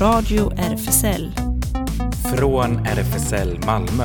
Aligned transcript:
Radio 0.00 0.52
RFSL. 0.56 1.32
Från 2.36 2.86
RFSL 2.86 3.58
Malmö. 3.66 4.04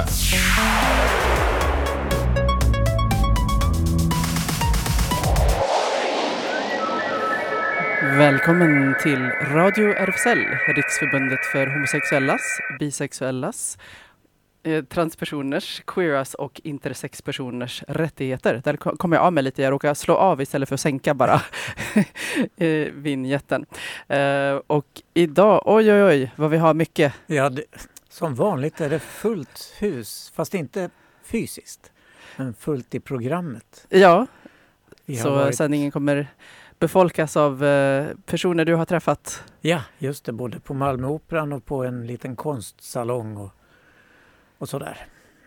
Välkommen 8.17 8.95
till 9.03 9.19
Radio 9.29 9.93
RFSL, 9.93 10.39
Riksförbundet 10.75 11.45
för 11.45 11.67
homosexuellas, 11.67 12.59
bisexuellas, 12.79 13.77
eh, 14.63 14.83
transpersoners, 14.83 15.81
queeras 15.87 16.33
och 16.33 16.61
intersexpersoners 16.63 17.83
rättigheter. 17.87 18.61
Där 18.63 18.75
ko- 18.77 18.97
kommer 18.97 19.17
jag 19.17 19.25
av 19.25 19.33
mig 19.33 19.43
lite. 19.43 19.61
Jag 19.61 19.71
råkar 19.71 19.93
slå 19.93 20.15
av 20.15 20.41
istället 20.41 20.69
för 20.69 20.73
att 20.73 20.79
sänka 20.81 21.13
bara 21.13 21.41
eh, 22.57 22.87
vinjetten. 22.93 23.65
Eh, 24.07 24.55
och 24.67 24.85
idag, 25.13 25.61
oj 25.65 25.91
oj 25.93 26.03
oj 26.03 26.31
vad 26.35 26.49
vi 26.51 26.57
har 26.57 26.73
mycket. 26.73 27.13
Ja, 27.27 27.49
det, 27.49 27.63
som 28.09 28.35
vanligt 28.35 28.81
är 28.81 28.89
det 28.89 28.99
fullt 28.99 29.73
hus, 29.79 30.31
fast 30.35 30.53
inte 30.53 30.89
fysiskt, 31.23 31.91
men 32.37 32.53
fullt 32.53 32.95
i 32.95 32.99
programmet. 32.99 33.85
Ja, 33.89 34.27
så 35.23 35.29
varit- 35.29 35.55
sändningen 35.55 35.91
kommer 35.91 36.27
befolkas 36.79 37.37
av 37.37 37.63
personer 38.25 38.65
du 38.65 38.75
har 38.75 38.85
träffat. 38.85 39.43
Ja, 39.61 39.81
just 39.97 40.25
det, 40.25 40.31
både 40.31 40.59
på 40.59 40.73
Malmöoperan 40.73 41.53
och 41.53 41.65
på 41.65 41.83
en 41.83 42.07
liten 42.07 42.35
konstsalong 42.35 43.37
och, 43.37 43.49
och 44.57 44.69
sådär. 44.69 44.97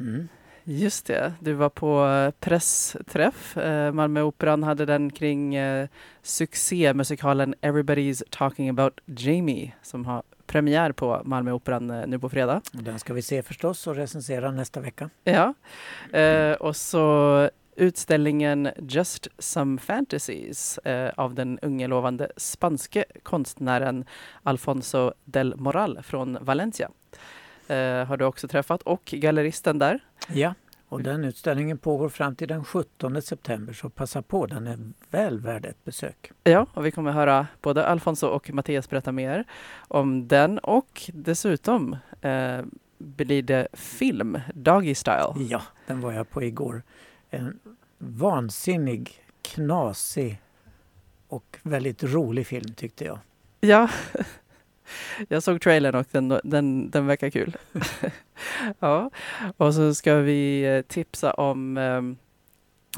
Mm. 0.01 0.29
Just 0.65 1.07
det, 1.07 1.33
du 1.41 1.53
var 1.53 1.69
på 1.69 2.07
eh, 2.07 2.31
pressträff. 2.41 3.57
Eh, 3.57 3.93
Malmöoperan 3.93 4.63
hade 4.63 4.87
den 4.87 5.13
kring 5.13 5.55
eh, 5.55 5.89
succémusikalen 6.23 7.55
Everybody's 7.61 8.23
talking 8.31 8.69
about 8.69 9.01
Jamie 9.07 9.73
som 9.83 10.07
har 10.07 10.23
premiär 10.47 10.93
på 10.93 11.23
Malmöoperan 11.25 11.87
nu 11.87 12.19
på 12.19 12.29
fredag. 12.29 12.63
Den 12.73 12.99
ska 12.99 13.15
vi 13.15 13.23
se 13.23 13.43
förstås 13.43 13.87
och 13.87 13.97
recensera 13.97 14.51
nästa 14.51 14.81
vecka. 14.81 15.11
Ja, 15.25 15.55
och 16.61 16.77
så 16.77 17.51
utställningen 17.77 18.69
Just 18.89 19.29
some 19.39 19.79
fantasies 19.79 20.79
eh, 20.79 21.13
av 21.17 21.35
den 21.35 21.59
unge 21.59 21.87
lovande 21.87 22.29
spanske 22.37 23.05
konstnären 23.23 24.05
Alfonso 24.43 25.13
del 25.25 25.57
Moral 25.57 26.03
från 26.03 26.39
Valencia. 26.41 26.91
Eh, 27.69 28.05
har 28.05 28.17
du 28.17 28.25
också 28.25 28.49
träffat 28.49 28.83
och 28.83 29.05
galleristen 29.05 29.79
där. 29.79 30.01
Ja, 30.29 30.55
och 30.89 31.03
den 31.03 31.25
utställningen 31.25 31.79
pågår 31.79 32.09
fram 32.09 32.37
till 32.37 32.49
den 32.49 32.65
17 32.65 33.23
september, 33.23 33.73
så 33.73 33.91
passa 33.91 34.23
på, 34.23 34.47
den 34.47 34.67
är 34.67 34.79
väl 35.11 35.41
värd 35.41 35.65
ett 35.65 35.85
besök. 35.85 36.33
Ja, 36.45 36.67
och 36.75 36.87
vi 36.87 36.91
kommer 36.91 37.13
höra 37.13 37.47
både 37.61 37.87
Alfonso 37.87 38.27
och 38.27 38.51
Mattias 38.55 38.91
berätta 38.91 39.13
mer 39.13 39.45
om 39.89 40.29
den 40.29 40.59
och 40.59 41.11
dessutom 41.13 41.97
eh, 42.21 42.59
blir 42.99 43.43
det 43.43 43.69
film, 43.73 44.41
Doggy 44.55 44.95
Style. 44.95 45.35
Ja, 45.49 45.63
den 45.87 46.01
var 46.01 46.13
jag 46.13 46.31
på 46.31 46.43
igår. 46.43 46.83
En 47.31 47.59
vansinnig, 47.99 49.25
knasig 49.43 50.41
och 51.29 51.59
väldigt 51.63 52.03
rolig 52.03 52.47
film 52.47 52.75
tyckte 52.75 53.05
jag. 53.05 53.19
Ja, 53.61 53.89
jag 55.29 55.43
såg 55.43 55.61
trailern 55.61 55.95
och 55.95 56.07
den, 56.11 56.41
den, 56.45 56.91
den 56.91 57.07
verkar 57.07 57.31
kul. 57.31 57.57
ja, 58.79 59.11
och 59.57 59.75
så 59.75 59.95
ska 59.95 60.15
vi 60.15 60.63
eh, 60.63 60.83
tipsa 60.83 61.33
om 61.33 61.77
eh, 61.77 62.03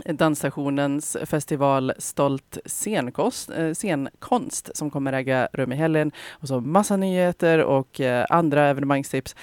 Dansstationens 0.05 1.17
festival 1.25 1.93
Stolt 1.99 2.59
scenkonst, 2.65 3.51
eh, 3.51 3.73
scenkonst 3.73 4.77
som 4.77 4.91
kommer 4.91 5.13
äga 5.13 5.49
rum 5.53 5.73
i 5.73 5.77
helgen. 5.77 6.13
Och 6.31 6.49
så 6.49 6.61
massa 6.61 6.97
nyheter 6.97 7.59
och 7.59 8.01
eh, 8.01 8.27
andra 8.31 8.69
evenemangstips. 8.69 9.37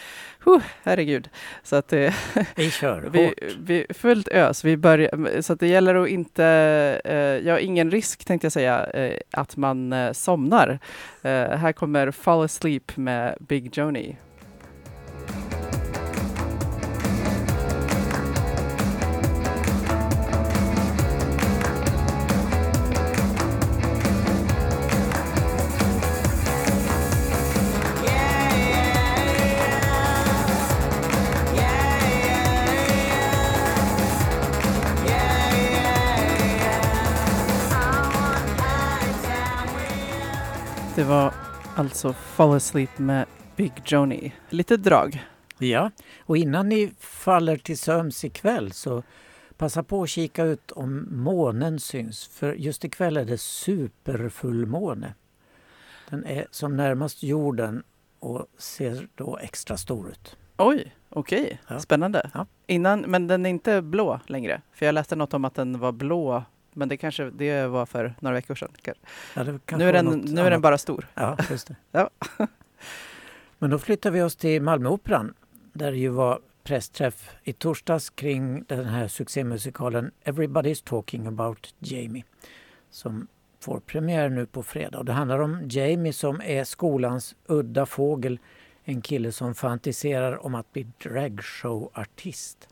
Huh, 0.46 0.62
herregud. 0.84 1.30
Så 1.64 1.76
att 1.76 1.94
eh, 1.94 2.14
Vi 2.56 2.72
kör 2.72 3.02
vi, 3.12 3.26
hårt. 3.26 3.34
vi, 3.60 3.86
fullt 3.90 4.28
ös. 4.28 4.64
Vi 4.64 4.78
börjar, 4.78 5.42
så 5.42 5.54
att 5.54 5.60
det 5.60 5.68
gäller 5.68 5.96
att 5.96 6.10
inte, 6.10 7.42
ja 7.46 7.60
ingen 7.60 7.92
risk 7.92 8.26
tänkte 8.26 8.46
jag 8.46 8.52
säga, 8.52 8.88
att 9.32 9.58
man 9.58 9.96
somnar. 10.14 10.80
Här 11.58 11.72
kommer 11.72 12.12
Fall 12.12 12.46
Asleep 12.46 12.98
med 12.98 13.38
Big 13.40 13.78
Joni. 13.78 14.16
Var 41.06 41.34
alltså 41.76 42.14
Fall 42.14 42.56
Asleep 42.56 42.98
med 42.98 43.26
Big 43.56 43.72
Joni. 43.86 44.34
Lite 44.50 44.78
drag. 44.78 45.26
Ja, 45.58 45.92
och 46.20 46.38
innan 46.38 46.70
ni 46.70 46.92
faller 47.00 47.58
till 47.58 47.78
sömns 47.78 48.26
ikväll 48.26 48.72
så 48.72 49.04
passa 49.58 49.84
på 49.84 50.04
att 50.04 50.10
kika 50.10 50.44
ut 50.44 50.72
om 50.72 51.08
månen 51.12 51.80
syns. 51.80 52.28
För 52.28 52.54
just 52.54 52.86
ikväll 52.86 53.18
är 53.18 53.26
det 53.26 53.38
superfullmåne. 53.38 55.14
Den 56.10 56.26
är 56.26 56.48
som 56.52 56.78
närmast 56.78 57.24
jorden 57.24 57.84
och 58.20 58.46
ser 58.58 59.08
då 59.16 59.38
extra 59.38 59.78
stor 59.78 60.10
ut. 60.10 60.38
Oj, 60.58 60.96
okej. 61.10 61.62
Ja. 61.68 61.80
Spännande. 61.80 62.30
Ja. 62.34 62.46
Innan, 62.68 63.00
men 63.00 63.28
den 63.28 63.46
är 63.46 63.50
inte 63.50 63.82
blå 63.82 64.20
längre. 64.28 64.62
För 64.74 64.86
jag 64.86 64.94
läste 64.94 65.16
något 65.16 65.34
om 65.34 65.46
att 65.46 65.56
den 65.56 65.80
var 65.80 65.92
blå. 65.92 66.44
Men 66.78 66.90
det 66.90 66.98
kanske 66.98 67.30
det 67.30 67.68
var 67.68 67.86
för 67.86 68.16
några 68.20 68.36
veckor 68.36 68.56
sedan. 68.56 68.72
Ja, 69.34 69.44
Nu 69.78 69.90
är, 69.90 69.94
den, 69.94 70.06
nu 70.06 70.42
är 70.42 70.52
den 70.52 70.62
bara 70.62 70.78
stor. 70.78 71.08
Ja, 71.14 71.38
just 71.50 71.68
det. 71.68 71.76
Ja. 71.92 72.10
Men 73.60 73.70
då 73.70 73.80
flyttar 73.80 74.12
vi 74.12 74.22
oss 74.22 74.36
till 74.36 74.62
Malmöoperan 74.62 75.34
där 75.74 75.92
det 75.92 75.98
ju 75.98 76.10
var 76.10 76.40
pressträff 76.64 77.36
i 77.44 77.54
torsdags 77.54 78.10
kring 78.10 78.64
den 78.64 78.86
här 78.86 79.08
succémusikalen 79.08 80.12
Everybody's 80.24 80.84
talking 80.86 81.28
about 81.28 81.74
Jamie 81.80 82.24
som 82.90 83.28
får 83.60 83.80
premiär 83.80 84.30
nu 84.30 84.46
på 84.46 84.64
fredag. 84.64 84.98
Och 85.00 85.06
det 85.06 85.14
handlar 85.14 85.40
om 85.40 85.68
Jamie 85.70 86.14
som 86.14 86.42
är 86.42 86.64
skolans 86.64 87.36
udda 87.46 87.86
fågel, 87.86 88.40
en 88.84 89.02
kille 89.02 89.32
som 89.32 89.56
fantiserar 89.56 90.46
om 90.46 90.56
att 90.56 90.74
bli 90.74 90.88
dragshowartist. 91.04 92.70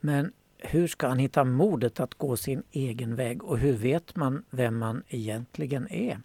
Men 0.00 0.32
hur 0.70 0.86
ska 0.86 1.08
han 1.08 1.18
hitta 1.18 1.44
modet 1.44 2.00
att 2.00 2.14
gå 2.14 2.36
sin 2.36 2.62
egen 2.70 3.16
väg 3.16 3.44
och 3.44 3.58
hur 3.58 3.72
vet 3.72 4.16
man 4.16 4.44
vem 4.50 4.78
man 4.78 5.02
egentligen 5.08 5.92
är? 5.92 6.20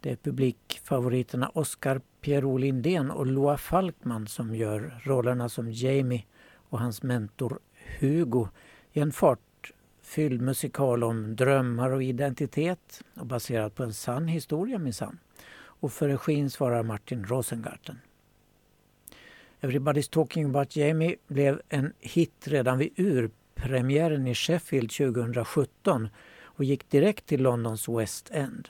Det 0.00 0.10
är 0.10 0.16
publikfavoriterna 0.16 1.50
Oscar 1.54 2.00
Pierrot 2.20 2.60
Lindén 2.60 3.10
och 3.10 3.26
Loa 3.26 3.56
Falkman 3.56 4.26
som 4.26 4.54
gör 4.54 5.00
rollerna 5.04 5.48
som 5.48 5.72
Jamie 5.72 6.24
och 6.68 6.78
hans 6.80 7.02
mentor 7.02 7.58
Hugo 8.00 8.48
i 8.92 9.00
en 9.00 9.12
fartfylld 9.12 10.40
musikal 10.40 11.04
om 11.04 11.36
drömmar 11.36 11.90
och 11.90 12.02
identitet 12.02 13.02
och 13.14 13.26
baserad 13.26 13.74
på 13.74 13.82
en 13.82 13.92
sann 13.92 14.28
historia 14.28 14.78
minsann. 14.78 15.18
Och 15.56 15.92
för 15.92 16.08
regin 16.08 16.50
svarar 16.50 16.82
Martin 16.82 17.24
Rosengarten. 17.24 17.98
Everybody's 19.60 20.10
talking 20.10 20.44
about 20.44 20.76
Jamie 20.76 21.16
blev 21.26 21.60
en 21.68 21.92
hit 22.00 22.48
redan 22.48 22.78
vid 22.78 22.92
premiären 23.54 24.26
i 24.26 24.34
Sheffield 24.34 24.90
2017 24.90 26.08
och 26.42 26.64
gick 26.64 26.90
direkt 26.90 27.26
till 27.26 27.42
Londons 27.42 27.88
West 27.88 28.30
End. 28.30 28.68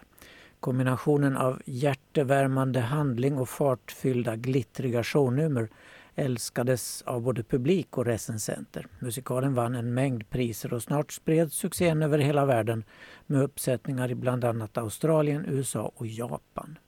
Kombinationen 0.61 1.37
av 1.37 1.63
hjärtevärmande 1.65 2.81
handling 2.81 3.39
och 3.39 3.49
fartfyllda 3.49 4.37
glittriga 4.37 5.05
shownummer 5.05 5.69
älskades 6.15 7.03
av 7.03 7.23
både 7.23 7.43
publik 7.43 7.99
och 7.99 8.05
recensenter. 8.05 8.87
Musikalen 8.99 9.55
vann 9.55 9.75
en 9.75 9.95
mängd 9.95 10.31
priser 10.31 10.75
och 10.75 10.83
snart 10.83 11.13
spreds 11.13 11.57
succén 11.57 12.03
över 12.03 12.19
hela 12.19 12.45
världen 12.45 12.85
med 13.27 13.43
uppsättningar 13.43 14.11
i 14.11 14.15
bland 14.15 14.45
annat 14.45 14.79
Australien, 14.79 15.45
USA 15.49 15.93
och 15.95 16.07
Japan. 16.07 16.79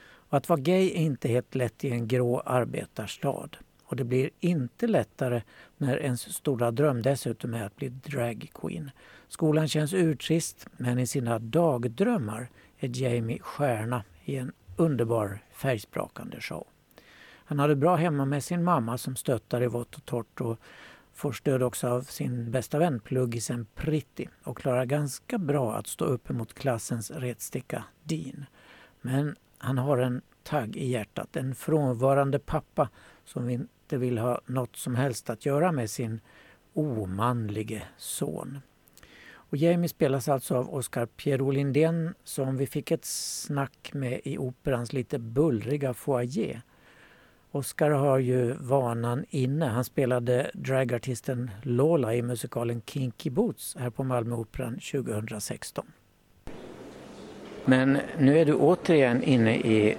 Och 0.00 0.36
att 0.36 0.48
vara 0.48 0.60
gay 0.60 0.90
är 0.90 0.96
inte 0.96 1.28
helt 1.28 1.54
lätt 1.54 1.84
i 1.84 1.90
en 1.90 2.08
grå 2.08 2.40
arbetarstad. 2.40 3.48
Och 3.88 3.96
det 3.96 4.04
blir 4.04 4.30
inte 4.40 4.86
lättare 4.86 5.42
när 5.76 5.96
ens 5.96 6.34
stora 6.34 6.70
dröm 6.70 7.02
dessutom 7.02 7.54
är 7.54 7.64
att 7.64 7.76
bli 7.76 7.88
dragqueen. 7.88 8.90
Skolan 9.28 9.68
känns 9.68 9.94
urtrist 9.94 10.66
men 10.76 10.98
i 10.98 11.06
sina 11.06 11.38
dagdrömmar 11.38 12.50
är 12.78 13.02
Jamie 13.02 13.38
stjärna 13.38 14.04
i 14.24 14.36
en 14.36 14.52
underbar 14.76 15.38
färgsprakande 15.52 16.40
show. 16.40 16.66
Han 17.44 17.58
hade 17.58 17.76
bra 17.76 17.96
hemma 17.96 18.24
med 18.24 18.44
sin 18.44 18.64
mamma 18.64 18.98
som 18.98 19.16
stöttar 19.16 19.62
i 19.62 19.66
vått 19.66 19.96
och 19.96 20.04
torrt 20.04 20.40
och 20.40 20.58
får 21.14 21.32
stöd 21.32 21.62
också 21.62 21.88
av 21.88 22.02
sin 22.02 22.50
bästa 22.50 22.78
vän 22.78 23.00
pluggisen 23.00 23.66
Pritti 23.74 24.28
och 24.44 24.58
klarar 24.58 24.84
ganska 24.84 25.38
bra 25.38 25.74
att 25.74 25.86
stå 25.86 26.04
upp 26.04 26.30
emot 26.30 26.54
klassens 26.54 27.10
retsticka 27.10 27.84
Dean. 28.02 28.44
Men 29.00 29.36
han 29.58 29.78
har 29.78 29.98
en 29.98 30.22
tagg 30.42 30.76
i 30.76 30.86
hjärtat. 30.86 31.36
En 31.36 31.54
frånvarande 31.54 32.38
pappa 32.38 32.88
som 33.24 33.68
inte 33.88 33.98
vill 33.98 34.18
ha 34.18 34.40
något 34.46 34.76
som 34.76 34.94
helst 34.94 35.30
att 35.30 35.46
göra 35.46 35.72
med 35.72 35.90
sin 35.90 36.20
omanlige 36.74 37.82
son. 37.96 38.58
Och 39.30 39.56
Jamie 39.56 39.88
spelas 39.88 40.28
alltså 40.28 40.56
av 40.56 40.74
Oscar 40.74 41.06
Pierrot 41.06 41.54
Lindén 41.54 42.14
som 42.24 42.56
vi 42.56 42.66
fick 42.66 42.90
ett 42.90 43.04
snack 43.04 43.90
med 43.94 44.20
i 44.24 44.38
operans 44.38 44.92
lite 44.92 45.18
bullriga 45.18 45.94
foyer. 45.94 46.62
Oscar 47.50 47.90
har 47.90 48.18
ju 48.18 48.52
vanan 48.52 49.24
inne. 49.30 49.66
Han 49.66 49.84
spelade 49.84 50.50
dragartisten 50.54 51.50
Lola 51.62 52.14
i 52.14 52.22
musikalen 52.22 52.82
Kinky 52.86 53.30
Boots 53.30 53.76
här 53.78 53.90
på 53.90 54.04
Malmöoperan 54.04 54.78
2016. 54.92 55.86
Men 57.64 57.98
nu 58.18 58.38
är 58.38 58.44
du 58.44 58.54
återigen 58.54 59.22
inne 59.22 59.56
i 59.56 59.96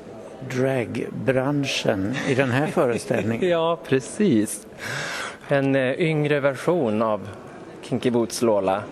dragbranschen 0.49 2.15
i 2.27 2.35
den 2.35 2.51
här 2.51 2.67
föreställningen. 2.67 3.49
ja, 3.49 3.79
precis. 3.87 4.67
En 5.47 5.75
eh, 5.75 6.01
yngre 6.01 6.39
version 6.39 7.01
av 7.01 7.27
Kinky 7.81 8.11
Boots 8.11 8.41
Lola. 8.41 8.83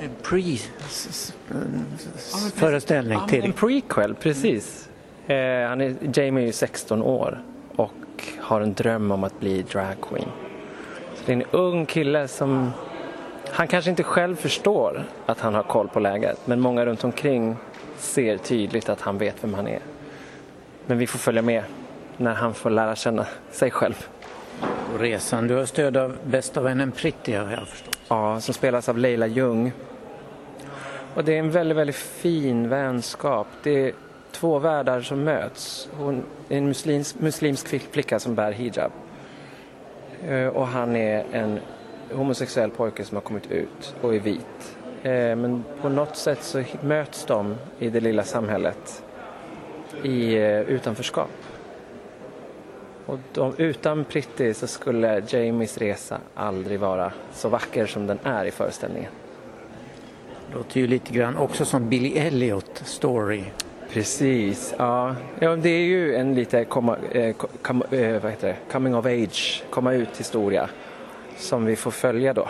En 0.00 0.10
pre-föreställning 0.22 3.18
till. 3.28 3.44
En 3.44 3.52
prequel, 3.52 4.14
precis. 4.14 4.88
Eh, 5.26 5.68
han 5.68 5.80
är, 5.80 5.94
Jamie 6.14 6.42
är 6.42 6.46
ju 6.46 6.52
16 6.52 7.02
år 7.02 7.42
och 7.76 7.92
har 8.38 8.60
en 8.60 8.74
dröm 8.74 9.10
om 9.10 9.24
att 9.24 9.40
bli 9.40 9.62
dragqueen. 9.62 10.28
det 11.26 11.32
är 11.32 11.36
en 11.36 11.44
ung 11.50 11.86
kille 11.86 12.28
som 12.28 12.70
han 13.50 13.68
kanske 13.68 13.90
inte 13.90 14.02
själv 14.02 14.36
förstår 14.36 15.04
att 15.26 15.40
han 15.40 15.54
har 15.54 15.62
koll 15.62 15.88
på 15.88 16.00
läget 16.00 16.40
men 16.44 16.60
många 16.60 16.86
runt 16.86 17.04
omkring 17.04 17.56
ser 17.98 18.36
tydligt 18.36 18.88
att 18.88 19.00
han 19.00 19.18
vet 19.18 19.44
vem 19.44 19.54
han 19.54 19.68
är. 19.68 19.80
Men 20.90 20.98
vi 20.98 21.06
får 21.06 21.18
följa 21.18 21.42
med 21.42 21.62
när 22.16 22.34
han 22.34 22.54
får 22.54 22.70
lära 22.70 22.96
känna 22.96 23.26
sig 23.50 23.70
själv. 23.70 24.06
Och 24.94 25.00
resan, 25.00 25.46
du 25.46 25.54
har 25.54 25.64
stöd 25.64 25.96
av 25.96 26.16
bästa 26.24 26.60
vännen 26.60 26.92
Pritti 26.92 27.32
har 27.32 27.50
jag 27.50 27.68
förstått. 27.68 27.98
Ja, 28.08 28.40
som 28.40 28.54
spelas 28.54 28.88
av 28.88 28.98
Leila 28.98 29.26
Ljung. 29.26 29.72
Och 31.14 31.24
det 31.24 31.34
är 31.34 31.38
en 31.38 31.50
väldigt, 31.50 31.76
väldigt 31.76 31.96
fin 31.96 32.68
vänskap. 32.68 33.46
Det 33.62 33.70
är 33.70 33.92
två 34.32 34.58
världar 34.58 35.00
som 35.00 35.24
möts. 35.24 35.88
Hon 35.92 36.22
är 36.48 36.58
en 36.58 36.66
muslims, 36.66 37.14
muslimsk 37.14 37.68
flicka 37.92 38.18
som 38.18 38.34
bär 38.34 38.52
hijab. 38.52 38.92
Eh, 40.28 40.46
och 40.46 40.66
han 40.66 40.96
är 40.96 41.24
en 41.32 41.60
homosexuell 42.12 42.70
pojke 42.70 43.04
som 43.04 43.16
har 43.16 43.22
kommit 43.22 43.50
ut 43.50 43.94
och 44.00 44.14
är 44.14 44.20
vit. 44.20 44.76
Eh, 45.02 45.12
men 45.12 45.64
på 45.82 45.88
något 45.88 46.16
sätt 46.16 46.42
så 46.42 46.64
möts 46.80 47.24
de 47.24 47.56
i 47.78 47.90
det 47.90 48.00
lilla 48.00 48.24
samhället 48.24 49.02
i 50.02 50.34
eh, 50.34 50.60
utanförskap. 50.60 51.30
Och 53.06 53.18
de, 53.32 53.54
utan 53.56 54.04
Pritti 54.04 54.54
så 54.54 54.66
skulle 54.66 55.22
Jamies 55.28 55.78
resa 55.78 56.18
aldrig 56.34 56.80
vara 56.80 57.12
så 57.32 57.48
vacker 57.48 57.86
som 57.86 58.06
den 58.06 58.18
är 58.22 58.44
i 58.44 58.50
föreställningen. 58.50 59.10
Det 60.48 60.56
låter 60.56 60.80
ju 60.80 60.86
lite 60.86 61.12
grann 61.12 61.36
också 61.36 61.64
som 61.64 61.88
Billy 61.88 62.18
Elliot 62.18 62.82
story. 62.84 63.44
Precis, 63.92 64.74
ja. 64.78 65.14
ja 65.38 65.56
det 65.56 65.68
är 65.68 65.84
ju 65.84 66.14
en 66.14 66.34
lite 66.34 66.64
komma, 66.64 66.96
eh, 67.12 67.34
kom, 67.62 67.82
eh, 67.90 68.22
vad 68.22 68.30
heter 68.30 68.48
det? 68.48 68.56
coming 68.72 68.94
of 68.94 69.06
age, 69.06 69.62
komma 69.70 69.92
ut 69.92 70.20
historia 70.20 70.68
som 71.36 71.64
vi 71.64 71.76
får 71.76 71.90
följa 71.90 72.34
då. 72.34 72.48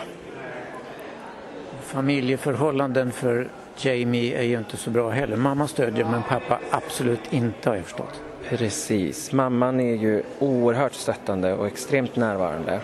Familjeförhållanden 1.81 3.11
för 3.11 3.49
Jamie 3.77 4.37
är 4.37 4.43
ju 4.43 4.57
inte 4.57 4.77
så 4.77 4.89
bra 4.89 5.09
heller. 5.09 5.37
Mamma 5.37 5.67
stödjer 5.67 6.05
men 6.05 6.23
pappa 6.23 6.59
absolut 6.71 7.33
inte 7.33 7.69
har 7.69 7.75
jag 7.75 7.85
förstått. 7.85 8.21
Precis, 8.49 9.31
mamman 9.31 9.79
är 9.79 9.95
ju 9.95 10.23
oerhört 10.39 10.93
stöttande 10.93 11.53
och 11.53 11.67
extremt 11.67 12.15
närvarande 12.15 12.81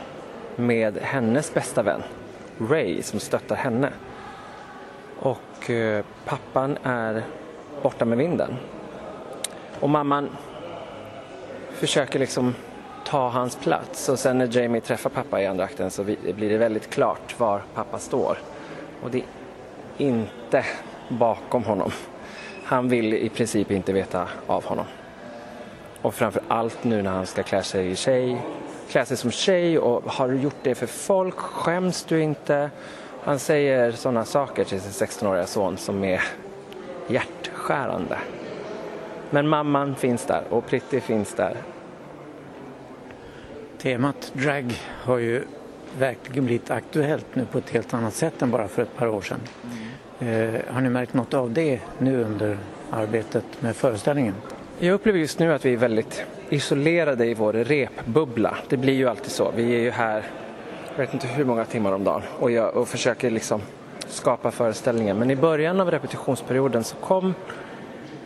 med 0.56 0.98
hennes 1.02 1.54
bästa 1.54 1.84
vän 1.84 2.04
Ray 2.70 3.02
som 3.02 3.20
stöttar 3.20 3.56
henne. 3.56 3.90
Och 5.20 5.70
eh, 5.70 6.06
pappan 6.26 6.78
är 6.84 7.24
borta 7.82 8.06
med 8.06 8.18
vinden. 8.18 8.56
Och 9.80 9.90
mamman 9.90 10.30
försöker 11.72 12.20
liksom 12.20 12.56
ta 13.06 13.30
hans 13.30 13.56
plats 13.56 14.10
och 14.10 14.20
sen 14.20 14.38
när 14.38 14.58
Jamie 14.58 14.82
träffar 14.82 15.10
pappa 15.10 15.42
i 15.42 15.46
andra 15.46 15.64
akten 15.64 15.92
så 15.92 16.04
blir 16.04 16.50
det 16.50 16.58
väldigt 16.58 16.90
klart 16.90 17.40
var 17.40 17.62
pappa 17.74 18.00
står. 18.00 18.38
Och 19.04 19.12
det 19.12 19.24
inte 19.98 20.66
bakom 21.10 21.64
honom. 21.64 21.92
Han 22.64 22.90
vill 22.90 23.14
i 23.14 23.30
princip 23.30 23.72
inte 23.72 23.94
veta 23.94 24.28
av 24.48 24.66
honom. 24.66 24.86
Och 26.02 26.16
framför 26.16 26.42
allt 26.48 26.84
nu 26.84 27.02
när 27.02 27.12
han 27.12 27.26
ska 27.26 27.44
klä 27.44 27.64
sig, 27.64 27.92
i 27.92 27.96
tjej, 27.96 28.42
klä 28.90 29.06
sig 29.06 29.18
som 29.18 29.32
tjej 29.32 29.80
och 29.80 30.04
har 30.12 30.28
du 30.28 30.36
gjort 30.36 30.56
det 30.64 30.76
för 30.76 30.88
folk? 30.88 31.36
Skäms 31.36 32.04
du 32.04 32.22
inte? 32.22 32.70
Han 33.24 33.40
säger 33.40 33.92
sådana 33.92 34.26
saker 34.26 34.64
till 34.64 34.82
sin 34.82 35.08
16-åriga 35.08 35.46
son 35.46 35.78
som 35.78 36.04
är 36.04 36.24
hjärtskärande. 37.08 38.18
Men 39.30 39.48
mamman 39.48 39.96
finns 39.96 40.26
där 40.26 40.44
och 40.50 40.66
Pritti 40.66 41.02
finns 41.02 41.34
där. 41.34 41.58
Temat 43.78 44.32
drag 44.34 44.74
har 45.04 45.18
ju 45.18 45.44
verkligen 45.98 46.46
blivit 46.46 46.72
aktuellt 46.72 47.26
nu 47.34 47.46
på 47.46 47.58
ett 47.58 47.70
helt 47.70 47.94
annat 47.94 48.14
sätt 48.14 48.42
än 48.42 48.52
bara 48.52 48.68
för 48.68 48.82
ett 48.82 48.96
par 48.96 49.08
år 49.08 49.22
sedan. 49.22 49.40
Eh, 50.20 50.62
har 50.68 50.82
ni 50.82 50.90
märkt 50.90 51.14
något 51.14 51.34
av 51.34 51.52
det 51.52 51.80
nu 51.98 52.24
under 52.24 52.58
arbetet 52.92 53.44
med 53.60 53.76
föreställningen? 53.76 54.34
Jag 54.80 54.94
upplever 54.94 55.20
just 55.20 55.40
nu 55.40 55.54
att 55.54 55.66
vi 55.66 55.74
är 55.74 55.78
väldigt 55.78 56.24
isolerade 56.50 57.26
i 57.26 57.34
vår 57.34 57.54
repbubbla. 57.54 58.58
Det 58.70 58.78
blir 58.78 58.94
ju 58.94 59.10
alltid 59.10 59.32
så. 59.32 59.52
Vi 59.56 59.76
är 59.76 59.80
ju 59.80 59.92
här, 59.92 60.24
jag 60.92 61.06
vet 61.06 61.14
inte 61.14 61.28
hur 61.28 61.46
många 61.46 61.66
timmar 61.66 61.92
om 61.92 62.04
dagen 62.04 62.22
och, 62.40 62.52
jag, 62.52 62.76
och 62.76 62.88
försöker 62.88 63.30
liksom 63.30 63.62
skapa 64.08 64.52
föreställningen. 64.52 65.18
Men 65.18 65.32
i 65.32 65.36
början 65.36 65.82
av 65.82 65.92
repetitionsperioden 65.92 66.84
så 66.84 66.96
kom 66.96 67.34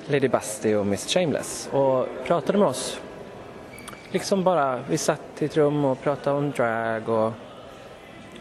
Lady 0.07 0.27
Busty 0.27 0.75
och 0.75 0.87
Miss 0.87 1.13
Shameless 1.13 1.69
och 1.71 2.07
pratade 2.25 2.57
med 2.57 2.67
oss. 2.67 3.01
Liksom 4.11 4.43
bara, 4.43 4.79
vi 4.89 4.97
satt 4.97 5.21
i 5.39 5.45
ett 5.45 5.57
rum 5.57 5.85
och 5.85 6.01
pratade 6.01 6.37
om 6.37 6.51
drag 6.51 7.09
och 7.09 7.31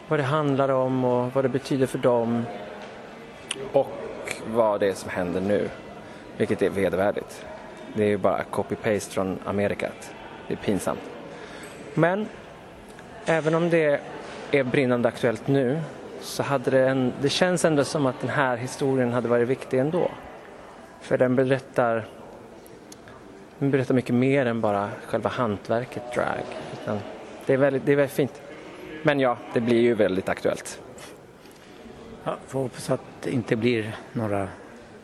vad 0.09 0.19
det 0.19 0.23
handlar 0.23 0.69
om 0.69 1.05
och 1.05 1.35
vad 1.35 1.45
det 1.45 1.49
betyder 1.49 1.87
för 1.87 1.99
dem. 1.99 2.45
Och 3.73 3.93
vad 4.47 4.81
det 4.81 4.89
är 4.89 4.95
som 4.95 5.11
händer 5.11 5.41
nu, 5.41 5.69
vilket 6.37 6.63
är 6.63 6.71
vedervärdigt. 6.71 7.47
Det 7.95 8.05
är 8.05 8.09
ju 8.09 8.17
bara 8.17 8.43
copy-paste 8.51 9.11
från 9.11 9.39
Amerikat. 9.45 10.15
Det 10.49 10.55
är 10.55 10.59
pinsamt. 10.59 11.01
Men 11.95 12.27
även 13.27 13.55
om 13.55 13.71
det 13.71 14.01
är 14.51 14.65
brinnande 14.65 15.09
aktuellt 15.09 15.49
nu 15.49 15.81
så 16.21 16.43
hade 16.43 16.71
det, 16.71 16.89
en, 16.89 17.13
det 17.21 17.29
känns 17.29 17.65
ändå 17.65 17.85
som 17.85 18.07
att 18.07 18.21
den 18.21 18.31
här 18.31 18.57
historien 18.57 19.13
hade 19.13 19.29
varit 19.29 19.49
viktig 19.49 19.79
ändå. 19.79 20.11
För 21.01 21.19
den 21.19 21.37
berättar, 21.37 22.07
den 23.59 23.71
berättar 23.71 23.95
mycket 23.95 24.15
mer 24.15 24.47
än 24.47 24.61
bara 24.61 24.91
själva 25.07 25.31
hantverket 25.31 26.15
drag. 26.15 26.45
Utan 26.73 26.99
det, 27.47 27.53
är 27.53 27.57
väldigt, 27.57 27.87
det 27.87 27.93
är 27.93 27.97
väldigt 27.97 28.17
fint. 28.17 28.43
Men 29.03 29.21
ja, 29.21 29.37
det 29.55 29.61
blir 29.61 29.81
ju 29.81 29.95
väldigt 29.95 30.29
aktuellt. 30.29 30.81
Ja, 32.25 32.37
får 32.47 32.61
hoppas 32.61 32.91
att 32.91 33.01
det 33.21 33.31
inte 33.31 33.57
blir 33.57 33.97
några 34.13 34.49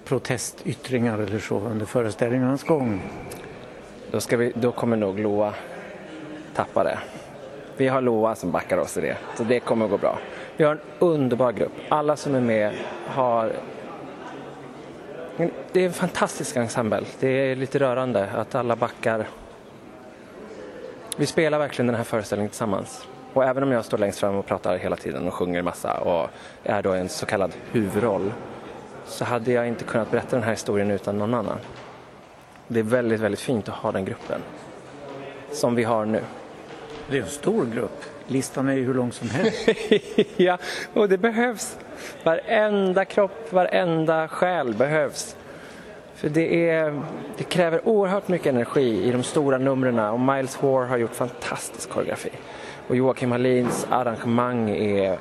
protestyttringar 0.04 1.18
eller 1.18 1.38
så 1.38 1.60
under 1.60 1.86
föreställningarnas 1.86 2.62
gång. 2.62 3.02
Då, 4.10 4.20
ska 4.20 4.36
vi, 4.36 4.52
då 4.54 4.72
kommer 4.72 4.96
nog 4.96 5.18
Loa 5.18 5.54
tappa 6.54 6.84
det. 6.84 6.98
Vi 7.76 7.88
har 7.88 8.00
Loa 8.00 8.34
som 8.34 8.50
backar 8.50 8.78
oss 8.78 8.96
i 8.96 9.00
det, 9.00 9.16
så 9.36 9.44
det 9.44 9.60
kommer 9.60 9.84
att 9.84 9.90
gå 9.90 9.98
bra. 9.98 10.18
Vi 10.56 10.64
har 10.64 10.72
en 10.72 10.80
underbar 10.98 11.52
grupp. 11.52 11.72
Alla 11.88 12.16
som 12.16 12.34
är 12.34 12.40
med 12.40 12.74
har... 13.06 13.52
Det 15.72 15.80
är 15.80 15.86
en 15.86 15.92
fantastisk 15.92 16.56
ensemble. 16.56 17.04
Det 17.20 17.28
är 17.28 17.56
lite 17.56 17.78
rörande 17.78 18.30
att 18.30 18.54
alla 18.54 18.76
backar. 18.76 19.28
Vi 21.16 21.26
spelar 21.26 21.58
verkligen 21.58 21.86
den 21.86 21.96
här 21.96 22.04
föreställningen 22.04 22.50
tillsammans. 22.50 23.06
Och 23.36 23.44
även 23.44 23.62
om 23.62 23.72
jag 23.72 23.84
står 23.84 23.98
längst 23.98 24.18
fram 24.18 24.34
och 24.34 24.46
pratar 24.46 24.76
hela 24.76 24.96
tiden 24.96 25.26
och 25.26 25.34
sjunger 25.34 25.62
massa 25.62 25.98
och 25.98 26.30
är 26.62 26.82
då 26.82 26.92
en 26.92 27.08
så 27.08 27.26
kallad 27.26 27.52
huvudroll 27.72 28.32
så 29.06 29.24
hade 29.24 29.52
jag 29.52 29.68
inte 29.68 29.84
kunnat 29.84 30.10
berätta 30.10 30.36
den 30.36 30.42
här 30.42 30.50
historien 30.50 30.90
utan 30.90 31.18
någon 31.18 31.34
annan. 31.34 31.58
Det 32.68 32.78
är 32.78 32.84
väldigt, 32.84 33.20
väldigt 33.20 33.40
fint 33.40 33.68
att 33.68 33.74
ha 33.74 33.92
den 33.92 34.04
gruppen 34.04 34.40
som 35.52 35.74
vi 35.74 35.84
har 35.84 36.04
nu. 36.04 36.20
Det 37.10 37.18
är 37.18 37.22
en 37.22 37.28
stor 37.28 37.66
grupp. 37.66 38.04
Listan 38.26 38.68
är 38.68 38.72
ju 38.72 38.84
hur 38.84 38.94
lång 38.94 39.12
som 39.12 39.30
helst. 39.30 39.68
ja, 40.36 40.58
och 40.92 41.08
det 41.08 41.18
behövs. 41.18 41.78
Varenda 42.24 43.04
kropp, 43.04 43.52
varenda 43.52 44.28
själ 44.28 44.74
behövs. 44.74 45.36
För 46.14 46.28
det, 46.28 46.70
är, 46.70 47.02
det 47.36 47.44
kräver 47.44 47.88
oerhört 47.88 48.28
mycket 48.28 48.46
energi 48.46 49.04
i 49.04 49.10
de 49.10 49.22
stora 49.22 49.58
numren 49.58 49.98
och 49.98 50.20
Miles 50.20 50.62
War 50.62 50.86
har 50.86 50.96
gjort 50.96 51.14
fantastisk 51.14 51.90
koreografi. 51.90 52.30
Och 52.88 52.96
Joakim 52.96 53.32
Hallins 53.32 53.86
arrangemang 53.90 54.70
är 54.70 55.18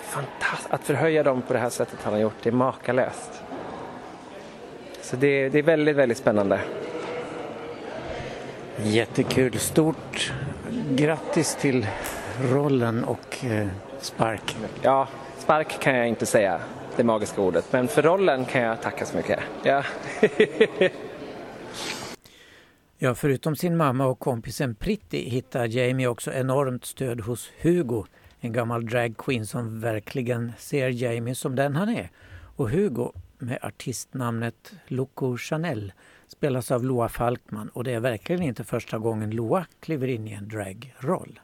fantastiskt. 0.00 0.70
Att 0.70 0.84
förhöja 0.84 1.22
dem 1.22 1.42
på 1.42 1.52
det 1.52 1.58
här 1.58 1.70
sättet 1.70 1.98
han 2.02 2.12
har 2.12 2.20
gjort, 2.20 2.34
det 2.42 2.50
är 2.50 2.52
makalöst. 2.52 3.42
Så 5.00 5.16
det, 5.16 5.48
det 5.48 5.58
är 5.58 5.62
väldigt, 5.62 5.96
väldigt 5.96 6.18
spännande. 6.18 6.60
Jättekul. 8.82 9.58
Stort 9.58 10.32
grattis 10.90 11.54
till 11.54 11.86
rollen 12.52 13.04
och 13.04 13.44
eh, 13.44 13.68
spark. 14.00 14.56
Ja, 14.82 15.08
spark 15.38 15.80
kan 15.80 15.94
jag 15.94 16.08
inte 16.08 16.26
säga, 16.26 16.60
det 16.96 17.04
magiska 17.04 17.40
ordet. 17.40 17.72
Men 17.72 17.88
för 17.88 18.02
rollen 18.02 18.44
kan 18.44 18.62
jag 18.62 18.82
tacka 18.82 19.06
så 19.06 19.16
mycket. 19.16 19.38
Ja. 19.62 19.82
ja, 22.98 23.14
förutom 23.14 23.56
sin 23.56 23.76
mamma 23.76 24.06
och 24.06 24.18
kompisen 24.18 24.74
Pritti 24.74 25.30
hittar 25.30 25.66
Jamie 25.66 26.06
också 26.06 26.32
enormt 26.32 26.84
stöd 26.84 27.20
hos 27.20 27.50
Hugo, 27.60 28.04
en 28.40 28.52
gammal 28.52 28.86
dragqueen 28.86 29.46
som 29.46 29.80
verkligen 29.80 30.52
ser 30.58 30.88
Jamie 30.88 31.34
som 31.34 31.54
den 31.54 31.76
han 31.76 31.88
är. 31.88 32.10
Och 32.56 32.70
Hugo, 32.70 33.12
med 33.38 33.58
artistnamnet 33.62 34.72
Loco 34.86 35.36
Chanel, 35.36 35.92
spelas 36.28 36.70
av 36.70 36.84
Loa 36.84 37.08
Falkman 37.08 37.68
och 37.68 37.84
det 37.84 37.92
är 37.94 38.00
verkligen 38.00 38.42
inte 38.42 38.64
första 38.64 38.98
gången 38.98 39.30
Loa 39.30 39.66
kliver 39.80 40.08
in 40.08 40.28
i 40.28 40.32
en 40.32 40.48
dragroll. 40.48 41.40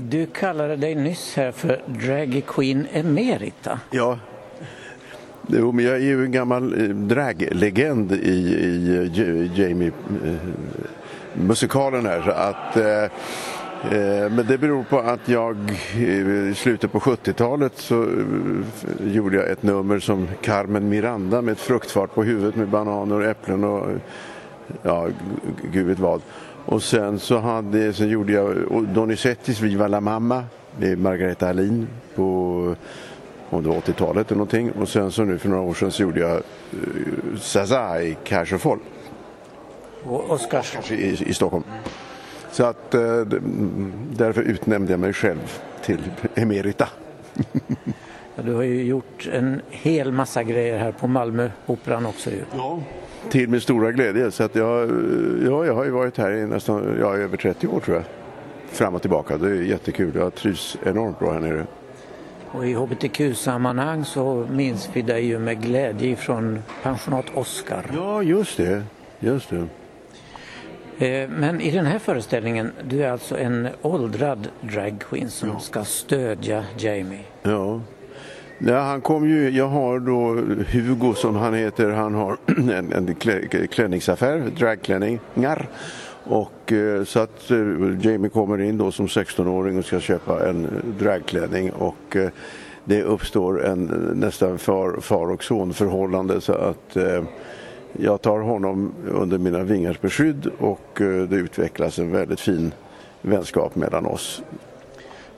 Du 0.00 0.26
kallade 0.26 0.76
dig 0.76 0.94
nyss 0.94 1.36
här 1.36 1.52
för 1.52 1.82
Drag 1.86 2.42
Queen 2.46 2.86
Emerita. 2.92 3.80
Ja, 3.90 4.18
Jo, 5.46 5.72
men 5.72 5.84
jag 5.84 5.94
är 5.94 6.00
ju 6.00 6.24
en 6.24 6.32
gammal 6.32 6.80
eh, 6.80 6.88
draglegend 6.88 8.12
i, 8.12 8.16
i 8.16 9.50
Jamie-musikalen 9.54 12.06
eh, 12.06 12.12
här. 12.12 12.22
Så 12.22 12.30
att, 12.30 12.76
eh, 12.76 13.04
eh, 13.98 14.30
men 14.30 14.46
det 14.46 14.58
beror 14.58 14.82
på 14.82 14.98
att 14.98 15.28
jag 15.28 15.56
i 15.96 16.54
slutet 16.56 16.92
på 16.92 17.00
70-talet 17.00 17.72
så 17.76 18.08
gjorde 19.04 19.36
jag 19.36 19.50
ett 19.50 19.62
nummer 19.62 19.98
som 19.98 20.28
Carmen 20.42 20.88
Miranda 20.88 21.42
med 21.42 21.52
ett 21.52 21.60
fruktfart 21.60 22.14
på 22.14 22.22
huvudet 22.22 22.56
med 22.56 22.68
bananer 22.68 23.20
och 23.20 23.24
äpplen 23.24 23.64
och 23.64 23.86
ja, 24.82 25.08
gud 25.72 25.86
vet 25.86 25.98
vad. 25.98 26.20
Och 26.64 26.82
sen 26.82 27.18
så 27.18 27.38
hade, 27.38 27.92
sen 27.92 28.08
gjorde 28.08 28.32
jag 28.32 28.56
Donizettis 28.94 29.60
Viva 29.60 29.88
la 29.88 30.00
mamma 30.00 30.44
med 30.78 30.98
Margareta 30.98 31.46
Hallin 31.46 31.88
på 32.14 32.76
om 33.50 33.62
det 33.62 33.68
var 33.68 33.76
80-talet 33.76 34.26
eller 34.26 34.38
någonting. 34.38 34.72
Och 34.72 34.88
sen 34.88 35.10
så 35.10 35.24
nu 35.24 35.38
för 35.38 35.48
några 35.48 35.62
år 35.62 35.74
sedan 35.74 35.90
så 35.90 36.02
gjorde 36.02 36.20
jag 36.20 36.36
uh, 36.36 37.38
Zaza 37.38 38.02
i 38.02 38.16
Cash 38.24 38.54
och 38.54 38.60
Foll. 38.60 38.78
Och 40.04 40.30
Oscars. 40.30 40.90
I, 40.90 41.28
I 41.28 41.34
Stockholm. 41.34 41.64
Så 42.52 42.64
att 42.64 42.94
uh, 42.94 43.22
därför 44.12 44.42
utnämnde 44.42 44.92
jag 44.92 45.00
mig 45.00 45.12
själv 45.12 45.60
till 45.84 46.00
emerita. 46.34 46.88
ja, 48.34 48.42
du 48.42 48.54
har 48.54 48.62
ju 48.62 48.82
gjort 48.82 49.28
en 49.32 49.62
hel 49.70 50.12
massa 50.12 50.42
grejer 50.42 50.78
här 50.78 50.92
på 50.92 51.06
Malmöoperan 51.06 52.06
också 52.06 52.30
ju. 52.30 52.42
Ja, 52.56 52.80
till 53.30 53.48
min 53.48 53.60
stora 53.60 53.92
glädje. 53.92 54.30
Så 54.30 54.44
att 54.44 54.54
jag, 54.54 54.90
ja, 55.44 55.66
jag 55.66 55.74
har 55.74 55.84
ju 55.84 55.90
varit 55.90 56.18
här 56.18 56.32
i 56.32 56.46
nästan 56.46 56.96
ja, 57.00 57.16
över 57.16 57.36
30 57.36 57.66
år 57.66 57.80
tror 57.80 57.96
jag. 57.96 58.04
Fram 58.70 58.94
och 58.94 59.00
tillbaka. 59.00 59.38
Det 59.38 59.48
är 59.48 59.62
jättekul. 59.62 60.12
Jag 60.14 60.34
trivs 60.34 60.78
enormt 60.84 61.18
bra 61.18 61.32
här 61.32 61.40
nere. 61.40 61.66
Och 62.52 62.66
i 62.66 62.74
hbtq-sammanhang 62.74 64.04
så 64.04 64.46
minns 64.50 64.88
vi 64.92 65.02
dig 65.02 65.26
ju 65.26 65.38
med 65.38 65.62
glädje 65.62 66.16
från 66.16 66.62
pensionat 66.82 67.24
Oscar. 67.34 67.84
Ja, 67.94 68.22
just 68.22 68.56
det. 68.56 68.82
Just 69.20 69.50
det. 69.50 69.66
Eh, 71.06 71.28
men 71.28 71.60
i 71.60 71.70
den 71.70 71.86
här 71.86 71.98
föreställningen, 71.98 72.72
du 72.84 73.02
är 73.02 73.10
alltså 73.10 73.38
en 73.38 73.68
åldrad 73.82 74.48
dragqueen 74.60 75.30
som 75.30 75.48
ja. 75.48 75.58
ska 75.58 75.84
stödja 75.84 76.64
Jamie. 76.78 77.20
Ja. 77.42 77.80
Ja, 78.58 78.80
han 78.80 79.00
kom 79.00 79.28
ju, 79.28 79.50
jag 79.50 79.68
har 79.68 79.98
då 79.98 80.34
Hugo 80.72 81.14
som 81.14 81.36
han 81.36 81.54
heter, 81.54 81.90
han 81.90 82.14
har 82.14 82.36
en, 82.46 82.92
en 82.92 83.14
klänningsaffär, 83.68 84.50
dragklänningar. 84.58 85.68
Och, 86.24 86.72
eh, 86.72 87.04
så 87.04 87.20
att 87.20 87.50
eh, 87.50 87.56
Jamie 88.00 88.30
kommer 88.30 88.60
in 88.60 88.78
då 88.78 88.92
som 88.92 89.06
16-åring 89.06 89.78
och 89.78 89.84
ska 89.84 90.00
köpa 90.00 90.48
en 90.48 90.64
eh, 90.64 90.70
dragklänning. 90.98 91.72
Och 91.72 92.16
det 92.84 93.02
uppstår 93.02 93.66
en 93.66 93.84
nästan 94.14 94.58
far, 94.58 95.00
far 95.00 95.30
och 95.30 95.44
sonförhållande. 95.44 96.40
Så 96.40 96.52
att 96.52 96.96
jag 97.92 98.22
tar 98.22 98.38
honom 98.38 98.92
under 99.10 99.38
mina 99.38 99.62
vingars 99.62 100.00
beskydd. 100.00 100.50
Och 100.58 100.88
det 101.28 101.36
utvecklas 101.36 101.98
en 101.98 102.12
väldigt 102.12 102.40
fin 102.40 102.72
vänskap 103.22 103.76
mellan 103.76 104.06
oss. 104.06 104.42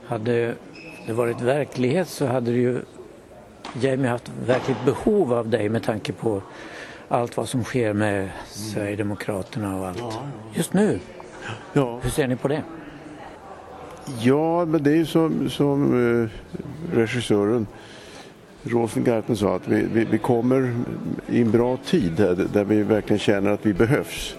Hade 0.05 0.55
det 1.07 1.13
varit 1.13 1.41
verklighet 1.41 2.07
så 2.07 2.25
hade 2.25 2.51
ju 2.51 2.79
Jamie 3.81 4.09
haft 4.09 4.31
verkligt 4.45 4.85
behov 4.85 5.33
av 5.33 5.49
dig 5.49 5.69
med 5.69 5.83
tanke 5.83 6.13
på 6.13 6.41
allt 7.13 7.37
vad 7.37 7.49
som 7.49 7.63
sker 7.63 7.93
med 7.93 8.29
Sverigedemokraterna 8.49 9.79
och 9.79 9.87
allt. 9.87 10.19
Just 10.53 10.73
nu. 10.73 10.99
Ja. 11.73 11.99
Hur 12.03 12.09
ser 12.09 12.27
ni 12.27 12.35
på 12.35 12.47
det? 12.47 12.63
Ja, 14.19 14.65
men 14.65 14.83
det 14.83 14.91
är 14.91 14.95
ju 14.95 15.05
som, 15.05 15.49
som 15.49 15.93
uh, 15.93 16.29
regissören 16.93 17.67
Rosengarten 18.63 19.37
sa 19.37 19.55
att 19.55 19.67
vi, 19.67 19.85
vi, 19.93 20.05
vi, 20.05 20.17
kommer 20.17 20.75
i 21.27 21.41
en 21.41 21.51
bra 21.51 21.77
tid 21.77 22.11
där, 22.11 22.35
där 22.53 22.63
vi 22.63 22.83
verkligen 22.83 23.19
känner 23.19 23.51
att 23.51 23.65
vi 23.65 23.73
behövs. 23.73 24.35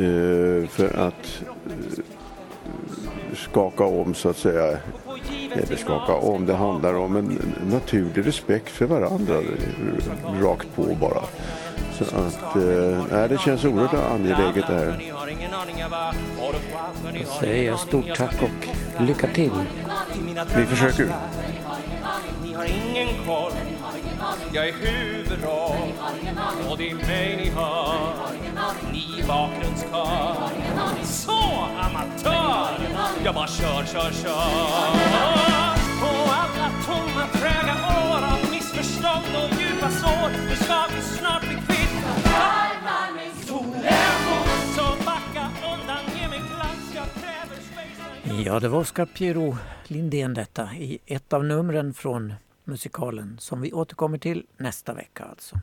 Uh, 0.00 0.66
för 0.66 0.98
att 0.98 1.42
uh, 1.66 2.04
skaka 3.34 3.84
om 3.84 4.14
så 4.14 4.28
att 4.28 4.36
säga 4.36 4.78
eller 5.52 5.76
skaka 5.76 6.14
om. 6.14 6.46
Det 6.46 6.54
handlar 6.54 6.94
om 6.94 7.16
en 7.16 7.38
naturlig 7.70 8.26
respekt 8.26 8.68
för 8.68 8.86
varandra. 8.86 9.34
Rakt 10.40 10.76
på 10.76 10.82
bara. 11.00 11.22
Så 11.98 12.04
att, 12.04 12.56
eh, 12.56 13.28
det 13.28 13.40
känns 13.40 13.64
oerhört 13.64 13.94
angeläget 13.94 14.66
det 14.66 14.74
här. 14.74 14.98
Då 17.02 17.30
säger 17.40 17.70
jag 17.70 17.78
stort 17.78 18.14
tack 18.16 18.42
och 18.42 19.02
lycka 19.02 19.26
till. 19.26 19.50
Vi 20.56 20.66
försöker. 20.66 21.08
Ni 22.44 22.54
har 22.54 22.64
ingen 22.64 23.08
koll. 23.26 23.52
Jag 24.52 24.68
är 24.68 24.72
huvudroll 24.72 25.92
och 26.70 26.78
det 26.78 26.90
är 26.90 26.94
mig 26.94 27.36
ni 27.36 27.50
hör. 27.50 28.12
Ni 28.92 29.24
bakgrundskör. 29.28 30.36
Så 31.02 31.42
amatör. 31.80 32.78
Jag 33.24 33.34
bara 33.34 33.46
kör, 33.46 33.84
kör, 33.84 34.12
kör. 34.22 34.94
Och 36.02 36.34
alla 36.34 36.70
tomma, 36.86 37.26
träga 37.32 37.74
år 37.74 38.24
av 38.32 38.50
missförstånd 38.50 39.36
och 39.36 39.60
djupa 39.60 39.90
sår. 39.90 40.30
Nu 40.50 40.56
ska 40.56 40.74
vi 40.94 41.18
snart 41.18 41.40
bli 41.40 41.63
Ja, 48.44 48.60
det 48.60 48.68
var 48.68 48.78
Oscar 48.78 49.06
Piero 49.06 49.56
Lindén 49.86 50.34
detta 50.34 50.74
i 50.74 50.98
ett 51.06 51.32
av 51.32 51.44
numren 51.44 51.94
från 51.94 52.34
musikalen 52.64 53.36
som 53.38 53.60
vi 53.60 53.72
återkommer 53.72 54.18
till 54.18 54.46
nästa 54.56 54.94
vecka 54.94 55.24
alltså. 55.24 55.56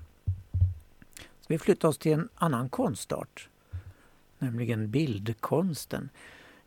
Så 1.39 1.47
vi 1.47 1.57
flyttar 1.59 1.87
oss 1.87 1.97
till 1.97 2.11
en 2.13 2.29
annan 2.35 2.69
konstart, 2.69 3.49
nämligen 4.39 4.91
bildkonsten. 4.91 6.09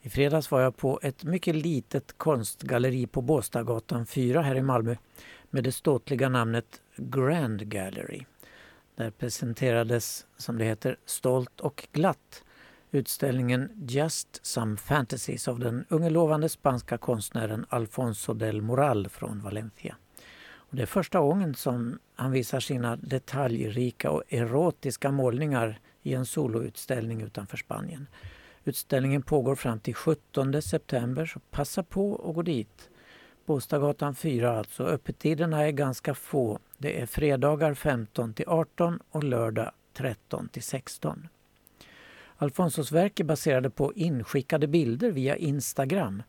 I 0.01 0.11
fredags 0.11 0.51
var 0.51 0.61
jag 0.61 0.77
på 0.77 1.01
ett 1.03 1.25
mycket 1.25 1.55
litet 1.55 2.19
konstgalleri 2.19 3.07
på 3.07 3.23
Båstadgatan 3.23 4.07
4 4.07 4.43
här 4.43 4.55
i 4.55 4.63
Malmö 4.63 4.97
med 5.51 5.65
det 5.65 5.73
ståtliga 5.73 6.29
namnet 6.29 6.81
Grand 6.97 7.69
Gallery. 7.69 8.25
Där 8.97 9.11
presenterades, 9.11 10.27
som 10.37 10.59
det 10.59 10.65
heter, 10.65 10.97
stolt 11.05 11.61
och 11.61 11.89
glatt 11.93 12.45
utställningen 12.95 13.71
Just 13.89 14.47
Some 14.47 14.77
Fantasies 14.77 15.49
av 15.49 15.59
den 15.59 15.85
unge 15.89 16.11
lovande 16.11 16.49
spanska 16.49 16.99
konstnären 16.99 17.67
Alfonso 17.69 18.35
del 18.35 18.63
Moral 18.63 19.09
från 19.09 19.43
Valencia. 19.43 19.97
Och 20.55 20.77
det 20.77 20.83
är 20.83 20.87
första 20.87 21.21
gången 21.21 21.55
som 21.55 21.99
han 22.15 22.31
visar 22.31 22.61
sina 22.61 22.97
detaljrika 22.97 24.11
och 24.11 24.23
erotiska 24.29 25.11
målningar 25.11 25.81
i 26.03 26.15
en 26.15 26.27
soloutställning 26.27 27.23
utanför 27.23 27.57
Spanien. 27.57 28.07
Utställningen 28.65 29.23
pågår 29.23 29.55
fram 29.55 29.81
till 29.81 29.95
17 29.95 30.63
september 30.63 31.27
så 31.27 31.41
passa 31.41 31.83
på 31.83 32.29
att 32.29 32.35
gå 32.35 32.43
dit. 32.43 32.91
Båstadgatan 33.47 34.15
4 34.15 34.59
alltså. 34.59 34.85
Öppettiderna 34.85 35.63
är 35.67 35.71
ganska 35.71 36.15
få. 36.15 36.59
Det 36.79 37.01
är 37.01 37.07
fredagar 37.07 37.75
15 37.75 38.35
till 38.35 38.49
18 38.49 38.99
och 39.11 39.25
lördag 39.25 39.71
13 39.93 40.49
till 40.49 40.63
16. 40.63 41.29
Alfonsos 42.37 42.93
verk 42.93 43.21
är 43.21 43.25
baserade 43.25 43.71
på 43.71 43.93
inskickade 43.95 44.67
bilder 44.67 45.11
via 45.11 45.37
Instagram. 45.37 46.23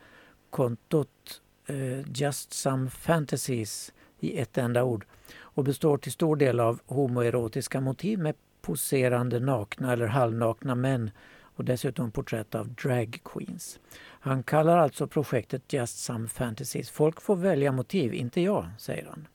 Kontot 0.49 1.41
eh, 1.65 2.11
Just 2.11 2.53
Some 2.53 2.89
Fantasies 2.89 3.93
i 4.19 4.39
ett 4.39 4.57
enda 4.57 4.83
ord 4.83 5.05
och 5.37 5.63
består 5.63 5.97
till 5.97 6.11
stor 6.11 6.35
del 6.35 6.59
av 6.59 6.79
homoerotiska 6.85 7.81
motiv 7.81 8.19
med 8.19 8.35
poserande 8.61 9.39
nakna 9.39 9.93
eller 9.93 10.07
halvnakna 10.07 10.75
män 10.75 11.11
och 11.55 11.65
dessutom 11.65 12.11
porträtt 12.11 12.55
av 12.55 12.69
drag 12.69 13.19
queens. 13.25 13.79
Han 14.25 14.43
kallar 14.43 14.77
alltså 14.77 15.07
projektet 15.07 15.73
Just 15.73 15.97
Some 15.97 16.27
Fantasies. 16.27 16.89
Folk 16.89 17.21
får 17.21 17.35
välja 17.35 17.71
motiv, 17.71 18.13
inte 18.13 18.41
jag, 18.41 18.67
säger 18.77 19.05
han. 19.05 19.27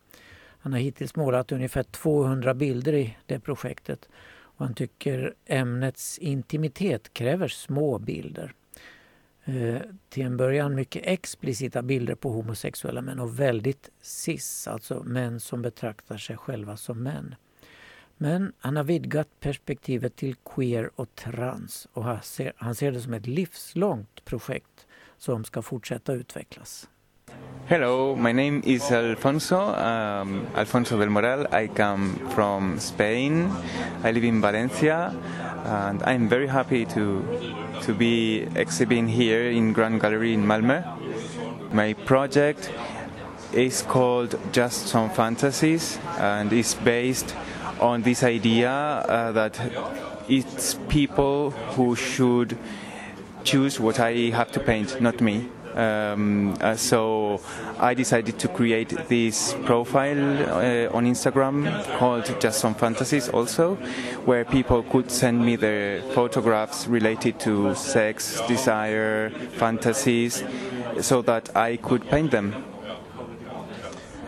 Han 0.59 0.73
har 0.73 0.81
hittills 0.81 1.17
målat 1.17 1.53
ungefär 1.53 1.83
200 1.83 2.55
bilder 2.55 2.93
i 2.93 3.17
det 3.27 3.41
projektet 3.41 4.09
Och 4.39 4.65
han 4.67 4.75
tycker 4.75 5.35
ämnets 5.47 6.19
intimitet 6.19 7.13
kräver 7.13 7.49
små 7.49 7.99
bilder. 7.99 8.53
Eh, 9.45 9.81
till 10.09 10.27
en 10.27 10.37
början 10.37 10.75
mycket 10.75 11.03
explicita 11.07 11.83
bilder 11.83 12.15
på 12.15 12.31
homosexuella 12.31 13.03
män 13.03 13.21
och 13.21 13.41
väldigt 13.41 13.91
cis, 14.01 14.69
alltså 14.69 15.03
män 15.03 15.41
som 15.41 15.63
betraktar 15.63 16.17
sig 16.17 16.37
själva 16.37 16.77
som 16.77 17.03
män. 17.03 17.35
Men 18.23 18.53
han 18.59 18.77
har 18.77 18.85
vidgat 18.85 19.29
perspektivet 19.41 20.17
till 20.17 20.35
queer 20.35 20.91
och 20.97 21.15
trans 21.15 21.89
och 21.93 22.05
han 22.05 22.23
ser, 22.23 22.53
han 22.57 22.75
ser 22.75 22.93
det 22.93 23.01
som 23.01 23.15
ett 23.15 23.27
livslångt 23.27 24.25
projekt 24.25 24.87
som 25.19 25.45
ska 25.45 25.63
fortsätta 25.63 26.13
utvecklas. 26.13 26.89
Hello, 27.67 28.17
my 28.17 28.33
name 28.33 28.61
is 28.65 28.93
Alfonso, 28.93 29.57
um, 29.57 30.47
Alfonso 30.55 30.99
del 30.99 31.09
Moral. 31.09 31.47
I 31.65 31.69
come 31.69 32.13
from 32.35 32.79
Spain. 32.79 33.51
I 34.05 34.13
live 34.13 34.27
in 34.27 34.41
Valencia, 34.41 35.15
and 35.65 36.03
I'm 36.03 36.29
very 36.29 36.47
happy 36.47 36.85
to 36.85 37.23
to 37.87 37.95
be 37.95 38.47
exhibiting 38.55 39.09
here 39.09 39.51
in 39.51 39.73
Grand 39.73 40.01
Gallery 40.01 40.35
in 40.35 40.47
Malmö. 40.47 40.83
My 41.73 41.95
project 41.95 42.71
is 43.53 43.83
called 43.83 44.39
Just 44.53 44.89
Some 44.89 45.11
Fantasies, 45.11 45.99
and 46.19 46.53
is 46.53 46.77
based 46.85 47.35
on 47.81 48.03
this 48.03 48.23
idea 48.23 48.71
uh, 48.71 49.33
that 49.33 49.59
it's 50.29 50.75
people 50.89 51.51
who 51.51 51.97
should 51.97 52.57
choose 53.43 53.81
what 53.81 53.99
I 53.99 54.31
have 54.31 54.53
to 54.53 54.61
paint, 54.61 55.01
not 55.01 55.21
me. 55.21 55.49
Um, 55.75 56.57
uh, 56.61 56.75
so 56.75 57.41
I 57.79 57.95
decided 57.95 58.39
to 58.41 58.49
create 58.49 59.09
this 59.09 59.55
profile 59.65 60.19
uh, 60.19 60.97
on 60.97 61.07
Instagram 61.07 61.85
called 61.99 62.41
Just 62.41 62.59
Some 62.61 62.75
Fantasies 62.75 63.29
also, 63.29 63.77
where 64.25 64.45
people 64.45 64.83
could 64.83 65.11
send 65.11 65.45
me 65.45 65.57
their 65.57 66.03
photographs 66.13 66.87
related 66.89 67.39
to 67.41 67.75
sex, 67.77 68.41
desire, 68.49 69.31
fantasies, 69.31 70.43
so 71.01 71.23
that 71.23 71.57
I 71.57 71.77
could 71.77 72.09
paint 72.09 72.33
them. 72.33 72.65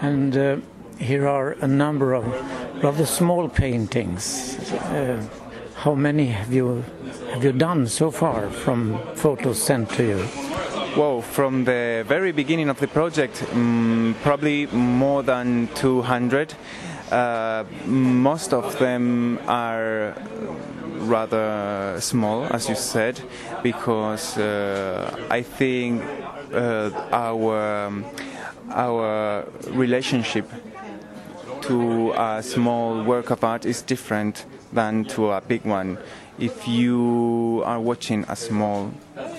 And 0.00 0.36
uh, 0.36 0.56
here 1.02 1.26
are 1.26 1.56
a 1.60 1.66
number 1.66 2.14
of 2.14 2.24
rather 2.82 3.04
small 3.04 3.48
paintings. 3.48 4.56
Uh, 4.72 5.22
how 5.74 5.94
many 5.94 6.26
have 6.26 6.52
you 6.52 6.84
have 7.32 7.42
you 7.42 7.52
done 7.52 7.88
so 7.88 8.10
far 8.10 8.48
from 8.50 8.98
photos 9.16 9.60
sent 9.60 9.90
to 9.90 10.02
you? 10.04 10.28
Well, 10.96 11.22
from 11.22 11.64
the 11.64 12.04
very 12.06 12.32
beginning 12.32 12.68
of 12.68 12.78
the 12.78 12.86
project, 12.86 13.44
um, 13.52 14.14
probably 14.22 14.66
more 14.66 15.22
than 15.22 15.68
200. 15.74 16.54
Uh, 17.10 17.64
most 17.86 18.52
of 18.52 18.78
them 18.78 19.38
are 19.48 20.14
rather 20.98 21.96
small, 22.00 22.44
as 22.44 22.68
you 22.68 22.74
said, 22.74 23.20
because 23.62 24.38
uh, 24.38 25.16
I 25.30 25.42
think 25.42 26.02
uh, 26.52 26.90
our 27.10 27.86
um, 27.86 28.04
our 28.70 29.44
relationship 29.70 30.48
to 31.62 32.12
a 32.12 32.42
small 32.42 33.02
work 33.02 33.30
of 33.30 33.44
art 33.44 33.64
is 33.66 33.82
different 33.82 34.44
than 34.72 35.04
to 35.04 35.30
a 35.30 35.40
big 35.40 35.64
one. 35.64 35.98
If 36.38 36.66
you 36.66 37.62
are 37.66 37.78
watching 37.78 38.24
a 38.28 38.34
small 38.34 38.90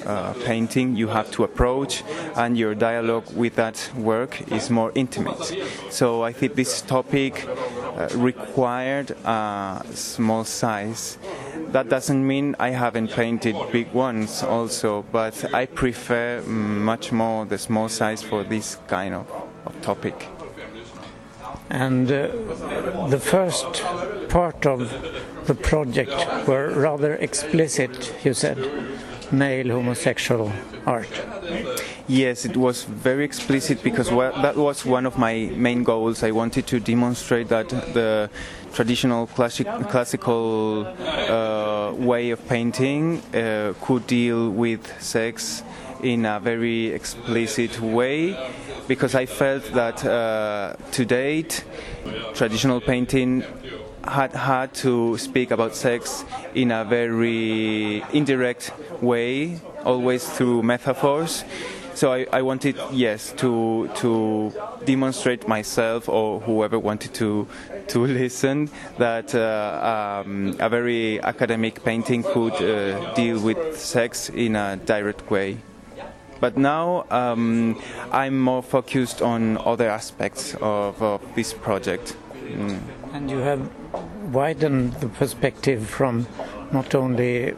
uh, 0.05 0.33
painting, 0.45 0.95
you 0.95 1.07
have 1.07 1.31
to 1.31 1.43
approach, 1.43 2.03
and 2.35 2.57
your 2.57 2.75
dialogue 2.75 3.25
with 3.35 3.55
that 3.55 3.91
work 3.95 4.51
is 4.51 4.69
more 4.69 4.91
intimate. 4.95 5.43
So 5.89 6.23
I 6.23 6.31
think 6.31 6.55
this 6.55 6.81
topic 6.81 7.47
uh, 7.47 8.09
required 8.15 9.11
a 9.25 9.83
small 9.93 10.43
size. 10.43 11.17
That 11.71 11.89
doesn't 11.89 12.25
mean 12.25 12.55
I 12.59 12.69
haven't 12.69 13.11
painted 13.11 13.55
big 13.71 13.91
ones 13.91 14.43
also, 14.43 15.03
but 15.11 15.53
I 15.53 15.65
prefer 15.65 16.41
much 16.43 17.11
more 17.11 17.45
the 17.45 17.57
small 17.57 17.89
size 17.89 18.21
for 18.21 18.43
this 18.43 18.77
kind 18.87 19.15
of, 19.15 19.27
of 19.65 19.81
topic. 19.81 20.27
And 21.69 22.11
uh, 22.11 22.27
the 23.07 23.19
first 23.19 23.83
part 24.29 24.65
of 24.65 24.91
the 25.45 25.55
project 25.55 26.47
were 26.47 26.69
rather 26.69 27.15
explicit, 27.15 28.13
you 28.23 28.33
said, 28.33 28.57
male 29.31 29.69
homosexual 29.69 30.51
art. 30.85 31.09
Yes, 32.07 32.45
it 32.45 32.57
was 32.57 32.83
very 32.83 33.23
explicit 33.23 33.81
because 33.81 34.09
that 34.09 34.57
was 34.57 34.85
one 34.85 35.05
of 35.05 35.17
my 35.17 35.49
main 35.55 35.83
goals. 35.83 36.21
I 36.21 36.31
wanted 36.31 36.67
to 36.67 36.79
demonstrate 36.79 37.47
that 37.49 37.69
the 37.69 38.29
traditional 38.73 39.27
classic, 39.27 39.67
classical 39.89 40.85
uh, 40.85 41.93
way 41.93 42.31
of 42.31 42.45
painting 42.47 43.21
uh, 43.33 43.73
could 43.81 44.05
deal 44.07 44.49
with 44.49 45.01
sex 45.01 45.63
in 46.03 46.25
a 46.25 46.39
very 46.39 46.87
explicit 46.87 47.79
way 47.79 48.37
because 48.87 49.15
I 49.15 49.25
felt 49.25 49.63
that 49.73 50.05
uh, 50.05 50.75
to 50.91 51.05
date 51.05 51.63
traditional 52.33 52.81
painting 52.81 53.43
had 54.03 54.33
had 54.33 54.73
to 54.73 55.17
speak 55.17 55.51
about 55.51 55.75
sex 55.75 56.25
in 56.53 56.71
a 56.71 56.83
very 56.83 58.03
indirect 58.11 58.71
way, 59.01 59.59
always 59.85 60.27
through 60.27 60.63
metaphors. 60.63 61.43
So 61.95 62.11
I, 62.11 62.25
I, 62.33 62.41
wanted, 62.41 62.75
yes, 62.91 63.33
to 63.37 63.87
to 63.95 64.51
demonstrate 64.83 65.47
myself 65.47 66.09
or 66.09 66.39
whoever 66.39 66.79
wanted 66.79 67.13
to 67.15 67.47
to 67.89 68.05
listen 68.21 68.69
that 68.97 69.35
uh, 69.35 70.23
um, 70.25 70.55
a 70.59 70.69
very 70.69 71.21
academic 71.21 71.83
painting 71.83 72.23
could 72.23 72.53
uh, 72.53 73.13
deal 73.13 73.39
with 73.39 73.79
sex 73.79 74.29
in 74.29 74.55
a 74.55 74.75
direct 74.77 75.29
way. 75.29 75.59
But 76.43 76.57
now 76.57 77.05
um, 77.09 77.81
I'm 78.11 78.37
more 78.37 78.61
focused 78.61 79.21
on 79.21 79.57
other 79.59 79.89
aspects 79.89 80.55
of, 80.55 81.01
of 81.01 81.21
this 81.35 81.53
project. 81.53 82.17
Mm. 82.33 82.81
And 83.13 83.31
you 83.31 83.37
have 83.37 83.61
widened 84.33 84.91
the 84.95 85.07
perspective 85.07 85.87
from 85.87 86.27
not 86.73 86.95
only 86.95 87.53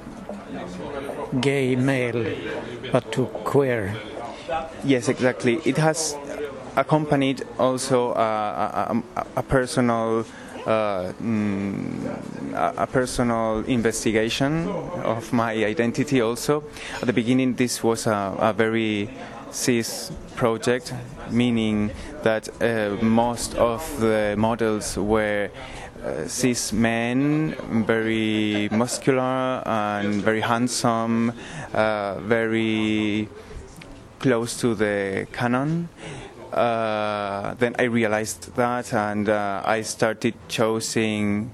gay 1.42 1.76
male 1.76 2.32
but 2.92 3.12
to 3.14 3.26
queer. 3.44 3.96
Yes, 4.84 5.10
exactly. 5.10 5.56
It 5.66 5.78
has 5.78 6.16
accompanied 6.76 7.42
also 7.58 8.14
a, 8.14 9.02
a, 9.16 9.26
a 9.38 9.42
personal 9.42 10.28
uh, 10.66 11.14
mm, 11.22 12.54
a 12.54 12.88
personal 12.88 13.64
investigation 13.68 14.68
of 15.04 15.32
my 15.32 15.54
identity 15.66 16.22
also. 16.22 16.64
At 17.02 17.08
the 17.08 17.14
beginning, 17.14 17.56
this 17.56 17.84
was 17.84 18.08
a, 18.08 18.36
a 18.40 18.54
very 18.54 19.10
cis 19.52 20.12
project, 20.36 20.94
meaning 21.32 21.92
that 22.24 22.50
uh, 22.62 23.04
most 23.04 23.56
of 23.56 24.00
the 24.00 24.36
models 24.38 24.98
were 24.98 25.50
uh, 26.04 26.28
cis 26.28 26.74
men, 26.74 27.56
very 27.88 28.70
muscular 28.72 29.64
and 29.66 30.22
very 30.22 30.42
handsome, 30.42 31.34
uh, 31.74 32.16
very 32.20 33.28
close 34.20 34.60
to 34.60 34.76
the 34.76 35.28
canon. 35.32 35.90
Uh, 36.56 37.54
then 37.56 37.76
I 37.78 37.84
realized 37.84 38.56
that, 38.56 38.94
and 38.94 39.28
uh, 39.28 39.62
I 39.66 39.82
started 39.82 40.36
choosing 40.48 41.52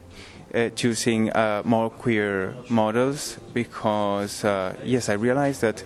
uh, 0.53 0.69
choosing 0.75 1.31
uh, 1.31 1.61
more 1.65 1.89
queer 1.89 2.53
models 2.69 3.37
because 3.53 4.43
uh, 4.43 4.75
yes, 4.83 5.09
I 5.09 5.13
realized 5.13 5.61
that 5.61 5.83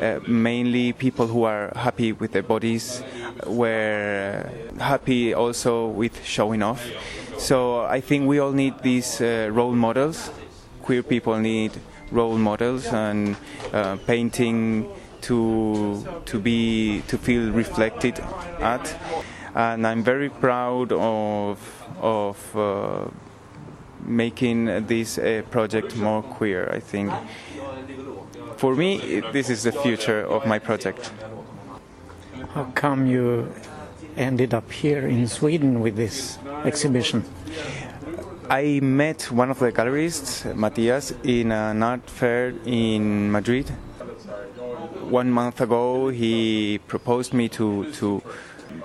uh, 0.00 0.20
mainly 0.26 0.92
people 0.92 1.26
who 1.26 1.42
are 1.42 1.72
happy 1.74 2.12
with 2.12 2.32
their 2.32 2.44
bodies 2.44 3.02
were 3.46 4.48
happy 4.78 5.34
also 5.34 5.88
with 5.88 6.24
showing 6.24 6.62
off. 6.62 6.80
So 7.38 7.80
I 7.80 8.00
think 8.00 8.28
we 8.28 8.38
all 8.38 8.52
need 8.52 8.80
these 8.82 9.20
role 9.20 9.74
models. 9.74 10.30
Queer 10.82 11.02
people 11.02 11.36
need 11.38 11.72
role 12.10 12.38
models, 12.38 12.86
and 12.86 13.36
painting 14.06 14.88
to 15.24 16.04
to 16.26 16.38
be 16.38 17.02
to 17.08 17.18
feel 17.18 17.50
reflected 17.50 18.20
at. 18.60 18.84
And 19.54 19.86
I'm 19.86 20.02
very 20.02 20.28
proud 20.28 20.92
of 20.92 21.58
of 22.00 22.56
uh, 22.56 23.08
making 24.04 24.86
this 24.86 25.18
uh, 25.18 25.42
project 25.50 25.96
more 25.96 26.22
queer 26.22 26.68
I 26.72 26.80
think. 26.80 27.12
For 28.56 28.74
me 28.74 29.20
this 29.32 29.50
is 29.50 29.62
the 29.62 29.72
future 29.72 30.20
of 30.20 30.46
my 30.46 30.58
project. 30.58 31.12
How 32.54 32.64
come 32.74 33.06
you 33.06 33.52
ended 34.16 34.54
up 34.54 34.70
here 34.70 35.06
in 35.08 35.26
Sweden 35.26 35.80
with 35.80 35.96
this 35.96 36.38
exhibition? 36.64 37.24
I 38.50 38.80
met 38.82 39.30
one 39.32 39.50
of 39.50 39.58
the 39.58 39.72
gallerists, 39.72 40.54
Matthias, 40.54 41.14
in 41.24 41.50
an 41.50 41.82
art 41.82 42.10
fair 42.10 42.52
in 42.66 43.32
Madrid 43.32 43.72
one 45.10 45.30
month 45.30 45.60
ago, 45.60 46.08
he 46.08 46.78
proposed 46.88 47.32
me 47.34 47.48
to 47.50 47.84
to 47.92 48.22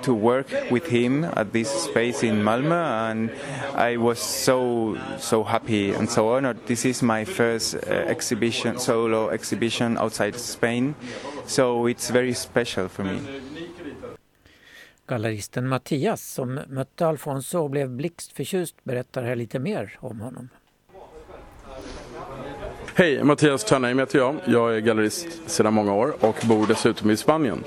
to 0.01 0.13
work 0.13 0.47
with 0.71 0.85
him 0.87 1.23
at 1.23 1.51
this 1.51 1.69
space 1.69 2.23
in 2.23 2.43
Malmö, 2.43 3.09
and 3.09 3.31
I 3.75 3.97
was 3.97 4.19
so 4.19 4.97
so 5.17 5.43
happy 5.43 5.91
and 5.91 6.09
so 6.09 6.35
honored. 6.35 6.57
This 6.65 6.85
is 6.85 7.01
my 7.01 7.25
first 7.25 7.75
uh, 7.75 7.89
exhibition, 8.07 8.79
solo 8.79 9.29
exhibition 9.29 9.97
outside 9.97 10.35
Spain, 10.35 10.95
so 11.45 11.87
it's 11.87 12.09
very 12.09 12.33
special 12.33 12.87
for 12.87 13.03
me. 13.03 13.19
Galleristen 15.07 15.67
Mattias 15.67 16.33
som 16.33 16.59
mötte 16.67 17.07
Alfonso 17.07 17.59
och 17.59 17.69
blev 17.69 17.89
blixtförtjust 17.89 18.75
berättar 18.83 19.23
här 19.23 19.35
lite 19.35 19.59
mer 19.59 19.97
om 19.99 20.19
honom. 20.19 20.49
Hej, 22.99 23.23
Mattias 23.23 23.63
Törnheim 23.63 23.99
heter 23.99 24.19
jag. 24.19 24.35
Jag 24.45 24.75
är 24.75 24.79
gallerist 24.79 25.27
sedan 25.45 25.73
många 25.73 25.93
år 25.93 26.13
och 26.19 26.35
bor 26.43 26.67
dessutom 26.67 27.11
i 27.11 27.17
Spanien. 27.17 27.63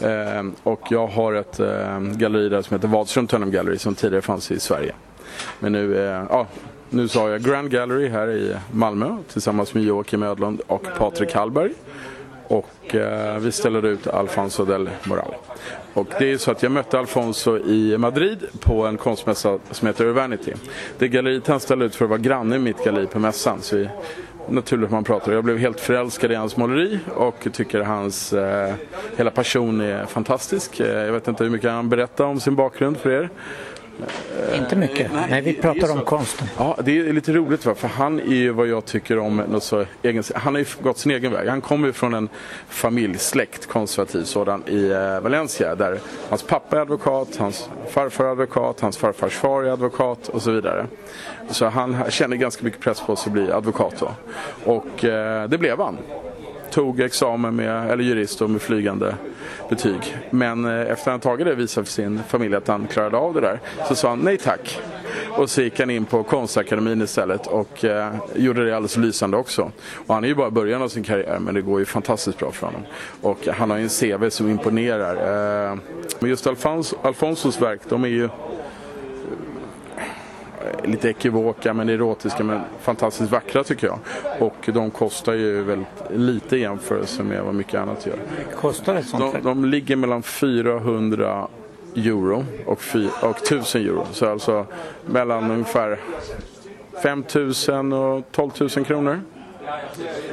Eh, 0.00 0.44
och 0.62 0.80
jag 0.90 1.06
har 1.06 1.34
ett 1.34 1.60
eh, 1.60 2.00
galleri 2.00 2.48
där 2.48 2.62
som 2.62 2.76
heter 2.76 2.88
Wadström 2.88 3.26
Törnheim 3.26 3.52
Gallery 3.52 3.78
som 3.78 3.94
tidigare 3.94 4.22
fanns 4.22 4.50
i 4.50 4.60
Sverige. 4.60 4.94
Men 5.58 5.72
nu, 5.72 5.96
eh, 5.96 6.24
ja, 6.30 6.46
nu 6.90 7.08
så 7.08 7.20
har 7.20 7.28
jag 7.28 7.42
Grand 7.42 7.70
Gallery 7.70 8.08
här 8.08 8.30
i 8.30 8.56
Malmö 8.72 9.16
tillsammans 9.32 9.74
med 9.74 9.82
Joakim 9.82 10.22
Ödlund 10.22 10.60
och 10.66 10.86
Patrik 10.98 11.34
Hallberg. 11.34 11.72
Och 12.48 12.94
eh, 12.94 13.38
vi 13.38 13.52
ställer 13.52 13.84
ut 13.84 14.06
Alfonso 14.06 14.64
del 14.64 14.90
Moral. 15.04 15.34
Och 15.94 16.06
det 16.18 16.32
är 16.32 16.38
så 16.38 16.50
att 16.50 16.62
jag 16.62 16.72
mötte 16.72 16.98
Alfonso 16.98 17.58
i 17.58 17.98
Madrid 17.98 18.38
på 18.60 18.86
en 18.86 18.96
konstmässa 18.96 19.58
som 19.70 19.86
heter 19.86 20.04
Urbanity. 20.04 20.52
Det 20.98 21.08
galleriet 21.08 21.46
han 21.46 21.60
ställde 21.60 21.84
ut 21.84 21.94
för 21.94 22.04
att 22.04 22.08
vara 22.08 22.20
granne 22.20 22.50
med 22.50 22.60
mitt 22.60 22.84
galleri 22.84 23.06
på 23.06 23.18
mässan. 23.18 23.62
Så 23.62 23.76
vi, 23.76 23.88
naturligt 24.48 24.90
man 24.90 25.04
pratar. 25.04 25.32
Jag 25.32 25.44
blev 25.44 25.58
helt 25.58 25.80
förälskad 25.80 26.32
i 26.32 26.34
hans 26.34 26.56
måleri 26.56 26.98
och 27.14 27.48
tycker 27.52 27.80
hans 27.80 28.32
eh, 28.32 28.74
hela 29.16 29.30
passion 29.30 29.80
är 29.80 30.06
fantastisk. 30.06 30.80
Eh, 30.80 30.86
jag 30.86 31.12
vet 31.12 31.28
inte 31.28 31.44
hur 31.44 31.50
mycket 31.50 31.70
han 31.70 31.88
berättar 31.88 32.24
om 32.24 32.40
sin 32.40 32.56
bakgrund 32.56 32.96
för 32.96 33.10
er. 33.10 33.30
Inte 34.54 34.76
mycket. 34.76 35.10
Nej, 35.30 35.40
vi 35.40 35.54
pratar 35.54 35.92
om 35.92 36.04
konsten. 36.04 36.48
Ja, 36.58 36.78
det 36.84 36.98
är 36.98 37.12
lite 37.12 37.32
roligt 37.32 37.66
va? 37.66 37.74
för 37.74 37.88
han 37.88 38.20
är 38.20 38.34
ju 38.34 38.50
vad 38.50 38.66
jag 38.66 38.84
tycker 38.84 39.18
om 39.18 39.36
något 39.36 39.62
så 39.62 39.84
egen, 40.02 40.24
Han 40.34 40.54
har 40.54 40.58
ju 40.58 40.66
gått 40.82 40.98
sin 40.98 41.12
egen 41.12 41.32
väg. 41.32 41.48
Han 41.48 41.60
kommer 41.60 41.86
ju 41.86 41.92
från 41.92 42.14
en 42.14 42.28
familjesläkt, 42.68 43.66
konservativ 43.66 44.24
sådan, 44.24 44.62
i 44.68 44.90
eh, 44.90 45.20
Valencia 45.20 45.74
där 45.74 45.98
hans 46.28 46.42
pappa 46.42 46.76
är 46.76 46.80
advokat, 46.80 47.36
hans 47.36 47.68
farfar 47.90 48.24
är 48.24 48.30
advokat, 48.30 48.80
hans 48.80 48.96
farfars 48.96 49.32
far 49.32 49.62
är 49.62 49.70
advokat 49.70 50.28
och 50.28 50.42
så 50.42 50.50
vidare. 50.50 50.86
Så 51.50 51.66
han 51.66 52.10
känner 52.10 52.36
ganska 52.36 52.64
mycket 52.64 52.80
press 52.80 53.00
på 53.00 53.16
sig 53.16 53.30
att 53.30 53.32
bli 53.32 53.52
advokat 53.52 53.94
då. 53.98 54.10
Och 54.72 55.04
eh, 55.04 55.48
det 55.48 55.58
blev 55.58 55.78
han 55.78 55.98
tog 56.72 57.00
examen 57.00 57.56
med, 57.56 57.90
eller 57.90 58.04
jurist 58.04 58.38
då, 58.38 58.48
med 58.48 58.62
flygande 58.62 59.14
betyg. 59.68 60.16
Men 60.30 60.64
eh, 60.64 60.80
efter 60.80 60.92
att 60.92 61.06
han 61.06 61.20
tagit 61.20 61.46
det 61.46 61.54
visade 61.54 61.84
för 61.84 61.92
sin 61.92 62.20
familj 62.28 62.54
att 62.54 62.68
han 62.68 62.86
klarade 62.86 63.16
av 63.16 63.34
det 63.34 63.40
där 63.40 63.60
så 63.88 63.94
sa 63.94 64.08
han 64.08 64.18
nej 64.18 64.38
tack. 64.38 64.80
Och 65.28 65.50
så 65.50 65.62
gick 65.62 65.80
han 65.80 65.90
in 65.90 66.04
på 66.04 66.22
konstakademin 66.22 67.02
istället 67.02 67.46
och 67.46 67.84
eh, 67.84 68.14
gjorde 68.34 68.64
det 68.64 68.76
alldeles 68.76 68.96
lysande 68.96 69.36
också. 69.36 69.70
Och 70.06 70.14
han 70.14 70.24
är 70.24 70.28
ju 70.28 70.34
bara 70.34 70.48
i 70.48 70.50
början 70.50 70.82
av 70.82 70.88
sin 70.88 71.02
karriär 71.02 71.38
men 71.40 71.54
det 71.54 71.62
går 71.62 71.80
ju 71.80 71.86
fantastiskt 71.86 72.38
bra 72.38 72.50
för 72.50 72.66
honom. 72.66 72.82
Och 73.20 73.46
han 73.46 73.70
har 73.70 73.76
ju 73.76 73.82
en 73.82 73.88
CV 73.88 74.28
som 74.30 74.50
imponerar. 74.50 75.14
Eh, 75.70 75.78
men 76.18 76.30
just 76.30 76.46
Alfons, 76.46 76.94
Alfonsos 77.02 77.62
verk, 77.62 77.80
de 77.88 78.04
är 78.04 78.08
ju 78.08 78.28
lite 80.84 81.08
ekivoka 81.08 81.74
men 81.74 81.88
erotiska 81.88 82.44
men 82.44 82.60
fantastiskt 82.80 83.30
vackra 83.30 83.64
tycker 83.64 83.86
jag. 83.86 83.98
Och 84.38 84.70
de 84.72 84.90
kostar 84.90 85.32
ju 85.32 85.62
väldigt 85.62 85.88
lite 86.10 86.56
i 86.56 86.60
jämförelse 86.60 87.22
med 87.22 87.42
vad 87.42 87.54
mycket 87.54 87.80
annat 87.80 88.06
gör. 88.06 88.16
Kostar 88.60 88.94
ett 88.94 89.08
sånt 89.08 89.34
de, 89.34 89.42
de 89.42 89.64
ligger 89.64 89.96
mellan 89.96 90.22
400 90.22 91.48
euro 91.96 92.44
och, 92.66 92.80
och 93.22 93.36
1000 93.36 93.82
euro. 93.82 94.06
Så 94.12 94.30
alltså 94.30 94.66
mellan 95.06 95.50
ungefär 95.50 95.98
5000 97.02 97.92
och 97.92 98.24
12 98.30 98.50
000 98.60 98.68
kronor. 98.68 99.20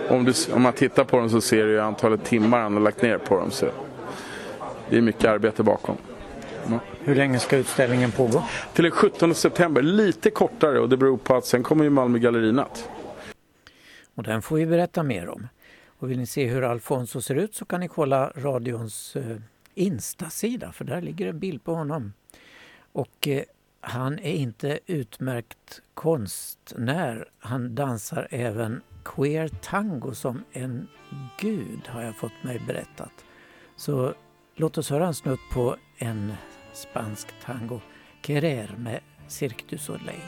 Om, 0.10 0.26
du, 0.26 0.34
om 0.54 0.62
man 0.62 0.74
tittar 0.74 1.04
på 1.04 1.18
dem 1.18 1.30
så 1.30 1.42
ser 1.42 1.66
du 1.66 1.82
antalet 1.82 2.24
timmar 2.24 2.60
han 2.60 2.74
har 2.74 2.82
lagt 2.82 3.02
ner 3.02 3.18
på 3.18 3.40
dem. 3.40 3.52
Så 3.52 3.66
det 4.90 4.98
är 4.98 5.02
mycket 5.02 5.26
arbete 5.26 5.64
bakom. 5.64 5.98
Hur 7.04 7.16
länge 7.16 7.40
ska 7.40 7.58
utställningen 7.58 8.12
pågå? 8.12 8.44
Till 8.74 8.84
den 8.84 8.92
17 8.92 9.36
september, 9.36 9.82
lite 9.82 10.30
kortare 10.30 10.80
och 10.80 10.90
det 10.90 10.98
beror 10.98 11.18
på 11.18 11.36
att 11.36 11.46
sen 11.46 11.64
kommer 11.64 11.84
ju 11.84 11.90
Malmö 11.90 12.18
Gallerinatt. 12.18 12.90
Och 14.16 14.24
den 14.24 14.42
får 14.42 14.56
vi 14.56 14.66
berätta 14.66 15.04
mer 15.04 15.30
om. 15.30 15.48
Och 15.88 16.12
vill 16.12 16.20
ni 16.20 16.26
se 16.26 16.48
hur 16.48 16.64
Alfonso 16.64 17.22
ser 17.22 17.36
ut 17.36 17.56
så 17.56 17.66
kan 17.66 17.80
ni 17.80 17.88
kolla 17.88 18.32
radions 18.36 19.16
eh, 19.16 19.38
Insta-sida 19.74 20.72
för 20.72 20.86
där 20.86 21.02
ligger 21.02 21.28
en 21.28 21.40
bild 21.40 21.64
på 21.64 21.76
honom. 21.76 22.14
Och 22.92 23.28
eh, 23.28 23.44
han 23.82 24.20
är 24.20 24.34
inte 24.34 24.80
utmärkt 24.86 25.82
konstnär. 25.94 27.30
Han 27.40 27.76
dansar 27.76 28.28
även 28.32 28.82
queer 29.06 29.48
tango 29.48 30.14
som 30.14 30.44
en 30.52 30.88
gud 31.40 31.88
har 31.88 32.02
jag 32.02 32.18
fått 32.18 32.44
mig 32.44 32.62
berättat. 32.68 33.26
Så 33.76 34.14
låt 34.56 34.78
oss 34.78 34.90
höra 34.90 35.08
en 35.08 35.14
snutt 35.14 35.40
på 35.54 35.76
en 35.98 36.34
spansk 36.74 37.28
tango, 37.46 37.82
Querer 38.22 38.76
med 38.78 39.00
Cirque 39.28 39.64
du 39.70 39.78
Soleil. 39.78 40.22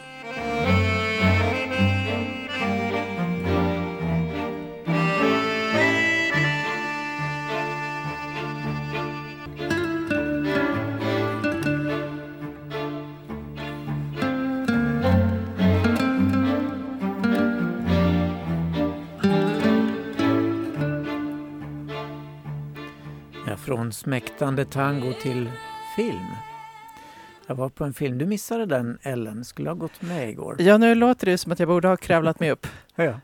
från 23.61 23.93
smäktande 23.93 24.65
tango 24.65 25.13
till 25.13 25.49
film. 25.95 26.35
Jag 27.47 27.55
var 27.55 27.69
på 27.69 27.83
en 27.83 27.93
film. 27.93 28.17
Du 28.17 28.25
missade 28.25 28.65
den, 28.65 28.97
Ellen. 29.01 29.45
Skulle 29.45 29.69
ha 29.69 29.75
gått 29.75 30.01
med 30.01 30.29
igår. 30.29 30.55
Ja, 30.59 30.77
nu 30.77 30.95
låter 30.95 31.25
det 31.25 31.37
som 31.37 31.51
att 31.51 31.59
jag 31.59 31.67
borde 31.67 31.87
ha 31.87 31.97
kravlat 31.97 32.39
mig 32.39 32.51
upp. 32.51 32.67
ja. 32.95 33.19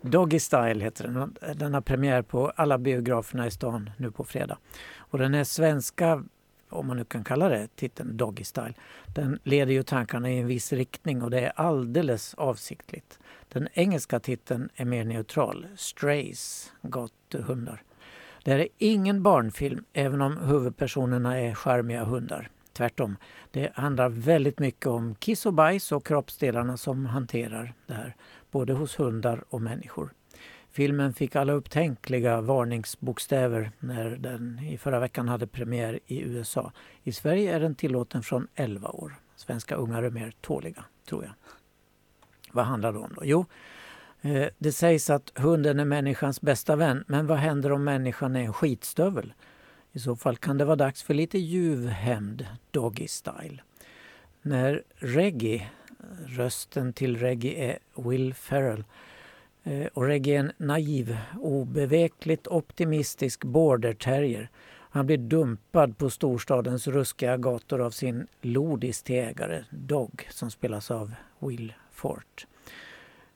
Doggy 0.00 0.38
Style 0.38 0.84
heter 0.84 1.08
den. 1.08 1.36
Den 1.58 1.74
har 1.74 1.80
premiär 1.80 2.22
på 2.22 2.52
alla 2.56 2.78
biograferna 2.78 3.46
i 3.46 3.50
stan 3.50 3.90
nu 3.96 4.10
på 4.10 4.24
fredag. 4.24 4.58
Och 4.96 5.18
den 5.18 5.34
är 5.34 5.44
svenska, 5.44 6.24
om 6.68 6.86
man 6.86 6.96
nu 6.96 7.04
kan 7.04 7.24
kalla 7.24 7.48
det, 7.48 7.76
titeln 7.76 8.16
Doggy 8.16 8.44
Style. 8.44 8.74
Den 9.06 9.38
leder 9.42 9.72
ju 9.72 9.82
tankarna 9.82 10.30
i 10.30 10.38
en 10.38 10.46
viss 10.46 10.72
riktning 10.72 11.22
och 11.22 11.30
det 11.30 11.40
är 11.40 11.52
alldeles 11.56 12.34
avsiktligt. 12.34 13.18
Den 13.48 13.68
engelska 13.72 14.20
titeln 14.20 14.68
är 14.74 14.84
mer 14.84 15.04
neutral. 15.04 15.66
Strays, 15.76 16.72
gatehundar. 16.82 17.82
Det 18.44 18.50
här 18.50 18.58
är 18.58 18.68
ingen 18.78 19.22
barnfilm, 19.22 19.84
även 19.92 20.20
om 20.20 20.36
huvudpersonerna 20.36 21.40
är 21.40 21.54
charmiga 21.54 22.04
hundar. 22.04 22.50
Tvärtom. 22.72 23.16
Det 23.50 23.72
handlar 23.74 24.08
väldigt 24.08 24.58
mycket 24.58 24.86
om 24.86 25.14
kiss 25.14 25.46
och 25.46 25.54
bajs 25.54 25.92
och 25.92 26.06
kroppsdelarna 26.06 26.76
som 26.76 27.06
hanterar 27.06 27.74
det 27.86 27.94
här, 27.94 28.16
både 28.50 28.72
hos 28.72 29.00
hundar 29.00 29.44
och 29.48 29.62
människor. 29.62 30.12
Filmen 30.70 31.14
fick 31.14 31.36
alla 31.36 31.52
upptänkliga 31.52 32.40
varningsbokstäver 32.40 33.70
när 33.78 34.10
den 34.10 34.58
i 34.58 34.78
förra 34.78 35.00
veckan 35.00 35.28
hade 35.28 35.46
premiär 35.46 36.00
i 36.06 36.20
USA. 36.20 36.72
I 37.02 37.12
Sverige 37.12 37.56
är 37.56 37.60
den 37.60 37.74
tillåten 37.74 38.22
från 38.22 38.48
11 38.54 38.88
år. 38.88 39.14
Svenska 39.36 39.74
ungar 39.74 40.02
är 40.02 40.10
mer 40.10 40.32
tåliga, 40.40 40.84
tror 41.08 41.24
jag. 41.24 41.32
Vad 42.52 42.64
handlar 42.64 42.92
det 42.92 42.98
om 42.98 43.12
då? 43.16 43.22
Jo, 43.24 43.46
Eh, 44.24 44.48
det 44.58 44.72
sägs 44.72 45.10
att 45.10 45.32
hunden 45.34 45.80
är 45.80 45.84
människans 45.84 46.40
bästa 46.40 46.76
vän, 46.76 47.04
men 47.06 47.26
vad 47.26 47.38
händer 47.38 47.72
om 47.72 47.84
människan 47.84 48.36
är 48.36 48.40
en 48.40 48.52
skitstövel? 48.52 49.32
I 49.92 49.98
så 49.98 50.16
fall 50.16 50.36
kan 50.36 50.58
det 50.58 50.64
vara 50.64 50.76
dags 50.76 51.02
för 51.02 51.14
lite 51.14 51.38
ljuv 51.38 51.88
hämnd, 51.88 52.46
Doggy 52.70 53.08
Style. 53.08 53.62
När 54.42 54.82
Reggie, 54.96 55.70
rösten 56.26 56.92
till 56.92 57.16
Reggie 57.16 57.72
är 57.72 57.78
Will 58.02 58.34
Ferrell, 58.34 58.84
eh, 59.62 59.86
och 59.86 60.06
Reggie 60.06 60.34
är 60.34 60.40
en 60.40 60.52
naiv, 60.56 61.16
obevekligt 61.40 62.46
optimistisk 62.46 63.44
border 63.44 63.94
terrier. 63.94 64.50
Han 64.90 65.06
blir 65.06 65.18
dumpad 65.18 65.98
på 65.98 66.10
storstadens 66.10 66.86
ruskiga 66.86 67.36
gator 67.36 67.80
av 67.80 67.90
sin 67.90 68.26
lodis 68.40 69.02
till 69.02 69.16
ägare, 69.16 69.64
Dog, 69.70 70.28
som 70.30 70.50
spelas 70.50 70.90
av 70.90 71.14
Will 71.38 71.74
Fort. 71.92 72.46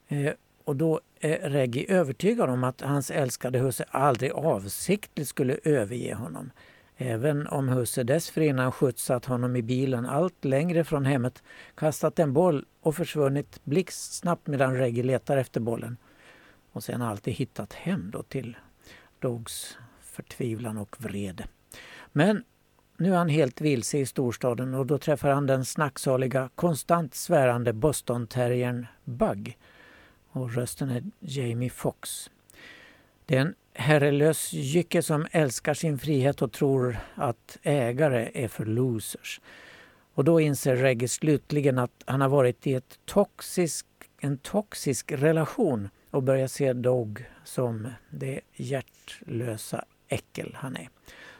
Eh, 0.07 0.33
och 0.67 0.75
då 0.75 1.01
är 1.19 1.49
Reggie 1.49 1.85
övertygad 1.93 2.49
om 2.49 2.63
att 2.63 2.81
hans 2.81 3.11
älskade 3.11 3.59
husse 3.59 3.85
aldrig 3.89 4.31
avsiktligt 4.31 5.29
skulle 5.29 5.57
överge 5.63 6.13
honom. 6.13 6.51
Även 6.97 7.47
om 7.47 7.69
husse 7.69 8.03
dessförinnan 8.03 8.71
skjutsat 8.71 9.25
honom 9.25 9.55
i 9.55 9.61
bilen 9.61 10.05
allt 10.05 10.45
längre 10.45 10.83
från 10.83 11.05
hemmet, 11.05 11.43
kastat 11.75 12.19
en 12.19 12.33
boll 12.33 12.65
och 12.81 12.95
försvunnit 12.95 13.59
blixtsnabbt 13.63 14.47
medan 14.47 14.75
Reggie 14.75 15.03
letar 15.03 15.37
efter 15.37 15.59
bollen. 15.59 15.97
Och 16.71 16.83
sen 16.83 17.01
alltid 17.01 17.33
hittat 17.33 17.73
hem 17.73 18.11
då 18.11 18.23
till 18.23 18.57
Dogs 19.19 19.77
förtvivlan 20.01 20.77
och 20.77 20.95
vrede. 20.99 21.47
Men 22.11 22.43
nu 22.97 23.13
är 23.13 23.17
han 23.17 23.29
helt 23.29 23.61
vilse 23.61 23.97
i 23.97 24.05
storstaden 24.05 24.73
och 24.73 24.85
då 24.85 24.97
träffar 24.97 25.29
han 25.29 25.45
den 25.45 25.65
snacksaliga, 25.65 26.49
konstant 26.55 27.15
svärande 27.15 27.73
Boston-terriern 27.73 28.87
Bug. 29.03 29.57
Och 30.31 30.53
rösten 30.53 30.89
är 30.89 31.03
Jamie 31.19 31.69
Foxx. 31.69 32.29
Det 33.25 33.37
är 33.37 33.41
en 33.41 33.55
herrelös 33.73 34.53
jycke 34.53 35.01
som 35.01 35.27
älskar 35.31 35.73
sin 35.73 35.99
frihet 35.99 36.41
och 36.41 36.51
tror 36.51 36.97
att 37.15 37.57
ägare 37.63 38.31
är 38.33 38.47
för 38.47 38.65
losers. 38.65 39.41
Och 40.13 40.23
då 40.23 40.39
inser 40.39 40.75
Reggie 40.75 41.07
slutligen 41.07 41.77
att 41.79 42.03
han 42.05 42.21
har 42.21 42.29
varit 42.29 42.67
i 42.67 42.73
ett 42.73 42.99
toxisk, 43.05 43.85
en 44.19 44.37
toxisk 44.37 45.11
relation 45.11 45.89
och 46.11 46.23
börjar 46.23 46.47
se 46.47 46.73
Dog 46.73 47.25
som 47.43 47.87
det 48.09 48.41
hjärtlösa 48.55 49.85
äckel 50.07 50.57
han 50.59 50.75
är. 50.75 50.89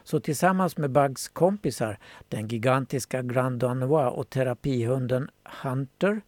Så 0.04 0.20
tillsammans 0.20 0.76
med 0.76 0.90
Bugs 0.90 1.28
kompisar, 1.28 1.98
den 2.28 2.48
gigantiska 2.48 3.22
Grand 3.22 3.58
Danois 3.58 4.12
och 4.12 4.30
terapihunden 4.30 5.30
Hunter, 5.62 6.20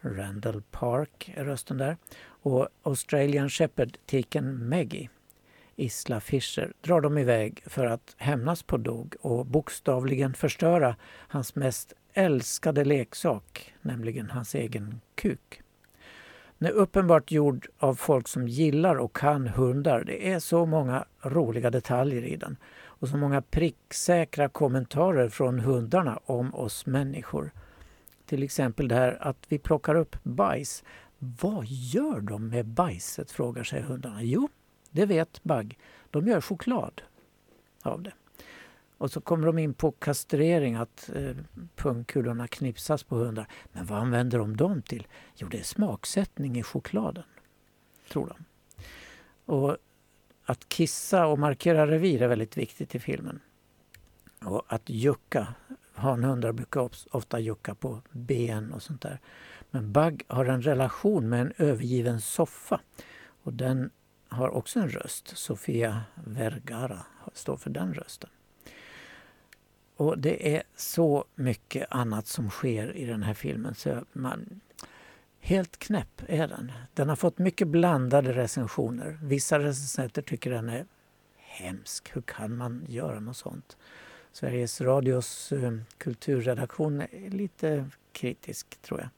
Randall 0.00 0.62
Park 0.70 1.32
är 1.34 1.44
rösten 1.44 1.78
där, 1.78 1.96
och 2.42 2.68
Australian 2.82 3.50
Shepherd 3.50 3.98
tiken 4.06 4.68
Maggie, 4.68 5.08
Isla 5.76 6.20
Fisher, 6.20 6.72
drar 6.80 7.00
de 7.00 7.18
iväg 7.18 7.62
för 7.66 7.86
att 7.86 8.14
hämnas 8.16 8.62
på 8.62 8.76
Dog 8.76 9.14
och 9.20 9.46
bokstavligen 9.46 10.34
förstöra 10.34 10.96
hans 11.28 11.54
mest 11.54 11.92
älskade 12.12 12.84
leksak, 12.84 13.74
nämligen 13.82 14.30
hans 14.30 14.54
egen 14.54 15.00
kuk. 15.14 15.62
Den 16.58 16.68
är 16.68 16.72
uppenbart 16.72 17.30
gjord 17.30 17.68
av 17.78 17.94
folk 17.94 18.28
som 18.28 18.48
gillar 18.48 18.94
och 18.96 19.16
kan 19.16 19.48
hundar. 19.48 20.04
Det 20.04 20.32
är 20.32 20.38
så 20.38 20.66
många 20.66 21.04
roliga 21.22 21.70
detaljer 21.70 22.22
i 22.22 22.36
den 22.36 22.56
och 22.80 23.08
så 23.08 23.16
många 23.16 23.42
pricksäkra 23.42 24.48
kommentarer 24.48 25.28
från 25.28 25.58
hundarna 25.58 26.20
om 26.24 26.54
oss 26.54 26.86
människor. 26.86 27.52
Till 28.28 28.42
exempel 28.42 28.88
det 28.88 28.94
här 28.94 29.18
att 29.20 29.46
vi 29.48 29.58
plockar 29.58 29.94
upp 29.94 30.16
bajs. 30.22 30.84
Vad 31.18 31.64
gör 31.66 32.20
de 32.20 32.48
med 32.48 32.66
bajset? 32.66 33.30
frågar 33.30 33.64
sig 33.64 33.82
hundarna. 33.82 34.22
Jo, 34.22 34.48
det 34.90 35.06
vet 35.06 35.42
Bagg. 35.42 35.78
De 36.10 36.26
gör 36.26 36.40
choklad 36.40 37.02
av 37.82 38.02
det. 38.02 38.12
Och 38.98 39.10
så 39.10 39.20
kommer 39.20 39.46
de 39.46 39.58
in 39.58 39.74
på 39.74 39.90
kastrering, 39.90 40.74
att 40.74 41.10
eh, 41.14 41.36
pungkulorna 41.76 42.48
knipsas 42.48 43.02
på 43.02 43.16
hundar. 43.16 43.46
Men 43.72 43.86
vad 43.86 43.98
använder 43.98 44.38
de 44.38 44.56
dem 44.56 44.82
till? 44.82 45.06
Jo, 45.34 45.48
det 45.48 45.58
är 45.58 45.62
smaksättning 45.62 46.58
i 46.58 46.62
chokladen, 46.62 47.24
tror 48.12 48.26
de. 48.26 48.44
Och 49.44 49.76
att 50.44 50.68
kissa 50.68 51.26
och 51.26 51.38
markera 51.38 51.86
revir 51.86 52.22
är 52.22 52.28
väldigt 52.28 52.56
viktigt 52.56 52.94
i 52.94 52.98
filmen. 52.98 53.40
Och 54.44 54.62
att 54.66 54.88
jucka. 54.88 55.54
Hanhundar 55.98 56.52
brukar 56.52 56.90
ofta 57.10 57.40
jucka 57.40 57.74
på 57.74 58.02
ben 58.12 58.72
och 58.72 58.82
sånt 58.82 59.02
där. 59.02 59.20
Men 59.70 59.92
Bug 59.92 60.24
har 60.28 60.44
en 60.44 60.62
relation 60.62 61.28
med 61.28 61.40
en 61.40 61.52
övergiven 61.56 62.20
soffa. 62.20 62.80
Och 63.42 63.52
den 63.52 63.90
har 64.28 64.48
också 64.48 64.80
en 64.80 64.88
röst. 64.88 65.36
Sofia 65.36 66.02
Vergara 66.14 67.02
står 67.32 67.56
för 67.56 67.70
den 67.70 67.94
rösten. 67.94 68.30
Och 69.96 70.18
det 70.18 70.56
är 70.56 70.62
så 70.76 71.24
mycket 71.34 71.86
annat 71.90 72.26
som 72.26 72.50
sker 72.50 72.96
i 72.96 73.04
den 73.04 73.22
här 73.22 73.34
filmen. 73.34 73.74
Så 73.74 74.04
man, 74.12 74.60
helt 75.40 75.78
knäpp 75.78 76.22
är 76.26 76.48
den. 76.48 76.72
Den 76.94 77.08
har 77.08 77.16
fått 77.16 77.38
mycket 77.38 77.68
blandade 77.68 78.32
recensioner. 78.32 79.18
Vissa 79.22 79.58
recensenter 79.58 80.22
tycker 80.22 80.50
den 80.50 80.68
är 80.68 80.86
hemsk. 81.36 82.16
Hur 82.16 82.22
kan 82.22 82.56
man 82.56 82.84
göra 82.88 83.20
något 83.20 83.36
sånt? 83.36 83.76
Sveriges 84.32 84.80
Radios 84.80 85.52
eh, 85.52 85.72
kulturredaktion 85.98 87.00
är 87.00 87.30
lite 87.30 87.90
kritisk, 88.12 88.82
tror 88.82 89.00
jag. 89.00 89.08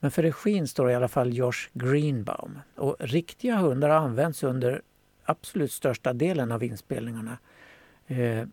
Men 0.00 0.10
för 0.10 0.22
regin 0.22 0.68
står 0.68 0.90
i 0.90 0.94
alla 0.94 1.08
fall 1.08 1.34
Josh 1.34 1.68
Greenbaum. 1.72 2.58
Och 2.76 2.96
riktiga 3.00 3.56
hundar 3.56 3.88
har 3.88 3.96
använts 3.96 4.42
under 4.42 4.82
absolut 5.24 5.72
största 5.72 6.12
delen 6.12 6.52
av 6.52 6.62
inspelningarna. 6.64 7.38
Eh, 8.06 8.46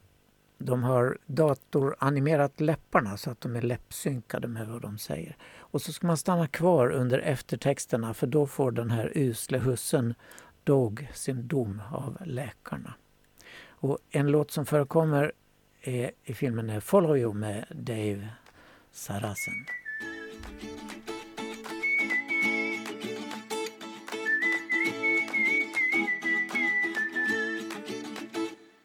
de 0.58 0.84
har 0.84 1.18
datoranimerat 1.26 2.60
läpparna 2.60 3.18
så 3.18 3.32
att 3.32 3.42
de 3.42 3.56
är 3.56 3.62
läppsynkade 3.62 4.48
med 4.48 4.68
vad 4.68 4.82
de 4.82 4.98
säger. 4.98 5.38
Och 5.58 5.82
så 5.82 5.94
ska 5.94 6.08
man 6.08 6.18
stanna 6.18 6.48
kvar 6.48 6.90
under 6.90 7.20
eftertexterna 7.20 8.14
för 8.14 8.28
då 8.28 8.48
får 8.48 8.72
den 8.72 8.92
här 8.92 9.12
usle 9.16 9.58
hussen 9.58 10.14
Dog 10.64 11.08
sin 11.14 11.48
dom 11.48 11.82
av 11.92 12.18
läkarna. 12.26 12.94
Och 13.68 14.00
en 14.10 14.32
låt 14.32 14.52
som 14.52 14.66
förekommer 14.66 15.32
är, 15.88 16.12
i 16.24 16.34
filmen 16.34 16.70
eh, 16.70 16.80
Follow 16.80 17.18
You 17.18 17.34
med 17.34 17.66
Dave 17.70 18.28
Sarasen. 18.92 19.66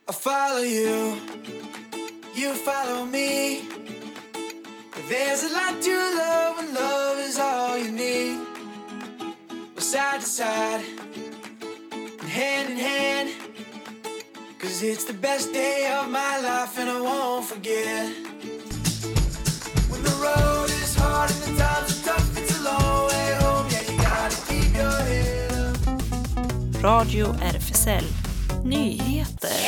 I 0.08 0.12
follow 0.12 0.62
you, 0.62 1.16
you 2.34 2.54
follow 2.54 3.04
me. 3.06 3.60
There's 5.08 5.42
a 5.44 5.48
lot 5.48 5.82
to 5.82 5.94
love 6.16 6.56
when 6.56 6.74
love 6.74 7.18
is 7.18 7.38
all 7.38 7.78
you 7.78 7.92
need. 7.92 8.38
We're 9.74 9.80
side 9.80 10.20
to 10.20 10.26
side, 10.26 10.84
hand 12.28 12.70
in 12.70 12.76
hand. 12.76 13.49
Cause 14.60 14.82
it's 14.82 15.04
the 15.04 15.14
best 15.14 15.54
day 15.54 15.90
of 15.98 16.10
my 16.10 16.38
life 16.42 16.78
and 16.78 16.90
I 16.90 17.00
won't 17.00 17.46
forget. 17.46 18.08
When 19.90 20.02
the 20.02 20.16
road 20.24 20.68
is 20.68 20.96
hard 20.96 21.30
and 21.30 21.42
the 21.42 21.62
times 21.62 21.90
are 21.96 22.04
tough, 22.04 22.38
it's 22.38 22.58
a 22.58 22.64
long 22.64 23.08
way 23.08 23.34
home. 23.40 23.66
Yeah, 23.70 23.90
you 23.90 23.96
gotta 23.96 24.36
keep 24.48 24.76
your 24.76 25.00
head 25.00 25.52
up. 26.76 26.82
Radio 26.82 27.26
RFSL 27.26 28.04
Nyheter. 28.64 29.60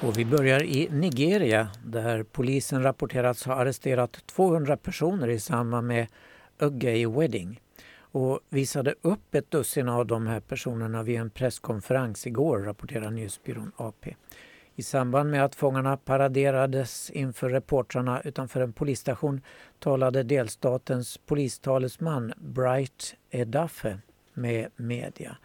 Och 0.00 0.18
vi 0.18 0.24
börjar 0.24 0.62
i 0.62 0.88
Nigeria 0.90 1.68
där 1.84 2.22
polisen 2.22 2.82
rapporterats 2.82 3.44
ha 3.44 3.54
arresterat 3.54 4.26
200 4.26 4.76
personer 4.76 5.28
i 5.28 5.40
samband 5.40 5.86
med 5.86 6.06
A 6.60 6.68
Gay 6.68 7.06
Wedding 7.06 7.60
och 8.16 8.40
visade 8.48 8.94
upp 9.02 9.34
ett 9.34 9.50
dussin 9.50 9.88
av 9.88 10.06
de 10.06 10.26
här 10.26 10.40
personerna 10.40 11.02
vid 11.02 11.20
en 11.20 11.30
presskonferens 11.30 12.26
igår, 12.26 12.58
rapporterar 12.58 13.10
nyhetsbyrån 13.10 13.72
AP. 13.76 14.14
I 14.74 14.82
samband 14.82 15.30
med 15.30 15.44
att 15.44 15.54
fångarna 15.54 15.96
paraderades 15.96 17.10
inför 17.10 17.50
reportrarna 17.50 18.20
utanför 18.20 18.60
en 18.60 18.72
polisstation 18.72 19.40
talade 19.78 20.22
delstatens 20.22 21.18
polistalesman 21.18 22.32
Bright 22.36 23.14
Edafe 23.30 23.98
med 24.34 24.68
media. 24.76 25.36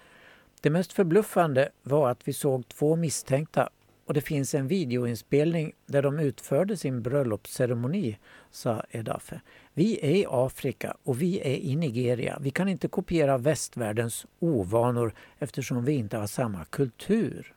Det 0.61 0.69
mest 0.69 0.93
förbluffande 0.93 1.69
var 1.83 2.11
att 2.11 2.27
vi 2.27 2.33
såg 2.33 2.67
två 2.67 2.95
misstänkta 2.95 3.69
och 4.11 4.15
det 4.15 4.21
finns 4.21 4.55
en 4.55 4.67
videoinspelning 4.67 5.73
där 5.85 6.01
de 6.01 6.19
utförde 6.19 6.77
sin 6.77 7.01
bröllopsceremoni, 7.01 8.17
sa 8.51 8.83
Edafe. 8.91 9.41
Vi 9.73 9.99
är 10.01 10.15
i 10.15 10.25
Afrika 10.29 10.97
och 11.03 11.21
vi 11.21 11.39
är 11.39 11.57
i 11.57 11.75
Nigeria. 11.75 12.37
Vi 12.41 12.51
kan 12.51 12.67
inte 12.67 12.87
kopiera 12.87 13.37
västvärldens 13.37 14.25
ovanor 14.39 15.13
eftersom 15.39 15.85
vi 15.85 15.93
inte 15.93 16.17
har 16.17 16.27
samma 16.27 16.65
kultur. 16.65 17.53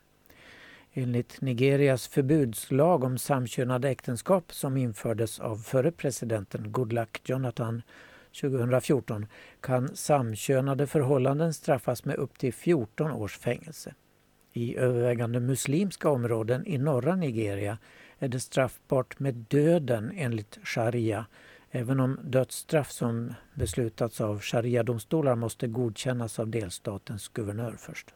Enligt 0.93 1.41
Nigerias 1.41 2.09
förbudslag 2.09 3.05
om 3.05 3.19
samkönade 3.19 3.89
äktenskap 3.89 4.53
som 4.53 4.77
infördes 4.77 5.41
av 5.41 5.57
förre 5.57 5.93
presidenten 5.93 6.73
Goodluck 6.73 7.21
Jonathan 7.25 7.83
2014 8.41 9.27
kan 9.61 9.97
samkönade 9.97 10.87
förhållanden 10.87 11.55
straffas 11.55 12.05
med 12.05 12.17
upp 12.17 12.39
till 12.39 12.55
14 12.55 13.11
års 13.11 13.39
fängelse. 13.39 13.95
I 14.57 14.77
övervägande 14.77 15.41
muslimska 15.41 16.09
områden 16.09 16.67
i 16.67 16.79
norra 16.79 17.17
Nigeria 17.17 17.79
är 18.19 18.29
det 18.29 18.41
straffbart 18.41 19.19
med 19.19 19.35
döden 19.35 20.13
enligt 20.17 20.59
sharia 20.63 21.27
även 21.71 22.01
om 22.01 22.19
dödsstraff 22.25 22.91
som 22.93 23.35
beslutats 23.55 24.21
av 24.21 24.41
sharia-domstolar 24.41 25.35
måste 25.35 25.67
godkännas 25.67 26.39
av 26.39 26.49
delstatens 26.49 27.29
guvernör 27.29 27.77
först. 27.79 28.15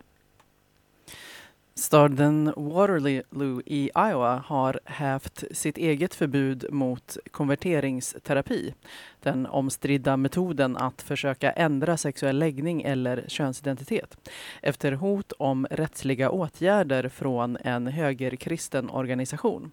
Staden 1.78 2.52
Waterloo 2.56 3.62
i 3.66 3.90
Iowa 3.96 4.42
har 4.46 4.80
hävt 4.84 5.44
sitt 5.50 5.78
eget 5.78 6.14
förbud 6.14 6.66
mot 6.70 7.16
konverteringsterapi. 7.30 8.74
Den 9.22 9.46
omstridda 9.46 10.16
metoden 10.16 10.76
att 10.76 11.02
försöka 11.02 11.52
ändra 11.52 11.96
sexuell 11.96 12.38
läggning 12.38 12.82
eller 12.82 13.24
könsidentitet 13.28 14.30
efter 14.62 14.92
hot 14.92 15.32
om 15.32 15.66
rättsliga 15.70 16.30
åtgärder 16.30 17.08
från 17.08 17.56
en 17.56 17.86
högerkristen 17.86 18.90
organisation. 18.90 19.72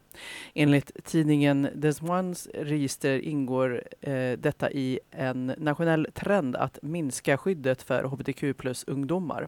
Enligt 0.53 0.91
tidningen 1.03 1.69
Des 1.75 2.01
Moines 2.01 2.47
register 2.53 3.19
ingår 3.19 3.83
eh, 4.01 4.31
detta 4.31 4.71
i 4.71 4.99
en 5.11 5.53
nationell 5.57 6.07
trend 6.13 6.55
att 6.55 6.79
minska 6.81 7.37
skyddet 7.37 7.81
för 7.81 8.03
hbtq-plus-ungdomar. 8.03 9.47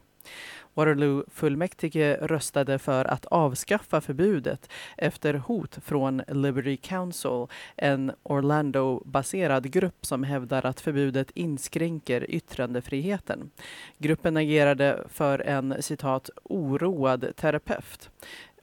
Waterloo 0.78 1.24
fullmäktige 1.34 2.18
röstade 2.22 2.80
för 2.80 3.06
att 3.06 3.26
avskaffa 3.26 4.02
förbudet 4.02 4.70
efter 4.98 5.34
hot 5.34 5.78
från 5.84 6.22
Liberty 6.28 6.78
Council, 6.78 7.48
en 7.76 8.12
Orlando-baserad 8.24 9.72
grupp 9.72 10.06
som 10.06 10.24
hävdar 10.24 10.66
att 10.66 10.82
förbudet 10.82 11.32
inskränker 11.34 12.32
yttrandefriheten. 12.32 13.52
Gruppen 13.98 14.38
agerade 14.38 15.04
för 15.10 15.40
en 15.40 15.84
citat 15.84 16.30
oroad 16.44 17.36
terapeut 17.36 18.10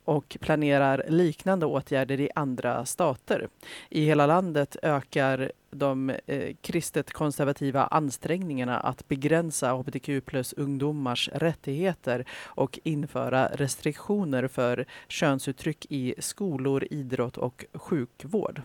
och 0.04 0.36
planerar 0.40 1.04
liknande 1.08 1.66
åtgärder 1.66 2.20
i 2.20 2.30
andra 2.34 2.84
stater. 2.84 3.48
I 3.88 4.04
hela 4.04 4.26
landet 4.26 4.76
ökar 4.82 5.52
de 5.70 6.10
eh, 6.26 6.54
kristet 6.60 7.12
konservativa 7.12 7.86
ansträngningarna 7.86 8.80
att 8.80 9.08
begränsa 9.08 9.72
hbtq 9.72 10.24
plus 10.24 10.52
ungdomars 10.52 11.30
rättigheter 11.32 12.24
och 12.44 12.78
införa 12.82 13.46
restriktioner 13.46 14.48
för 14.48 14.84
könsuttryck 15.08 15.86
i 15.88 16.14
skolor, 16.18 16.86
idrott 16.90 17.36
och 17.36 17.64
sjukvård. 17.72 18.62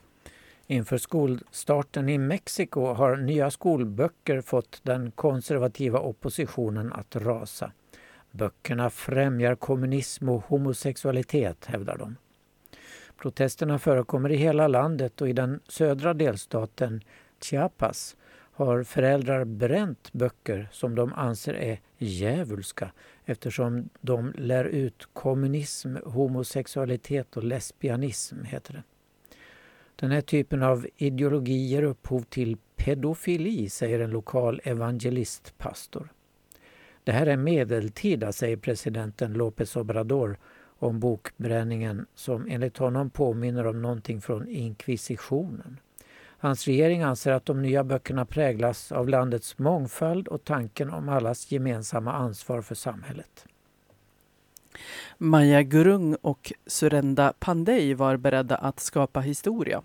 Inför 0.68 0.98
skolstarten 0.98 2.10
i 2.10 2.18
Mexiko 2.18 2.94
har 2.94 3.16
nya 3.16 3.52
skolböcker 3.52 4.42
fått 4.42 4.80
den 4.84 5.12
konservativa 5.12 6.00
oppositionen 6.00 6.94
att 6.94 7.16
rasa. 7.16 7.72
Böckerna 8.32 8.90
främjar 8.90 9.56
kommunism 9.56 10.30
och 10.30 10.44
homosexualitet, 10.46 11.66
hävdar 11.66 11.98
de. 11.98 12.16
Protesterna 13.18 13.80
förekommer 13.80 14.32
i 14.32 14.36
hela 14.36 14.68
landet 14.68 15.22
och 15.22 15.30
i 15.30 15.34
den 15.34 15.60
södra 15.68 16.14
delstaten 16.14 17.02
Chiapas 17.42 18.16
har 18.32 18.84
föräldrar 18.84 19.46
bränt 19.46 20.14
böcker 20.14 20.70
som 20.72 20.96
de 20.96 21.14
anser 21.14 21.54
är 21.54 21.80
djävulska 21.98 22.92
eftersom 23.26 23.90
de 24.02 24.34
lär 24.38 24.66
ut 24.66 25.08
kommunism, 25.14 25.96
homosexualitet 26.06 27.38
och 27.38 27.44
lesbianism, 27.44 28.44
heter 28.44 28.74
det. 28.74 28.84
Den 29.96 30.12
här 30.12 30.22
typen 30.22 30.64
av 30.64 30.88
ideologi 30.98 31.68
ger 31.68 31.84
upphov 31.84 32.22
till 32.22 32.58
pedofili, 32.76 33.70
säger 33.70 34.00
en 34.00 34.10
lokal 34.10 34.62
evangelistpastor. 34.64 36.10
Det 37.04 37.12
här 37.12 37.26
är 37.26 37.38
medeltida, 37.38 38.32
säger 38.32 38.58
presidenten 38.58 39.34
López 39.34 39.80
Obrador 39.80 40.38
om 40.80 41.00
bokbränningen 41.00 42.06
som 42.16 42.48
enligt 42.50 42.78
honom 42.78 43.10
påminner 43.10 43.68
om 43.68 43.82
någonting 43.82 44.22
från 44.22 44.48
inkvisitionen. 44.48 45.80
Hans 46.42 46.66
regering 46.68 47.02
anser 47.02 47.32
att 47.32 47.46
de 47.46 47.62
nya 47.62 47.84
böckerna 47.84 48.26
präglas 48.26 48.92
av 48.92 49.10
landets 49.10 49.58
mångfald 49.58 50.28
och 50.28 50.44
tanken 50.44 50.90
om 50.90 51.10
allas 51.10 51.52
gemensamma 51.52 52.14
ansvar 52.14 52.62
för 52.62 52.76
samhället. 52.76 53.46
Maja 55.18 55.64
Gurung 55.64 56.16
och 56.22 56.54
Surenda 56.68 57.34
Pandey 57.40 57.94
var 57.94 58.18
beredda 58.18 58.56
att 58.56 58.80
skapa 58.80 59.20
historia. 59.20 59.82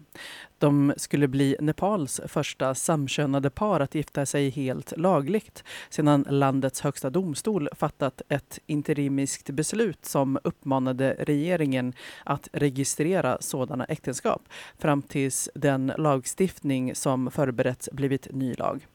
De 0.58 0.94
skulle 0.96 1.28
bli 1.28 1.56
Nepals 1.60 2.20
första 2.28 2.74
samkönade 2.74 3.50
par 3.50 3.80
att 3.80 3.94
gifta 3.94 4.26
sig 4.26 4.50
helt 4.50 4.92
lagligt 4.96 5.64
sedan 5.90 6.26
landets 6.28 6.80
högsta 6.80 7.10
domstol 7.10 7.68
fattat 7.72 8.22
ett 8.28 8.58
interimiskt 8.66 9.50
beslut 9.50 10.04
som 10.04 10.38
uppmanade 10.44 11.16
regeringen 11.18 11.92
att 12.24 12.48
registrera 12.52 13.38
sådana 13.40 13.84
äktenskap 13.84 14.42
fram 14.78 15.02
tills 15.02 15.50
den 15.54 15.92
lagstiftning 15.98 16.94
som 16.94 17.30
förberetts 17.30 17.88
blivit 17.92 18.28
ny 18.32 18.54
lag. 18.54 18.86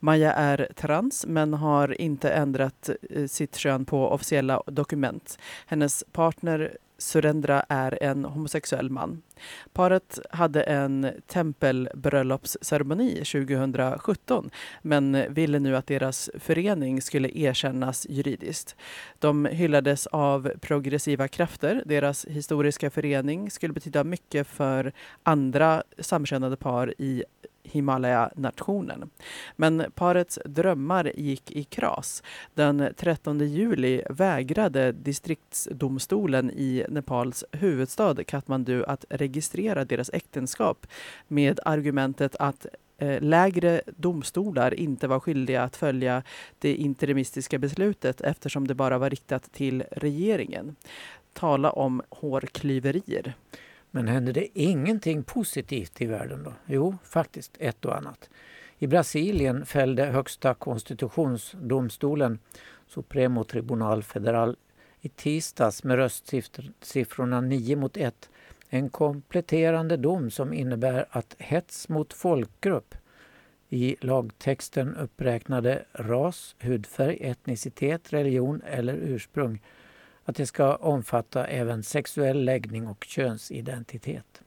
Maja 0.00 0.32
är 0.32 0.68
trans 0.76 1.26
men 1.28 1.54
har 1.54 2.00
inte 2.00 2.30
ändrat 2.30 2.90
eh, 3.10 3.26
sitt 3.26 3.56
kön 3.56 3.84
på 3.84 4.08
officiella 4.08 4.62
dokument. 4.66 5.38
Hennes 5.66 6.04
partner 6.12 6.76
Surendra 7.02 7.64
är 7.68 8.02
en 8.02 8.24
homosexuell 8.24 8.90
man. 8.90 9.22
Paret 9.72 10.18
hade 10.30 10.62
en 10.62 11.10
tempelbröllopsceremoni 11.26 13.14
2017 13.14 14.50
men 14.82 15.34
ville 15.34 15.58
nu 15.58 15.76
att 15.76 15.86
deras 15.86 16.30
förening 16.34 17.02
skulle 17.02 17.38
erkännas 17.38 18.06
juridiskt. 18.10 18.76
De 19.18 19.46
hyllades 19.46 20.06
av 20.06 20.52
progressiva 20.60 21.28
krafter. 21.28 21.82
Deras 21.86 22.24
historiska 22.24 22.90
förening 22.90 23.50
skulle 23.50 23.72
betyda 23.72 24.04
mycket 24.04 24.46
för 24.46 24.92
andra 25.22 25.82
samkönade 25.98 26.56
par 26.56 26.94
i 26.98 27.24
Himalaya-nationen. 27.62 29.10
Men 29.56 29.84
parets 29.94 30.38
drömmar 30.44 31.12
gick 31.14 31.50
i 31.50 31.64
kras. 31.64 32.22
Den 32.54 32.88
13 32.96 33.38
juli 33.38 34.02
vägrade 34.10 34.92
distriktsdomstolen 34.92 36.50
i 36.50 36.84
Nepals 36.88 37.44
huvudstad 37.52 38.24
Kathmandu 38.24 38.84
att 38.84 39.04
registrera 39.10 39.84
deras 39.84 40.10
äktenskap 40.12 40.86
med 41.28 41.60
argumentet 41.64 42.36
att 42.38 42.66
eh, 42.98 43.20
lägre 43.20 43.82
domstolar 43.86 44.74
inte 44.74 45.08
var 45.08 45.20
skyldiga 45.20 45.62
att 45.62 45.76
följa 45.76 46.22
det 46.58 46.74
interimistiska 46.74 47.58
beslutet 47.58 48.20
eftersom 48.20 48.68
det 48.68 48.74
bara 48.74 48.98
var 48.98 49.10
riktat 49.10 49.52
till 49.52 49.84
regeringen. 49.90 50.76
Tala 51.32 51.70
om 51.70 52.02
hårklyverier. 52.08 53.34
Men 53.94 54.08
händer 54.08 54.32
det 54.32 54.58
ingenting 54.58 55.22
positivt 55.24 56.00
i 56.00 56.06
världen 56.06 56.42
då? 56.42 56.52
Jo, 56.66 56.96
faktiskt 57.04 57.56
ett 57.58 57.84
och 57.84 57.96
annat. 57.96 58.30
I 58.78 58.86
Brasilien 58.86 59.66
fällde 59.66 60.04
Högsta 60.04 60.54
konstitutionsdomstolen, 60.54 62.38
Supremo 62.88 63.44
Tribunal 63.44 64.02
Federal, 64.02 64.56
i 65.00 65.08
tisdags 65.08 65.84
med 65.84 65.96
röstsiffrorna 65.96 67.40
9 67.40 67.76
mot 67.76 67.96
1 67.96 68.30
en 68.68 68.90
kompletterande 68.90 69.96
dom 69.96 70.30
som 70.30 70.52
innebär 70.52 71.06
att 71.10 71.36
hets 71.38 71.88
mot 71.88 72.12
folkgrupp 72.12 72.94
i 73.68 73.96
lagtexten 74.00 74.96
uppräknade 74.96 75.84
ras, 75.92 76.56
hudfärg, 76.58 77.18
etnicitet, 77.20 78.12
religion 78.12 78.62
eller 78.66 78.94
ursprung 78.94 79.62
att 80.24 80.36
det 80.36 80.46
ska 80.46 80.76
omfatta 80.76 81.46
även 81.46 81.82
sexuell 81.82 82.44
läggning 82.44 82.86
och 82.86 83.04
könsidentitet. 83.04 84.42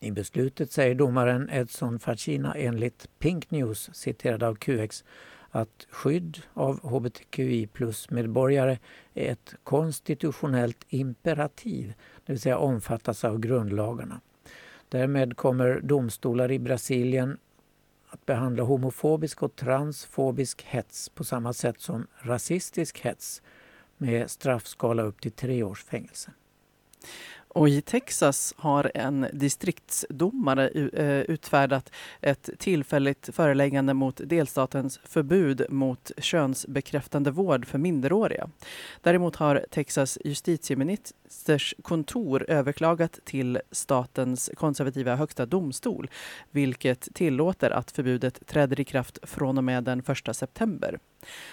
I 0.00 0.10
beslutet 0.10 0.72
säger 0.72 0.94
domaren 0.94 1.50
Edson 1.52 1.98
Facina 1.98 2.54
enligt 2.54 3.08
Pink 3.18 3.50
News, 3.50 3.90
citerad 3.92 4.42
av 4.42 4.54
QX, 4.54 5.04
att 5.50 5.86
skydd 5.90 6.42
av 6.54 6.80
hbtqi 6.80 7.66
plus-medborgare 7.66 8.78
är 9.14 9.32
ett 9.32 9.54
konstitutionellt 9.64 10.84
imperativ, 10.88 11.94
det 12.26 12.32
vill 12.32 12.40
säga 12.40 12.58
omfattas 12.58 13.24
av 13.24 13.38
grundlagarna. 13.38 14.20
Därmed 14.88 15.36
kommer 15.36 15.80
domstolar 15.80 16.52
i 16.52 16.58
Brasilien 16.58 17.38
att 18.08 18.26
behandla 18.26 18.62
homofobisk 18.62 19.42
och 19.42 19.56
transfobisk 19.56 20.62
hets 20.62 21.08
på 21.08 21.24
samma 21.24 21.52
sätt 21.52 21.80
som 21.80 22.06
rasistisk 22.18 23.00
hets 23.00 23.42
med 24.04 24.30
straffskala 24.30 25.02
upp 25.02 25.20
till 25.20 25.32
tre 25.32 25.62
års 25.62 25.84
fängelse. 25.84 26.30
Och 27.54 27.68
i 27.68 27.80
Texas 27.80 28.54
har 28.56 28.90
en 28.94 29.26
distriktsdomare 29.32 30.68
eh, 30.68 31.20
utfärdat 31.20 31.90
ett 32.20 32.50
tillfälligt 32.58 33.30
föreläggande 33.32 33.94
mot 33.94 34.20
delstatens 34.24 34.98
förbud 35.04 35.66
mot 35.68 36.10
könsbekräftande 36.18 37.30
vård 37.30 37.66
för 37.66 37.78
minderåriga. 37.78 38.50
Däremot 39.00 39.36
har 39.36 39.66
Texas 39.70 40.18
justitieministers 40.24 41.74
kontor 41.82 42.44
överklagat 42.48 43.18
till 43.24 43.60
statens 43.70 44.50
konservativa 44.56 45.16
högsta 45.16 45.46
domstol 45.46 46.08
vilket 46.50 47.08
tillåter 47.14 47.70
att 47.70 47.90
förbudet 47.90 48.46
träder 48.46 48.80
i 48.80 48.84
kraft 48.84 49.18
från 49.22 49.58
och 49.58 49.64
med 49.64 49.84
den 49.84 50.02
1 50.28 50.36
september. 50.36 50.98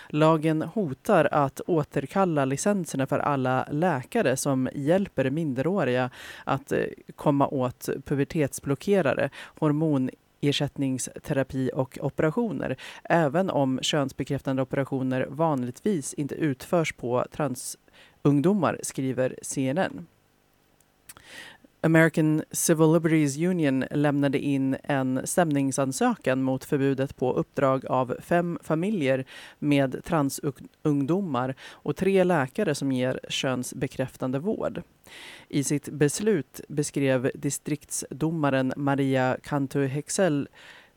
Lagen 0.09 0.61
hotar 0.61 1.29
att 1.31 1.61
återkalla 1.67 2.45
licenserna 2.45 3.07
för 3.07 3.19
alla 3.19 3.67
läkare 3.71 4.37
som 4.37 4.69
hjälper 4.73 5.29
minderåriga 5.29 6.09
att 6.45 6.71
eh, 6.71 6.83
komma 7.15 7.47
åt 7.47 7.89
pubertetsblockerare, 8.05 9.29
hormon 9.59 10.09
ersättningsterapi 10.41 11.71
och 11.73 11.97
operationer, 12.01 12.75
även 13.03 13.49
om 13.49 13.79
könsbekräftande 13.81 14.61
operationer 14.61 15.27
vanligtvis 15.29 16.13
inte 16.13 16.35
utförs 16.35 16.93
på 16.93 17.25
transungdomar, 17.31 18.79
skriver 18.83 19.35
CNN. 19.41 20.07
American 21.83 22.43
Civil 22.51 22.93
Liberties 22.93 23.37
Union 23.37 23.85
lämnade 23.91 24.39
in 24.39 24.77
en 24.83 25.27
stämningsansökan 25.27 26.43
mot 26.43 26.65
förbudet 26.65 27.15
på 27.15 27.33
uppdrag 27.33 27.85
av 27.85 28.15
fem 28.19 28.59
familjer 28.63 29.25
med 29.59 30.03
transungdomar 30.03 31.55
och 31.71 31.95
tre 31.95 32.23
läkare 32.23 32.75
som 32.75 32.91
ger 32.91 33.19
könsbekräftande 33.29 34.39
vård. 34.39 34.81
I 35.47 35.63
sitt 35.63 35.89
beslut 35.89 36.61
beskrev 36.67 37.31
distriktsdomaren 37.33 38.73
Maria 38.75 39.37
Cantu 39.43 39.85
Hexell 39.85 40.47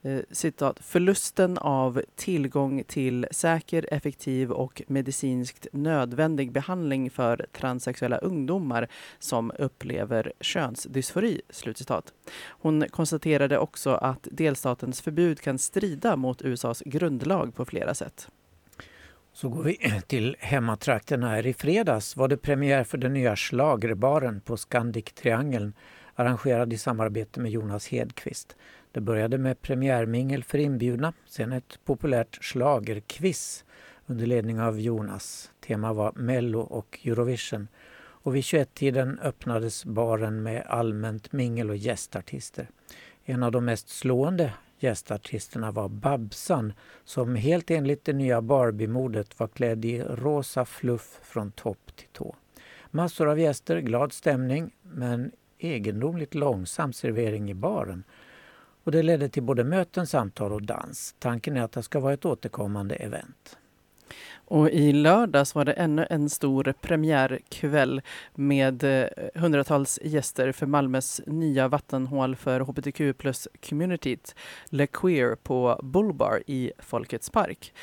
eh, 0.05 0.21
citat, 0.31 0.79
förlusten 0.81 1.59
av 1.59 2.03
tillgång 2.15 2.85
till 2.87 3.27
säker, 3.31 3.87
effektiv 3.91 4.53
och 4.53 4.83
medicinskt 4.87 5.67
nödvändig 5.73 6.53
behandling 6.53 7.11
för 7.11 7.47
transsexuella 7.53 8.19
ungdomar 8.19 8.89
som 9.19 9.53
upplever 9.59 10.33
könsdysfori. 10.41 11.41
Slutcitat. 11.51 12.13
Hon 12.47 12.89
konstaterade 12.91 13.59
också 13.59 13.91
att 13.91 14.29
delstatens 14.31 15.01
förbud 15.01 15.41
kan 15.41 15.59
strida 15.59 16.17
mot 16.17 16.43
USAs 16.43 16.83
grundlag 16.87 17.55
på 17.55 17.65
flera 17.65 17.95
sätt. 17.95 18.29
Så 19.33 19.49
går 19.49 19.63
vi 19.63 19.79
till 20.07 20.37
hemmatrakterna. 20.39 21.29
Här 21.29 21.47
i 21.47 21.55
fredags 21.55 22.17
var 22.17 22.29
det 22.29 22.37
premiär 22.37 22.85
för 22.85 22.99
den 22.99 23.13
nya 23.13 23.37
slagerbaren 23.37 24.41
på 24.41 24.57
Scandic 24.57 25.05
Triangeln 25.05 25.73
arrangerad 26.15 26.73
i 26.73 26.79
samarbete 26.79 27.41
med 27.41 27.51
Jonas 27.51 27.89
Hedqvist. 27.89 28.57
Det 28.95 29.01
började 29.01 29.39
med 29.39 29.63
premiärmingel 29.63 30.45
för 30.45 30.59
inbjudna, 30.59 31.13
sen 31.27 31.53
ett 31.53 31.79
populärt 31.85 32.45
schlagerquiz 32.45 33.65
under 34.07 34.27
ledning 34.27 34.61
av 34.61 34.81
Jonas. 34.81 35.51
Tema 35.67 35.93
var 35.93 36.13
Mello 36.13 36.61
och 36.61 36.99
Eurovision. 37.05 37.69
Och 37.97 38.37
vid 38.37 38.43
21-tiden 38.43 39.19
öppnades 39.23 39.85
baren 39.85 40.43
med 40.43 40.63
allmänt 40.67 41.33
mingel 41.33 41.71
och 41.71 41.77
gästartister. 41.77 42.69
En 43.25 43.43
av 43.43 43.53
de 43.53 43.65
mest 43.65 43.89
slående 43.89 44.53
gästartisterna 44.79 45.71
var 45.71 45.89
Babsan 45.89 46.73
som 47.05 47.37
helt 47.37 47.71
enligt 47.71 48.05
det 48.05 48.13
nya 48.13 48.41
Barbie-modet 48.41 49.41
var 49.41 49.49
klädd 49.49 49.85
i 49.85 50.03
rosa 50.03 50.65
fluff 50.65 51.21
från 51.23 51.53
topp 51.53 51.97
till 51.97 52.09
tå. 52.13 52.37
Massor 52.91 53.29
av 53.29 53.41
gäster, 53.41 53.79
glad 53.79 54.13
stämning 54.13 54.71
men 54.83 55.33
egendomligt 55.59 56.35
långsam 56.35 56.93
servering 56.93 57.51
i 57.51 57.55
baren. 57.55 58.05
Och 58.85 58.93
det 58.93 59.03
ledde 59.03 59.29
till 59.29 59.43
både 59.43 59.65
möten, 59.65 60.07
samtal 60.07 60.53
och 60.53 60.63
dans. 60.63 61.15
Tanken 61.19 61.57
är 61.57 61.63
att 61.63 61.73
det 61.73 61.83
ska 61.83 62.01
vara 62.01 62.15
ett 62.15 62.25
återkommande 62.25 62.95
event. 62.95 63.57
Och 64.47 64.71
i 64.71 64.93
lördags 64.93 65.55
var 65.55 65.65
det 65.65 65.73
ännu 65.73 66.07
en 66.11 66.31
stor 66.31 66.75
premiärkväll 66.81 68.03
med 68.35 68.85
eh, 68.85 69.07
hundratals 69.35 69.99
gäster 70.03 70.53
för 70.53 70.67
Malmös 70.67 71.21
nya 71.27 71.69
vattenhål 71.69 72.37
för 72.37 72.61
hbtq 72.61 73.19
plus-communityt 73.19 74.35
Le 74.67 74.87
Queer 74.87 75.35
på 75.35 75.81
Bullbar 75.83 76.43
i 76.47 76.73
Folkets 76.79 77.31
park. 77.31 77.75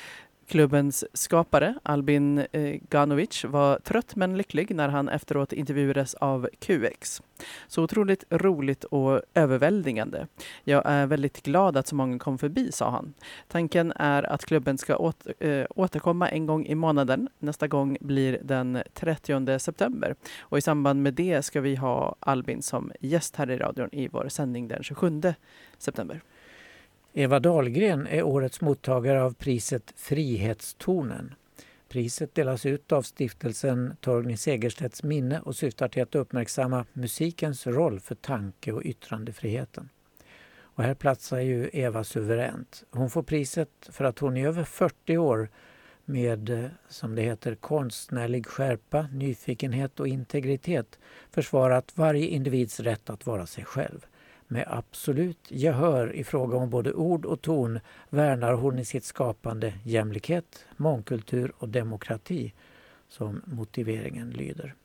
Klubbens 0.52 1.06
skapare 1.14 1.76
Albin 1.84 2.38
eh, 2.38 2.80
Ganovic 2.90 3.46
var 3.46 3.80
trött 3.80 4.16
men 4.16 4.38
lycklig 4.38 4.76
när 4.76 4.90
han 4.90 5.10
efteråt 5.10 5.54
intervjuades 5.54 6.14
av 6.14 6.50
QX. 6.60 7.22
Så 7.68 7.84
otroligt 7.84 8.24
roligt 8.30 8.84
och 8.84 9.22
överväldigande. 9.34 10.28
Jag 10.64 10.82
är 10.86 11.06
väldigt 11.06 11.44
glad 11.44 11.78
att 11.78 11.88
så 11.88 11.96
många 11.96 12.20
kom 12.20 12.38
förbi, 12.38 12.72
sa 12.72 12.90
han. 12.90 13.14
Tanken 13.48 13.94
är 13.96 14.24
att 14.24 14.46
klubben 14.46 14.78
ska 14.78 14.96
åter, 14.96 15.34
äh, 15.40 15.66
återkomma 15.70 16.30
en 16.30 16.46
gång 16.46 16.66
i 16.66 16.76
månaden. 16.76 17.30
Nästa 17.40 17.68
gång 17.68 17.98
blir 18.02 18.40
den 18.44 18.84
30 18.94 19.60
september. 19.60 20.16
Och 20.40 20.58
i 20.58 20.62
samband 20.62 21.02
med 21.02 21.14
det 21.14 21.42
ska 21.42 21.62
vi 21.62 21.76
ha 21.76 22.16
Albin 22.20 22.62
som 22.62 22.92
gäst 23.00 23.36
här 23.36 23.52
i 23.52 23.58
radion 23.58 23.90
i 23.92 24.08
vår 24.08 24.30
sändning 24.30 24.68
den 24.68 24.84
27 24.84 25.22
september. 25.78 26.22
Eva 27.14 27.40
Dahlgren 27.40 28.08
är 28.08 28.24
årets 28.24 28.62
mottagare 28.62 29.24
av 29.24 29.34
priset 29.34 29.94
Frihetstonen. 29.96 31.34
Priset 31.90 32.36
delas 32.36 32.66
ut 32.66 32.92
av 32.92 33.02
stiftelsen 33.02 33.96
Torgny 34.00 34.38
Segerstedts 34.38 35.04
minne 35.04 35.40
och 35.40 35.56
syftar 35.56 35.88
till 35.88 36.04
att 36.04 36.16
uppmärksamma 36.16 36.86
musikens 36.94 37.68
roll 37.68 38.00
för 38.00 38.16
tanke 38.16 38.72
och 38.72 38.82
yttrandefriheten. 38.86 39.90
Och 40.60 40.84
här 40.84 40.94
platsar 40.94 41.40
ju 41.40 41.70
Eva 41.74 42.04
suveränt. 42.04 42.84
Hon 42.92 43.10
får 43.10 43.24
priset 43.24 43.70
för 43.90 44.06
att 44.06 44.20
hon 44.20 44.38
i 44.38 44.46
över 44.46 44.64
40 44.64 45.18
år 45.18 45.50
med, 46.06 46.50
eh, 46.50 46.66
som 46.90 47.16
det 47.16 47.22
heter, 47.22 47.56
konstnärlig 47.56 48.46
skärpa, 48.46 49.08
nyfikenhet 49.14 50.00
och 50.00 50.08
integritet 50.08 51.00
försvarat 51.32 51.92
varje 51.96 52.28
individs 52.28 52.80
rätt 52.80 53.10
att 53.10 53.26
vara 53.26 53.46
sig 53.46 53.66
själv. 53.66 54.06
Med 54.52 54.66
absolut 54.68 55.52
gehör 55.52 56.16
i 56.16 56.24
fråga 56.24 56.58
om 56.58 56.70
både 56.70 56.94
ord 56.94 57.26
och 57.26 57.42
ton 57.42 57.80
värnar 58.10 58.54
hon 58.54 58.80
i 58.80 58.86
sitt 58.86 59.04
skapande 59.04 59.74
jämlikhet, 59.84 60.66
mångkultur 60.78 61.54
och 61.58 61.70
demokrati, 61.70 62.54
som 63.08 63.42
motiveringen 63.46 64.30
lyder. 64.30 64.76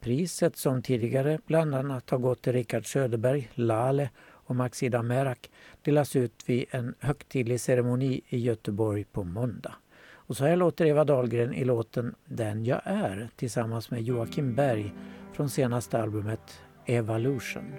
Priset 0.00 0.56
som 0.56 0.82
tidigare 0.82 1.38
bland 1.46 1.74
annat 1.74 2.10
har 2.10 2.18
gått 2.18 2.42
till 2.42 2.52
Richard 2.52 2.86
Söderberg, 2.92 3.50
Lale 3.54 4.10
och 4.26 4.56
Maxida 4.56 5.02
Merak 5.02 5.50
delas 5.82 6.16
ut 6.16 6.44
vid 6.46 6.64
en 6.70 6.94
högtidlig 6.98 7.60
ceremoni 7.60 8.20
i 8.28 8.38
Göteborg 8.38 9.04
på 9.04 9.24
måndag. 9.24 9.74
Och 10.12 10.36
så 10.36 10.44
här 10.44 10.56
låter 10.56 10.86
Eva 10.86 11.04
Dahlgren 11.04 11.54
i 11.54 11.64
låten 11.64 12.14
Den 12.24 12.64
jag 12.64 12.80
är 12.84 13.28
tillsammans 13.36 13.90
med 13.90 14.02
Joakim 14.02 14.54
Berg 14.54 14.94
från 15.32 15.50
senaste 15.50 16.02
albumet 16.02 16.60
Evolution. 16.86 17.72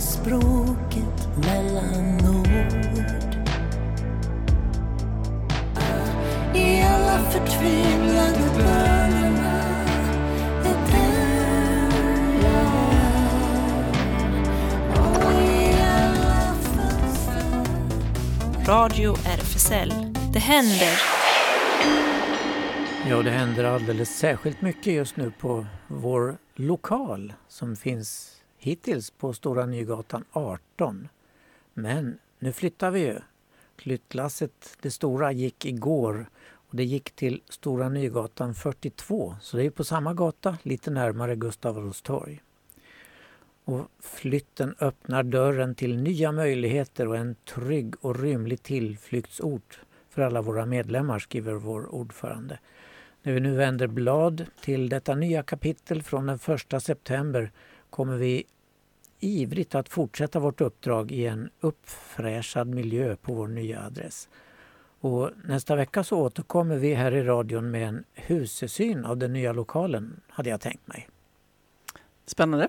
Språket 0.00 1.28
mellan 1.36 2.36
ord. 2.36 2.94
I 6.54 6.82
alla 6.82 7.18
förtvivlade 7.30 8.50
bönerna 8.56 9.62
är 10.64 10.76
den 10.92 11.14
Radio 18.66 19.14
RFSL. 19.14 19.92
Det 20.32 20.38
händer. 20.38 21.00
Ja, 23.08 23.22
det 23.22 23.30
händer 23.30 23.64
alldeles 23.64 24.18
särskilt 24.18 24.62
mycket 24.62 24.92
just 24.92 25.16
nu 25.16 25.30
på 25.30 25.66
vår 25.88 26.36
lokal 26.54 27.32
som 27.48 27.76
finns 27.76 28.33
hittills 28.64 29.10
på 29.10 29.32
Stora 29.32 29.66
Nygatan 29.66 30.24
18. 30.32 31.08
Men 31.74 32.18
nu 32.38 32.52
flyttar 32.52 32.90
vi 32.90 33.00
ju. 33.00 33.18
Flyttlasset, 33.76 34.76
det 34.80 34.90
stora, 34.90 35.32
gick 35.32 35.64
igår 35.64 36.26
och 36.54 36.76
det 36.76 36.84
gick 36.84 37.10
till 37.10 37.42
Stora 37.48 37.88
Nygatan 37.88 38.54
42. 38.54 39.36
Så 39.40 39.56
det 39.56 39.64
är 39.64 39.70
på 39.70 39.84
samma 39.84 40.14
gata, 40.14 40.58
lite 40.62 40.90
närmare 40.90 41.36
Gustav 41.36 41.78
Adolfs 41.78 42.02
torg. 42.02 42.42
Och 43.64 43.88
flytten 44.00 44.74
öppnar 44.80 45.22
dörren 45.22 45.74
till 45.74 45.96
nya 45.96 46.32
möjligheter 46.32 47.08
och 47.08 47.16
en 47.16 47.36
trygg 47.54 47.94
och 48.00 48.20
rymlig 48.20 48.62
tillflyktsort 48.62 49.80
för 50.10 50.22
alla 50.22 50.42
våra 50.42 50.66
medlemmar, 50.66 51.18
skriver 51.18 51.52
vår 51.52 51.94
ordförande. 51.94 52.58
När 53.22 53.32
vi 53.32 53.40
nu 53.40 53.54
vänder 53.54 53.86
blad 53.86 54.46
till 54.60 54.88
detta 54.88 55.14
nya 55.14 55.42
kapitel 55.42 56.02
från 56.02 56.26
den 56.26 56.38
1 56.72 56.82
september 56.82 57.52
kommer 57.94 58.16
vi 58.16 58.44
ivrigt 59.20 59.74
att 59.74 59.88
fortsätta 59.88 60.38
vårt 60.38 60.60
uppdrag 60.60 61.12
i 61.12 61.26
en 61.26 61.50
uppfräschad 61.60 62.68
miljö 62.68 63.16
på 63.16 63.34
vår 63.34 63.48
nya 63.48 63.82
adress. 63.82 64.28
Och 65.00 65.30
nästa 65.44 65.76
vecka 65.76 66.04
så 66.04 66.18
återkommer 66.18 66.76
vi 66.76 66.94
här 66.94 67.12
i 67.14 67.22
radion 67.22 67.70
med 67.70 67.88
en 67.88 68.04
husesyn 68.14 69.04
av 69.04 69.16
den 69.16 69.32
nya 69.32 69.52
lokalen, 69.52 70.20
hade 70.28 70.50
jag 70.50 70.60
tänkt 70.60 70.86
mig. 70.86 71.08
Spännande. 72.26 72.68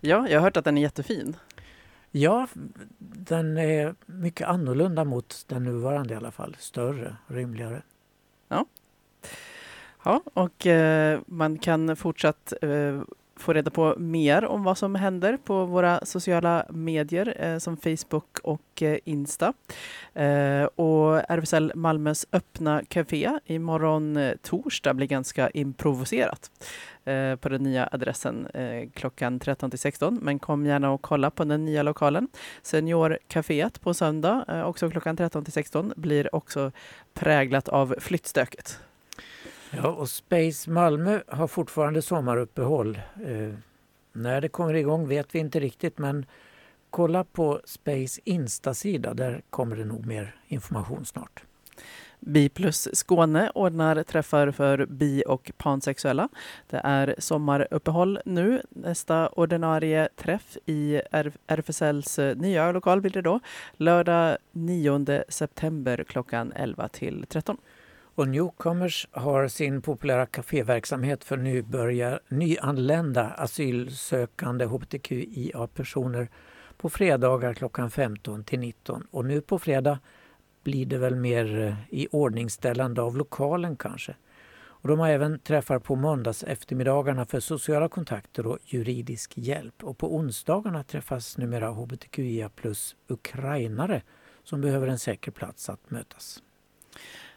Ja, 0.00 0.28
jag 0.28 0.38
har 0.38 0.44
hört 0.44 0.56
att 0.56 0.64
den 0.64 0.78
är 0.78 0.82
jättefin. 0.82 1.36
Ja, 2.10 2.48
den 2.98 3.58
är 3.58 3.94
mycket 4.06 4.48
annorlunda 4.48 5.04
mot 5.04 5.44
den 5.48 5.64
nuvarande 5.64 6.14
i 6.14 6.16
alla 6.16 6.30
fall. 6.30 6.56
Större, 6.58 7.16
rymligare. 7.26 7.82
Ja, 8.48 8.66
ja 10.04 10.22
och 10.34 10.66
eh, 10.66 11.20
man 11.26 11.58
kan 11.58 11.96
fortsatt 11.96 12.52
eh, 12.62 13.02
få 13.36 13.52
reda 13.52 13.70
på 13.70 13.94
mer 13.98 14.44
om 14.44 14.64
vad 14.64 14.78
som 14.78 14.94
händer 14.94 15.36
på 15.36 15.64
våra 15.64 16.00
sociala 16.04 16.66
medier 16.70 17.36
eh, 17.38 17.58
som 17.58 17.76
Facebook 17.76 18.38
och 18.42 18.82
eh, 18.82 18.98
Insta. 19.04 19.52
Eh, 20.14 20.64
och 20.64 21.30
RFSL 21.30 21.72
Malmös 21.74 22.26
öppna 22.32 22.82
café 22.88 23.38
imorgon 23.44 24.16
eh, 24.16 24.32
torsdag 24.42 24.94
blir 24.94 25.06
ganska 25.06 25.50
improviserat 25.50 26.50
eh, 27.04 27.36
på 27.36 27.48
den 27.48 27.62
nya 27.62 27.88
adressen 27.92 28.46
eh, 28.46 28.88
klockan 28.94 29.38
13 29.38 29.70
till 29.70 29.78
16. 29.78 30.18
Men 30.22 30.38
kom 30.38 30.66
gärna 30.66 30.90
och 30.90 31.02
kolla 31.02 31.30
på 31.30 31.44
den 31.44 31.64
nya 31.64 31.82
lokalen. 31.82 32.28
Seniorcaféet 32.62 33.80
på 33.80 33.94
söndag, 33.94 34.44
eh, 34.48 34.62
också 34.62 34.90
klockan 34.90 35.16
13 35.16 35.44
till 35.44 35.52
16, 35.52 35.92
blir 35.96 36.34
också 36.34 36.72
präglat 37.14 37.68
av 37.68 37.94
flyttstöket. 37.98 38.78
Ja, 39.74 39.88
och 39.88 40.08
Space 40.08 40.70
Malmö 40.70 41.20
har 41.28 41.46
fortfarande 41.46 42.02
sommaruppehåll. 42.02 43.00
Eh, 43.24 43.54
när 44.12 44.40
det 44.40 44.48
kommer 44.48 44.74
igång 44.74 45.08
vet 45.08 45.34
vi 45.34 45.38
inte 45.38 45.60
riktigt 45.60 45.98
men 45.98 46.26
kolla 46.90 47.24
på 47.24 47.60
Space 47.64 48.20
Insta-sida. 48.24 49.14
Där 49.14 49.42
kommer 49.50 49.76
det 49.76 49.84
nog 49.84 50.06
mer 50.06 50.34
information 50.48 51.04
snart. 51.04 51.42
Bi 52.20 52.48
plus 52.48 52.88
Skåne 52.92 53.50
ordnar 53.54 54.02
träffar 54.02 54.50
för 54.50 54.86
bi 54.86 55.22
och 55.26 55.52
pansexuella. 55.56 56.28
Det 56.70 56.80
är 56.84 57.14
sommaruppehåll 57.18 58.20
nu. 58.24 58.62
Nästa 58.68 59.28
ordinarie 59.28 60.08
träff 60.16 60.56
i 60.66 61.00
RFSLs 61.46 62.18
eh, 62.18 62.36
nya 62.36 62.72
lokal 62.72 63.00
blir 63.00 63.12
det 63.12 63.22
då. 63.22 63.40
Lördag 63.76 64.36
9 64.52 65.24
september 65.28 66.04
klockan 66.08 66.52
11 66.56 66.88
till 66.88 67.24
13. 67.28 67.56
Och 68.14 68.28
Newcomers 68.28 69.08
har 69.10 69.48
sin 69.48 69.82
populära 69.82 70.26
kaféverksamhet 70.26 71.24
för 71.24 71.36
nybörjar, 71.36 72.20
nyanlända 72.28 73.22
asylsökande 73.22 74.64
hbtqia-personer 74.64 76.28
på 76.76 76.90
fredagar 76.90 77.54
klockan 77.54 77.90
15 77.90 78.44
till 78.44 78.58
19. 78.58 79.06
Och 79.10 79.24
nu 79.24 79.40
på 79.40 79.58
fredag 79.58 79.98
blir 80.62 80.86
det 80.86 80.98
väl 80.98 81.16
mer 81.16 81.60
eh, 81.60 81.74
i 81.90 82.08
ordningställande 82.10 83.02
av 83.02 83.16
lokalen 83.16 83.76
kanske. 83.76 84.14
Och 84.54 84.88
de 84.88 84.98
har 84.98 85.08
även 85.08 85.38
träffar 85.38 85.78
på 85.78 85.96
måndags 85.96 86.42
eftermiddagarna 86.42 87.24
för 87.24 87.40
sociala 87.40 87.88
kontakter 87.88 88.46
och 88.46 88.58
juridisk 88.64 89.32
hjälp. 89.38 89.84
Och 89.84 89.98
på 89.98 90.16
onsdagarna 90.16 90.84
träffas 90.84 91.38
numera 91.38 91.68
hbtqia 91.68 92.48
plus 92.48 92.96
ukrainare 93.08 94.02
som 94.44 94.60
behöver 94.60 94.86
en 94.86 94.98
säker 94.98 95.30
plats 95.30 95.68
att 95.68 95.90
mötas. 95.90 96.42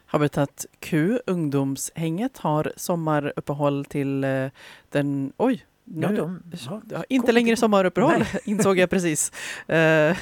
Habitat 0.06 0.66
Q, 0.80 1.18
ungdomshänget, 1.26 2.38
har 2.38 2.72
sommaruppehåll 2.76 3.84
till 3.84 4.24
eh, 4.24 4.48
den... 4.90 5.32
Oj, 5.36 5.66
nu, 5.88 6.06
ja, 6.06 6.12
de, 6.12 6.42
ja, 6.90 7.04
inte 7.08 7.32
längre 7.32 7.56
sommaruppehåll, 7.56 8.24
insåg 8.44 8.78
jag 8.78 8.90
precis. 8.90 9.32
Uh, 9.72 10.16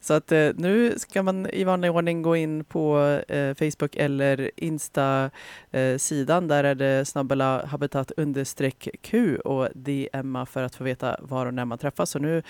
så 0.00 0.14
att 0.14 0.32
uh, 0.32 0.50
nu 0.54 0.98
ska 0.98 1.22
man 1.22 1.46
i 1.46 1.64
vanlig 1.64 1.90
ordning 1.90 2.22
gå 2.22 2.36
in 2.36 2.64
på 2.64 3.20
Facebook 3.58 3.96
eller 3.96 4.50
Insta-sidan. 4.56 6.48
Där 6.48 6.64
är 6.64 6.74
det 6.74 7.04
snabbela 7.04 7.66
habitat 7.66 8.12
understreck 8.16 8.88
Q 9.02 9.38
och 9.38 9.68
DMa 9.74 10.46
för 10.46 10.62
att 10.62 10.74
få 10.74 10.84
veta 10.84 11.16
var 11.20 11.46
och 11.46 11.54
när 11.54 11.64
man 11.64 11.78
träffas. 11.78 12.10
Så 12.10 12.18
nu 12.18 12.42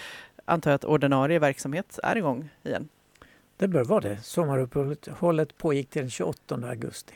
antar 0.44 0.70
jag 0.70 0.76
att 0.76 0.84
ordinarie 0.84 1.38
verksamhet 1.38 1.98
är 2.02 2.16
igång 2.16 2.48
igen. 2.64 2.88
Det 3.58 3.68
bör 3.68 3.84
vara 3.84 4.00
det. 4.00 4.18
Sommaruppehållet 4.22 5.58
pågick 5.58 5.90
till 5.90 6.02
den 6.02 6.10
28 6.10 6.54
augusti. 6.54 7.14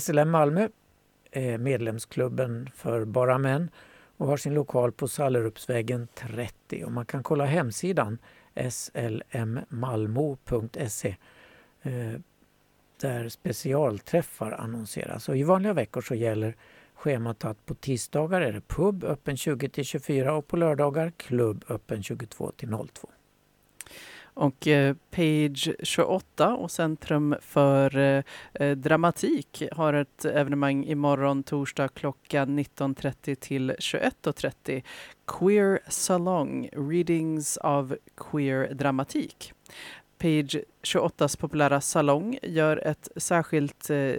SLM 0.00 0.30
Malmö 0.30 0.68
är 1.30 1.58
medlemsklubben 1.58 2.70
för 2.74 3.04
bara 3.04 3.38
män 3.38 3.70
och 4.16 4.26
har 4.26 4.36
sin 4.36 4.54
lokal 4.54 4.92
på 4.92 5.08
Sallerupsvägen 5.08 6.08
30. 6.14 6.84
Och 6.84 6.92
man 6.92 7.06
kan 7.06 7.22
kolla 7.22 7.44
hemsidan 7.44 8.18
slmmalmo.se 8.70 9.56
eh, 11.82 12.12
där 13.00 13.28
specialträffar 13.28 14.52
annonseras. 14.52 15.28
Och 15.28 15.36
I 15.36 15.42
vanliga 15.42 15.72
veckor 15.72 16.00
så 16.00 16.14
gäller 16.14 16.56
schemat 16.94 17.44
att 17.44 17.66
på 17.66 17.74
tisdagar 17.74 18.40
är 18.40 18.52
det 18.52 18.60
pub 18.60 19.04
öppen 19.04 19.36
20 19.36 19.84
24 19.84 20.34
och 20.34 20.46
på 20.46 20.56
lördagar 20.56 21.12
klubb 21.16 21.64
öppen 21.68 22.02
22 22.02 22.52
02. 22.92 23.10
Och 24.38 24.66
eh, 24.66 24.94
Page 25.10 25.70
28 25.82 26.56
och 26.56 26.70
Centrum 26.70 27.34
för 27.40 27.96
eh, 27.96 28.22
eh, 28.54 28.76
dramatik 28.76 29.62
har 29.72 29.92
ett 29.92 30.24
evenemang 30.24 30.84
imorgon 30.84 31.42
torsdag 31.42 31.88
klockan 31.88 32.58
19.30 32.58 33.34
till 33.34 33.70
21.30. 33.70 34.82
Queer 35.26 35.80
Salong, 35.88 36.68
Readings 36.72 37.56
of 37.56 37.92
Queer 38.16 38.74
Dramatik. 38.74 39.52
Page 40.18 40.64
28s 40.82 41.40
populära 41.40 41.80
salong 41.80 42.38
gör 42.42 42.86
ett 42.86 43.08
särskilt 43.16 43.90
eh, 43.90 44.14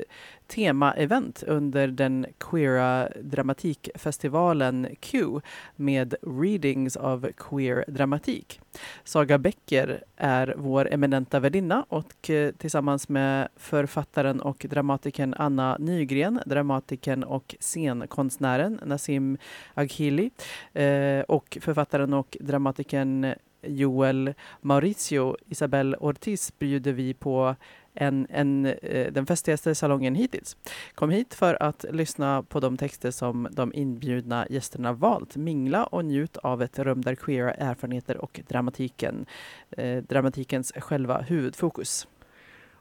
temaevent 0.48 1.44
under 1.44 1.88
den 1.88 2.26
queera 2.38 3.10
dramatikfestivalen 3.22 4.88
Q 5.00 5.42
med 5.76 6.16
readings 6.22 6.98
av 6.98 7.30
queer 7.38 7.86
dramatik. 7.88 8.62
Saga 9.04 9.38
Becker 9.38 10.04
är 10.18 10.56
vår 10.58 10.94
eminenta 10.94 11.40
värdinna 11.40 11.86
och 11.90 12.30
eh, 12.30 12.52
tillsammans 12.52 13.10
med 13.10 13.48
författaren 13.56 14.42
och 14.42 14.66
dramatikern 14.70 15.36
Anna 15.38 15.78
Nygren, 15.80 16.40
dramatikern 16.46 17.24
och 17.24 17.56
scenkonstnären 17.60 18.80
Nassim 18.86 19.38
Aghili 19.74 20.32
eh, 20.74 21.22
och 21.22 21.58
författaren 21.62 22.14
och 22.14 22.38
dramatikern 22.40 23.34
Joel 23.62 24.34
Mauricio 24.62 25.36
Isabel 25.48 25.96
Ortiz 26.00 26.54
bjuder 26.60 26.94
vi 26.94 27.14
på 27.14 27.56
en, 27.94 28.28
en, 28.30 28.66
eh, 28.66 29.14
den 29.14 29.26
festligaste 29.26 29.76
salongen 29.76 30.16
hittills. 30.16 30.58
Kom 30.96 31.10
hit 31.10 31.34
för 31.34 31.64
att 31.64 31.86
lyssna 31.92 32.44
på 32.44 32.60
de 32.60 32.78
texter 32.78 33.12
som 33.12 33.48
de 33.52 33.74
inbjudna 33.74 34.48
gästerna 34.50 34.94
valt. 34.94 35.36
Mingla 35.36 35.86
och 35.86 36.06
njut 36.06 36.38
av 36.38 36.62
ett 36.62 36.80
rum 36.80 37.02
där 37.02 37.16
queera 37.16 37.54
erfarenheter 37.54 38.18
och 38.18 38.42
dramatiken, 38.48 39.26
eh, 39.72 40.04
dramatikens 40.04 40.72
själva 40.76 41.22
huvudfokus. 41.22 42.08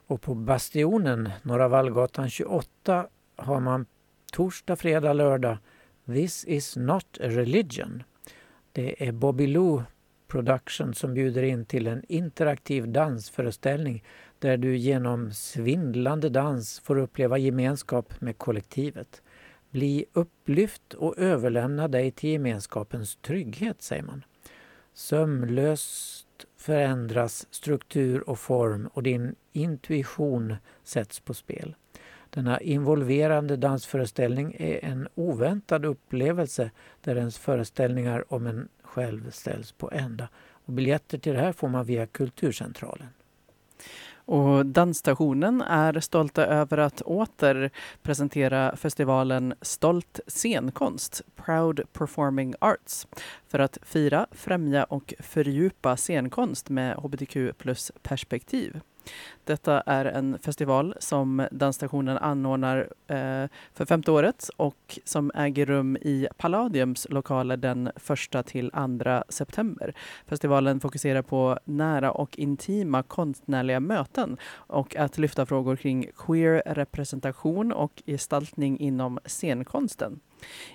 Och 0.07 0.21
på 0.21 0.35
Bastionen, 0.35 1.29
Norra 1.41 1.67
Vallgatan 1.67 2.29
28, 2.29 3.07
har 3.35 3.59
man 3.59 3.85
torsdag, 4.31 4.75
fredag, 4.75 5.13
lördag 5.13 5.57
This 6.05 6.45
is 6.45 6.75
not 6.75 7.17
a 7.21 7.27
religion. 7.27 8.03
Det 8.71 9.07
är 9.07 9.11
Bobby 9.11 9.47
Lou 9.47 9.83
Production 10.29 10.93
som 10.93 11.13
bjuder 11.13 11.43
in 11.43 11.65
till 11.65 11.87
en 11.87 12.03
interaktiv 12.07 12.87
dansföreställning 12.87 14.03
där 14.39 14.57
du 14.57 14.77
genom 14.77 15.31
svindlande 15.31 16.29
dans 16.29 16.79
får 16.79 16.97
uppleva 16.97 17.37
gemenskap 17.37 18.21
med 18.21 18.37
kollektivet. 18.37 19.21
Bli 19.71 20.05
upplyft 20.13 20.93
och 20.93 21.17
överlämna 21.17 21.87
dig 21.87 22.11
till 22.11 22.29
gemenskapens 22.29 23.15
trygghet, 23.15 23.81
säger 23.81 24.03
man. 24.03 24.23
Sömlöst 24.93 26.45
förändras 26.57 27.47
struktur 27.51 28.29
och 28.29 28.39
form 28.39 28.89
och 28.93 29.03
din 29.03 29.35
intuition 29.51 30.55
sätts 30.83 31.19
på 31.19 31.33
spel. 31.33 31.75
Denna 32.29 32.61
involverande 32.61 33.57
dansföreställning 33.57 34.55
är 34.59 34.85
en 34.85 35.07
oväntad 35.15 35.85
upplevelse 35.85 36.71
där 37.01 37.15
ens 37.15 37.37
föreställningar 37.37 38.33
om 38.33 38.47
en 38.47 38.67
själv 38.89 39.31
ställs 39.31 39.71
på 39.71 39.91
ända. 39.91 40.27
Och 40.65 40.73
biljetter 40.73 41.17
till 41.17 41.33
det 41.33 41.39
här 41.39 41.51
får 41.51 41.69
man 41.69 41.85
via 41.85 42.07
Kulturcentralen. 42.07 43.07
Och 44.29 44.65
Dansstationen 44.65 45.61
är 45.61 45.99
stolta 45.99 46.45
över 46.45 46.77
att 46.77 47.01
åter 47.01 47.69
presentera 48.01 48.75
festivalen 48.75 49.53
Stolt 49.61 50.19
scenkonst, 50.27 51.21
Proud 51.35 51.81
Performing 51.93 52.55
Arts, 52.59 53.07
för 53.47 53.59
att 53.59 53.77
fira, 53.81 54.27
främja 54.31 54.83
och 54.83 55.13
fördjupa 55.19 55.97
scenkonst 55.97 56.69
med 56.69 56.95
hbtq 56.95 57.57
plus 57.57 57.91
perspektiv. 58.01 58.79
Detta 59.49 59.81
är 59.85 60.05
en 60.05 60.39
festival 60.39 60.95
som 60.99 61.47
Dansstationen 61.51 62.17
anordnar 62.17 62.77
eh, 63.07 63.49
för 63.73 63.85
femte 63.85 64.11
året 64.11 64.49
och 64.57 64.99
som 65.03 65.31
äger 65.35 65.65
rum 65.65 65.97
i 66.01 66.27
Palladiums 66.37 67.07
lokaler 67.09 67.57
den 67.57 67.87
1 68.37 68.45
till 68.45 68.71
2 68.71 69.23
september. 69.29 69.93
Festivalen 70.27 70.79
fokuserar 70.79 71.21
på 71.21 71.59
nära 71.65 72.11
och 72.11 72.39
intima 72.39 73.03
konstnärliga 73.03 73.79
möten 73.79 74.37
och 74.53 74.95
att 74.95 75.17
lyfta 75.17 75.45
frågor 75.45 75.75
kring 75.75 76.11
queer 76.17 76.63
representation 76.65 77.71
och 77.71 78.03
gestaltning 78.05 78.79
inom 78.79 79.19
scenkonsten. 79.25 80.19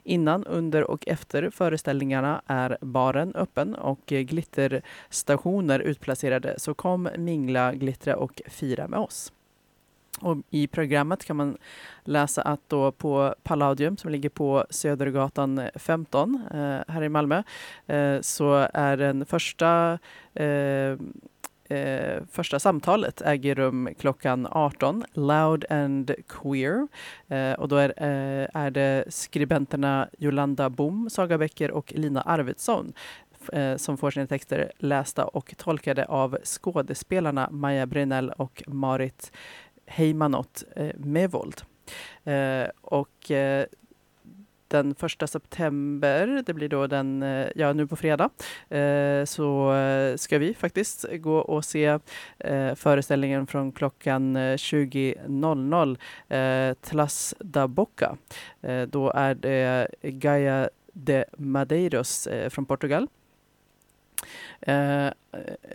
Innan, 0.03 0.47
under 0.47 0.91
och 0.91 1.09
efter 1.09 1.51
föreställningarna 1.51 2.43
är 2.47 2.79
baren 2.81 3.35
öppen 3.35 3.75
och 3.75 4.01
glitterstationer 4.07 5.81
utplacerade. 5.81 6.55
Så 6.59 6.75
kom, 6.75 7.09
mingla, 7.19 7.75
glittra 7.75 8.17
och 8.17 8.43
fira 8.47 8.64
fira 8.65 8.89
med 8.89 8.99
oss. 8.99 9.33
Och 10.21 10.37
I 10.51 10.67
programmet 10.67 11.25
kan 11.25 11.37
man 11.37 11.57
läsa 12.05 12.43
att 12.43 12.61
då 12.69 12.93
på 12.93 13.35
Palladium 13.43 13.97
som 13.97 14.11
ligger 14.11 14.29
på 14.29 14.65
Södergatan 14.71 15.61
15 15.75 16.43
eh, 16.55 16.81
här 16.89 17.03
i 17.03 17.09
Malmö 17.09 17.43
eh, 17.87 18.21
så 18.21 18.69
är 18.75 18.97
den 18.97 19.27
första 19.27 19.99
eh, 20.35 20.99
eh, 21.69 22.23
första 22.31 22.59
samtalet 22.59 23.23
äger 23.23 23.55
rum 23.55 23.89
klockan 23.99 24.47
18, 24.51 25.05
Loud 25.13 25.65
and 25.71 26.11
Queer. 26.29 26.89
Eh, 27.29 27.53
och 27.53 27.69
då 27.69 27.77
är, 27.77 27.93
eh, 27.97 28.49
är 28.55 28.71
det 28.71 29.05
skribenterna 29.09 30.09
Jolanda 30.19 30.71
Bom, 30.71 31.11
Saga 31.11 31.39
Becker 31.39 31.71
och 31.71 31.93
Lina 31.97 32.21
Arvidsson 32.21 32.93
eh, 33.53 33.77
som 33.77 33.99
får 33.99 34.11
sina 34.11 34.27
texter 34.27 34.73
lästa 34.79 35.25
och 35.25 35.55
tolkade 35.57 36.05
av 36.05 36.39
skådespelarna 36.45 37.49
Maja 37.51 37.87
Brynell 37.87 38.31
och 38.31 38.63
Marit 38.67 39.33
Heimanot 39.87 40.65
eh, 40.77 40.91
Mevold. 40.97 41.63
Eh, 42.25 42.67
och 42.81 43.31
eh, 43.31 43.67
den 44.69 44.95
första 44.95 45.27
september, 45.27 46.43
det 46.47 46.55
blir 46.55 46.69
då 46.69 46.87
den, 46.87 47.23
eh, 47.23 47.49
ja 47.55 47.73
nu 47.73 47.87
på 47.87 47.97
fredag, 47.97 48.31
eh, 48.69 49.25
så 49.25 49.73
ska 50.17 50.39
vi 50.39 50.55
faktiskt 50.55 51.05
gå 51.13 51.37
och 51.37 51.65
se 51.65 51.99
föreställningen 52.77 53.47
från 53.47 53.73
klockan 53.73 54.37
20.00, 54.37 56.75
Tlas 56.75 57.35
da 57.39 57.69
Boca. 57.69 58.17
Då 58.89 59.11
är 59.11 59.35
det 59.35 59.89
Gaia 60.03 60.69
de 60.93 61.25
Madeiros 61.37 62.29
från 62.49 62.67
Portugal. 62.67 63.09
Eh, 64.67 65.13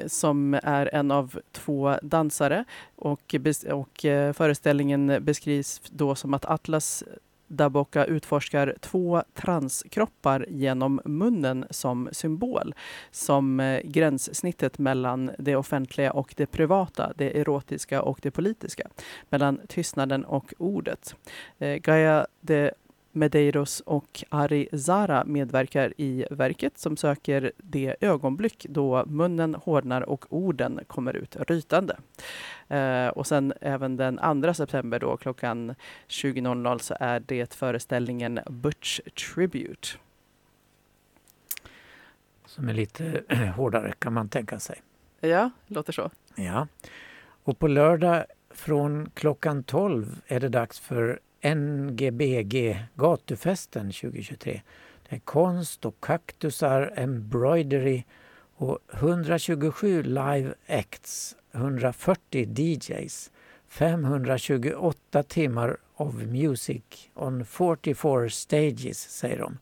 som 0.08 0.54
är 0.64 0.96
en 0.96 1.12
av 1.12 1.40
två 1.52 1.96
dansare 2.02 2.66
och, 2.96 3.36
och 3.72 4.06
eh, 4.06 4.34
föreställningen 4.34 5.18
beskrivs 5.22 5.82
då 5.90 6.16
som 6.16 6.34
att 6.34 6.46
Atlas 6.46 7.04
Daboka 7.50 8.06
utforskar 8.06 8.76
två 8.80 9.24
transkroppar 9.34 10.46
genom 10.50 11.02
munnen 11.06 11.66
som 11.70 12.10
symbol, 12.12 12.74
som 13.12 13.60
eh, 13.60 13.82
gränssnittet 13.84 14.80
mellan 14.80 15.32
det 15.38 15.56
offentliga 15.56 16.12
och 16.12 16.34
det 16.38 16.46
privata, 16.46 17.14
det 17.16 17.40
erotiska 17.40 18.02
och 18.02 18.20
det 18.22 18.32
politiska, 18.32 18.90
mellan 19.30 19.60
tystnaden 19.68 20.26
och 20.26 20.54
ordet. 20.58 21.16
Eh, 21.60 21.76
Gaia 21.76 22.28
de 22.42 22.72
Medeiros 23.20 23.80
och 23.80 24.24
Ari 24.30 24.70
Zara 24.80 25.24
medverkar 25.26 25.94
i 25.98 26.26
verket 26.32 26.78
som 26.78 26.98
söker 26.98 27.52
det 27.58 27.96
ögonblick 28.02 28.66
då 28.70 29.06
munnen 29.06 29.56
hårdnar 29.56 30.02
och 30.02 30.26
orden 30.30 30.80
kommer 30.88 31.14
ut 31.14 31.36
rytande. 31.48 31.98
Eh, 32.68 33.08
och 33.08 33.28
sen 33.28 33.54
även 33.62 33.98
den 33.98 34.44
2 34.44 34.54
september 34.54 35.00
då 35.00 35.18
klockan 35.18 35.76
20.00 36.08 36.78
så 36.78 36.96
är 37.00 37.20
det 37.20 37.54
föreställningen 37.54 38.40
Butch 38.50 39.00
Tribute. 39.00 39.88
Som 42.46 42.70
är 42.70 42.74
lite 42.74 43.24
hårdare 43.56 43.94
kan 44.00 44.14
man 44.14 44.30
tänka 44.30 44.60
sig. 44.60 44.82
Ja, 45.20 45.50
låter 45.68 45.94
så. 45.94 46.12
Ja. 46.36 46.68
Och 47.44 47.60
på 47.60 47.68
lördag 47.68 48.26
från 48.50 49.10
klockan 49.14 49.64
12 49.64 50.22
är 50.28 50.40
det 50.40 50.50
dags 50.50 50.80
för 50.80 51.20
NGBG 51.42 52.86
gatufesten 52.96 53.92
2023. 53.92 54.62
Det 55.10 55.16
är 55.16 55.20
konst 55.20 55.86
och 55.86 55.96
kaktusar, 56.00 56.94
embroidery 56.96 58.04
och 58.56 58.80
127 58.94 60.04
live 60.04 60.54
acts, 60.68 61.36
140 61.52 62.46
DJs, 62.46 63.32
528 63.68 65.24
timmar 65.24 65.78
of 65.96 66.16
music 66.16 67.10
on 67.14 67.46
44 67.46 68.30
stages, 68.30 69.00
säger 69.00 69.40
de. 69.40 69.58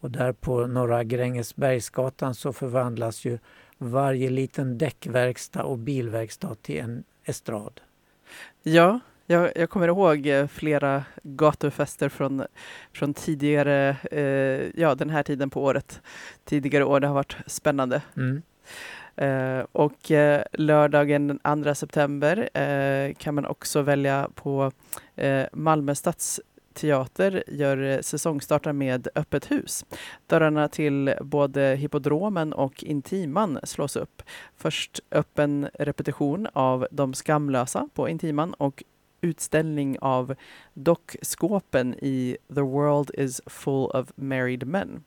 Och 0.00 0.10
där 0.10 0.32
på 0.32 0.66
Norra 0.66 1.04
Grängesbergsgatan 1.04 2.34
så 2.34 2.52
förvandlas 2.52 3.24
ju 3.24 3.38
varje 3.78 4.30
liten 4.30 4.78
däckverkstad 4.78 5.62
och 5.62 5.78
bilverkstad 5.78 6.54
till 6.54 6.80
en 6.80 7.04
estrad. 7.24 7.80
Ja, 8.62 9.00
jag, 9.26 9.52
jag 9.56 9.70
kommer 9.70 9.88
ihåg 9.88 10.26
eh, 10.26 10.46
flera 10.46 11.04
gatufester 11.22 12.08
från, 12.08 12.44
från 12.92 13.14
tidigare, 13.14 13.96
eh, 14.10 14.80
ja 14.80 14.94
den 14.94 15.10
här 15.10 15.22
tiden 15.22 15.50
på 15.50 15.62
året. 15.62 16.00
Tidigare 16.44 16.84
år, 16.84 17.00
det 17.00 17.06
har 17.06 17.14
varit 17.14 17.36
spännande. 17.46 18.02
Mm. 18.16 18.42
Eh, 19.16 19.66
och 19.72 20.10
eh, 20.10 20.42
lördagen 20.52 21.40
den 21.42 21.64
2 21.64 21.74
september 21.74 22.58
eh, 22.58 23.14
kan 23.14 23.34
man 23.34 23.46
också 23.46 23.82
välja 23.82 24.28
på 24.34 24.72
eh, 25.16 25.44
Malmö 25.52 25.94
stadsteater 25.94 27.44
gör 27.46 27.82
eh, 27.82 28.00
säsongstartar 28.00 28.72
med 28.72 29.08
öppet 29.14 29.50
hus. 29.50 29.84
Dörrarna 30.26 30.68
till 30.68 31.14
både 31.20 31.74
Hippodromen 31.74 32.52
och 32.52 32.84
Intiman 32.84 33.58
slås 33.62 33.96
upp. 33.96 34.22
Först 34.56 35.00
öppen 35.10 35.68
repetition 35.74 36.48
av 36.52 36.86
De 36.90 37.14
skamlösa 37.14 37.88
på 37.94 38.08
Intiman 38.08 38.54
och 38.54 38.82
utställning 39.26 39.98
av 40.00 40.34
dockskåpen 40.74 41.94
i 41.94 42.36
The 42.54 42.60
World 42.60 43.10
is 43.14 43.40
full 43.46 43.86
of 43.86 44.12
married 44.16 44.66
men. 44.66 45.04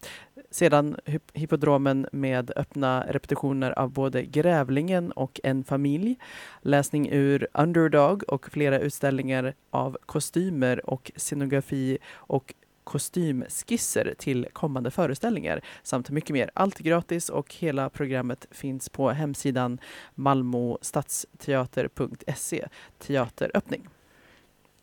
Sedan 0.52 0.96
Hippodromen 1.34 2.08
med 2.12 2.52
öppna 2.56 3.06
repetitioner 3.10 3.80
av 3.80 3.92
både 3.92 4.26
Grävlingen 4.26 5.12
och 5.12 5.40
En 5.44 5.64
familj, 5.64 6.18
läsning 6.62 7.10
ur 7.12 7.48
Underdog 7.54 8.24
och 8.24 8.52
flera 8.52 8.80
utställningar 8.80 9.54
av 9.70 9.98
kostymer 10.06 10.90
och 10.90 11.12
scenografi 11.16 11.98
och 12.14 12.54
kostymskisser 12.90 14.14
till 14.18 14.48
kommande 14.54 14.92
föreställningar 14.92 15.62
samt 15.84 16.10
mycket 16.10 16.34
mer. 16.34 16.52
Allt 16.54 16.80
gratis 16.80 17.30
och 17.30 17.54
hela 17.54 17.90
programmet 17.90 18.48
finns 18.52 18.90
på 18.90 19.10
hemsidan 19.10 19.80
malmostadsteater.se 20.16 22.68
Teateröppning. 23.00 23.88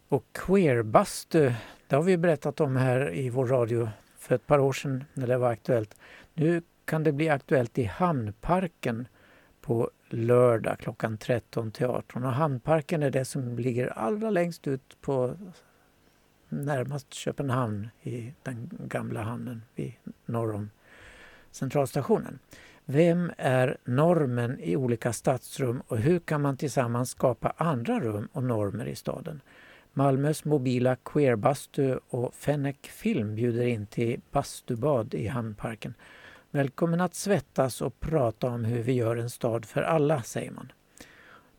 Och 0.08 0.24
queerbastu, 0.32 1.52
det 1.88 1.96
har 1.96 2.02
vi 2.02 2.16
berättat 2.16 2.60
om 2.60 2.76
här 2.76 3.14
i 3.14 3.30
vår 3.30 3.46
radio 3.46 3.88
för 4.18 4.34
ett 4.34 4.46
par 4.46 4.58
år 4.58 4.72
sedan 4.72 5.04
när 5.14 5.26
det 5.26 5.38
var 5.38 5.50
aktuellt. 5.50 5.94
Nu 6.34 6.62
kan 6.84 7.02
det 7.02 7.12
bli 7.12 7.28
aktuellt 7.28 7.78
i 7.78 7.84
Hamnparken 7.84 9.08
på 9.60 9.90
lördag 10.08 10.78
klockan 10.78 11.18
13 11.18 11.70
till 11.70 11.86
18. 11.86 12.24
Och 12.24 12.32
Hamnparken 12.32 13.02
är 13.02 13.10
det 13.10 13.24
som 13.24 13.58
ligger 13.58 13.86
allra 13.86 14.30
längst 14.30 14.66
ut 14.66 14.96
på 15.00 15.36
närmast 16.48 17.14
Köpenhamn 17.14 17.88
i 18.02 18.34
den 18.42 18.70
gamla 18.84 19.22
hamnen 19.22 19.62
vid 19.74 19.92
norr 20.26 20.54
om 20.54 20.70
centralstationen. 21.50 22.38
Vem 22.84 23.32
är 23.38 23.76
normen 23.84 24.60
i 24.60 24.76
olika 24.76 25.12
stadsrum 25.12 25.82
och 25.88 25.98
hur 25.98 26.18
kan 26.18 26.42
man 26.42 26.56
tillsammans 26.56 27.10
skapa 27.10 27.52
andra 27.56 28.00
rum 28.00 28.28
och 28.32 28.44
normer 28.44 28.86
i 28.86 28.96
staden? 28.96 29.40
Malmös 29.98 30.44
mobila 30.44 30.96
queerbastu 30.96 31.98
och 32.08 32.34
Fennec 32.34 32.76
Film 32.82 33.34
bjuder 33.34 33.66
in 33.66 33.86
till 33.86 34.20
bastubad 34.30 35.14
i 35.14 35.26
Hamnparken. 35.26 35.94
Välkommen 36.50 37.00
att 37.00 37.14
svettas 37.14 37.82
och 37.82 38.00
prata 38.00 38.46
om 38.48 38.64
hur 38.64 38.82
vi 38.82 38.92
gör 38.92 39.16
en 39.16 39.30
stad 39.30 39.64
för 39.64 39.82
alla, 39.82 40.22
säger 40.22 40.50
man. 40.50 40.72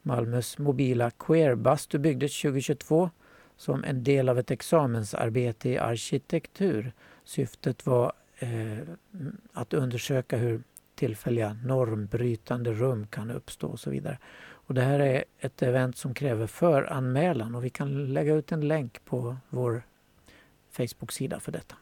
Malmös 0.01 0.57
mobila 0.57 1.11
queerbastu 1.11 1.97
byggdes 1.97 2.41
2022 2.41 3.09
som 3.55 3.83
en 3.83 4.03
del 4.03 4.29
av 4.29 4.39
ett 4.39 4.51
examensarbete 4.51 5.69
i 5.69 5.77
arkitektur. 5.77 6.91
Syftet 7.23 7.85
var 7.85 8.13
eh, 8.39 8.77
att 9.53 9.73
undersöka 9.73 10.37
hur 10.37 10.63
tillfälliga 10.95 11.53
normbrytande 11.53 12.73
rum 12.73 13.07
kan 13.07 13.31
uppstå 13.31 13.67
och 13.67 13.79
så 13.79 13.89
vidare. 13.89 14.17
Och 14.67 14.73
det 14.73 14.81
här 14.81 14.99
är 14.99 15.23
ett 15.39 15.61
event 15.61 15.97
som 15.97 16.13
kräver 16.13 16.47
föranmälan 16.47 17.55
och 17.55 17.65
vi 17.65 17.69
kan 17.69 18.13
lägga 18.13 18.33
ut 18.33 18.51
en 18.51 18.67
länk 18.67 19.05
på 19.05 19.37
vår 19.49 19.83
Facebook-sida 20.71 21.39
för 21.39 21.51
detta. 21.51 21.75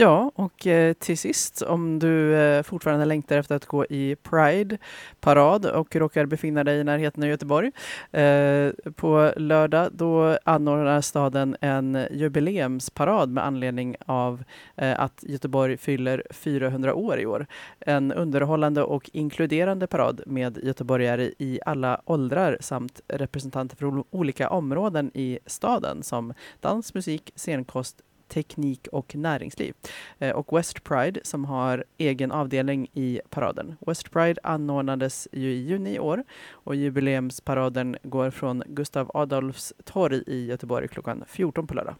Ja, 0.00 0.32
och 0.34 0.66
eh, 0.66 0.92
till 0.92 1.18
sist 1.18 1.62
om 1.62 1.98
du 1.98 2.36
eh, 2.36 2.62
fortfarande 2.62 3.04
längtar 3.04 3.38
efter 3.38 3.54
att 3.54 3.66
gå 3.66 3.84
i 3.84 4.16
Pride-parad 4.22 5.66
och 5.66 5.96
råkar 5.96 6.26
befinna 6.26 6.64
dig 6.64 6.78
i 6.78 6.84
närheten 6.84 7.22
av 7.22 7.28
Göteborg. 7.28 7.72
Eh, 8.12 8.70
på 8.96 9.32
lördag 9.36 9.88
då 9.92 10.38
anordnar 10.44 11.00
staden 11.00 11.56
en 11.60 12.06
jubileumsparad 12.10 13.30
med 13.30 13.44
anledning 13.44 13.96
av 14.06 14.44
att 14.76 15.24
Göteborg 15.26 15.76
fyller 15.76 16.22
400 16.30 16.94
år 16.94 17.20
i 17.20 17.26
år. 17.26 17.46
En 17.80 18.12
underhållande 18.12 18.82
och 18.82 19.10
inkluderande 19.12 19.86
parad 19.86 20.20
med 20.26 20.58
göteborgare 20.62 21.32
i 21.38 21.60
alla 21.66 22.00
åldrar 22.04 22.58
samt 22.60 23.00
representanter 23.08 23.76
för 23.76 24.04
olika 24.10 24.50
områden 24.50 25.10
i 25.14 25.38
staden 25.46 26.02
som 26.02 26.34
dans, 26.60 26.94
musik, 26.94 27.32
scenkonst, 27.36 28.02
teknik 28.28 28.88
och 28.92 29.14
näringsliv. 29.16 29.74
Eh, 30.18 30.30
och 30.30 30.58
West 30.58 30.84
Pride 30.84 31.20
som 31.24 31.44
har 31.44 31.84
egen 31.98 32.32
avdelning 32.32 32.88
i 32.92 33.20
paraden. 33.30 33.76
West 33.86 34.10
Pride 34.10 34.40
anordnades 34.42 35.28
ju 35.32 35.50
i 35.52 35.66
juni 35.66 35.94
i 35.94 35.98
år 35.98 36.24
och 36.50 36.76
jubileumsparaden 36.76 37.96
går 38.02 38.30
från 38.30 38.62
Gustav 38.66 39.10
Adolfs 39.14 39.72
torg 39.84 40.22
i 40.26 40.46
Göteborg 40.46 40.88
klockan 40.88 41.24
14 41.28 41.66
på 41.66 41.74
lördag. 41.74 41.94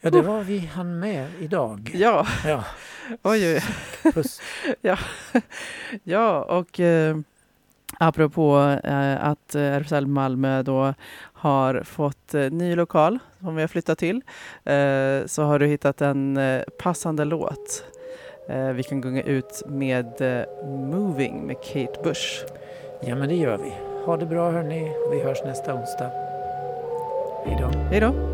Ja, 0.00 0.10
det 0.10 0.22
var 0.22 0.42
vi 0.42 0.58
hann 0.58 0.98
med 0.98 1.28
idag. 1.40 1.90
Ja, 1.94 2.26
Ja, 2.46 2.64
oj, 3.22 3.54
oj. 3.54 3.62
puss. 4.12 4.40
ja. 4.80 4.98
ja 6.02 6.42
och 6.42 6.80
eh, 6.80 7.16
apropå 7.98 8.78
eh, 8.84 9.24
att 9.24 9.54
eh, 9.54 9.62
RFSL 9.62 10.06
Malmö 10.06 10.62
då 10.62 10.94
har 11.32 11.82
fått 11.84 12.34
eh, 12.34 12.50
ny 12.50 12.76
lokal 12.76 13.18
som 13.40 13.56
vi 13.56 13.62
har 13.62 13.68
flyttat 13.68 13.98
till 13.98 14.16
eh, 14.64 15.26
så 15.26 15.42
har 15.42 15.58
du 15.58 15.66
hittat 15.66 16.00
en 16.00 16.36
eh, 16.36 16.62
passande 16.82 17.24
låt. 17.24 17.84
Eh, 18.48 18.68
vi 18.68 18.82
kan 18.82 19.00
gunga 19.00 19.22
ut 19.22 19.62
med 19.66 20.20
eh, 20.20 20.66
Moving 20.66 21.46
med 21.46 21.56
Kate 21.62 22.02
Bush. 22.02 22.44
Ja, 23.00 23.16
men 23.16 23.28
det 23.28 23.34
gör 23.34 23.58
vi. 23.58 23.72
Ha 24.06 24.16
det 24.16 24.26
bra 24.26 24.50
hörni. 24.50 24.92
Vi 25.10 25.22
hörs 25.22 25.44
nästa 25.44 25.74
onsdag. 25.74 26.10
Hej 27.46 27.56
då. 27.60 27.78
Hej 27.78 28.00
då! 28.00 28.33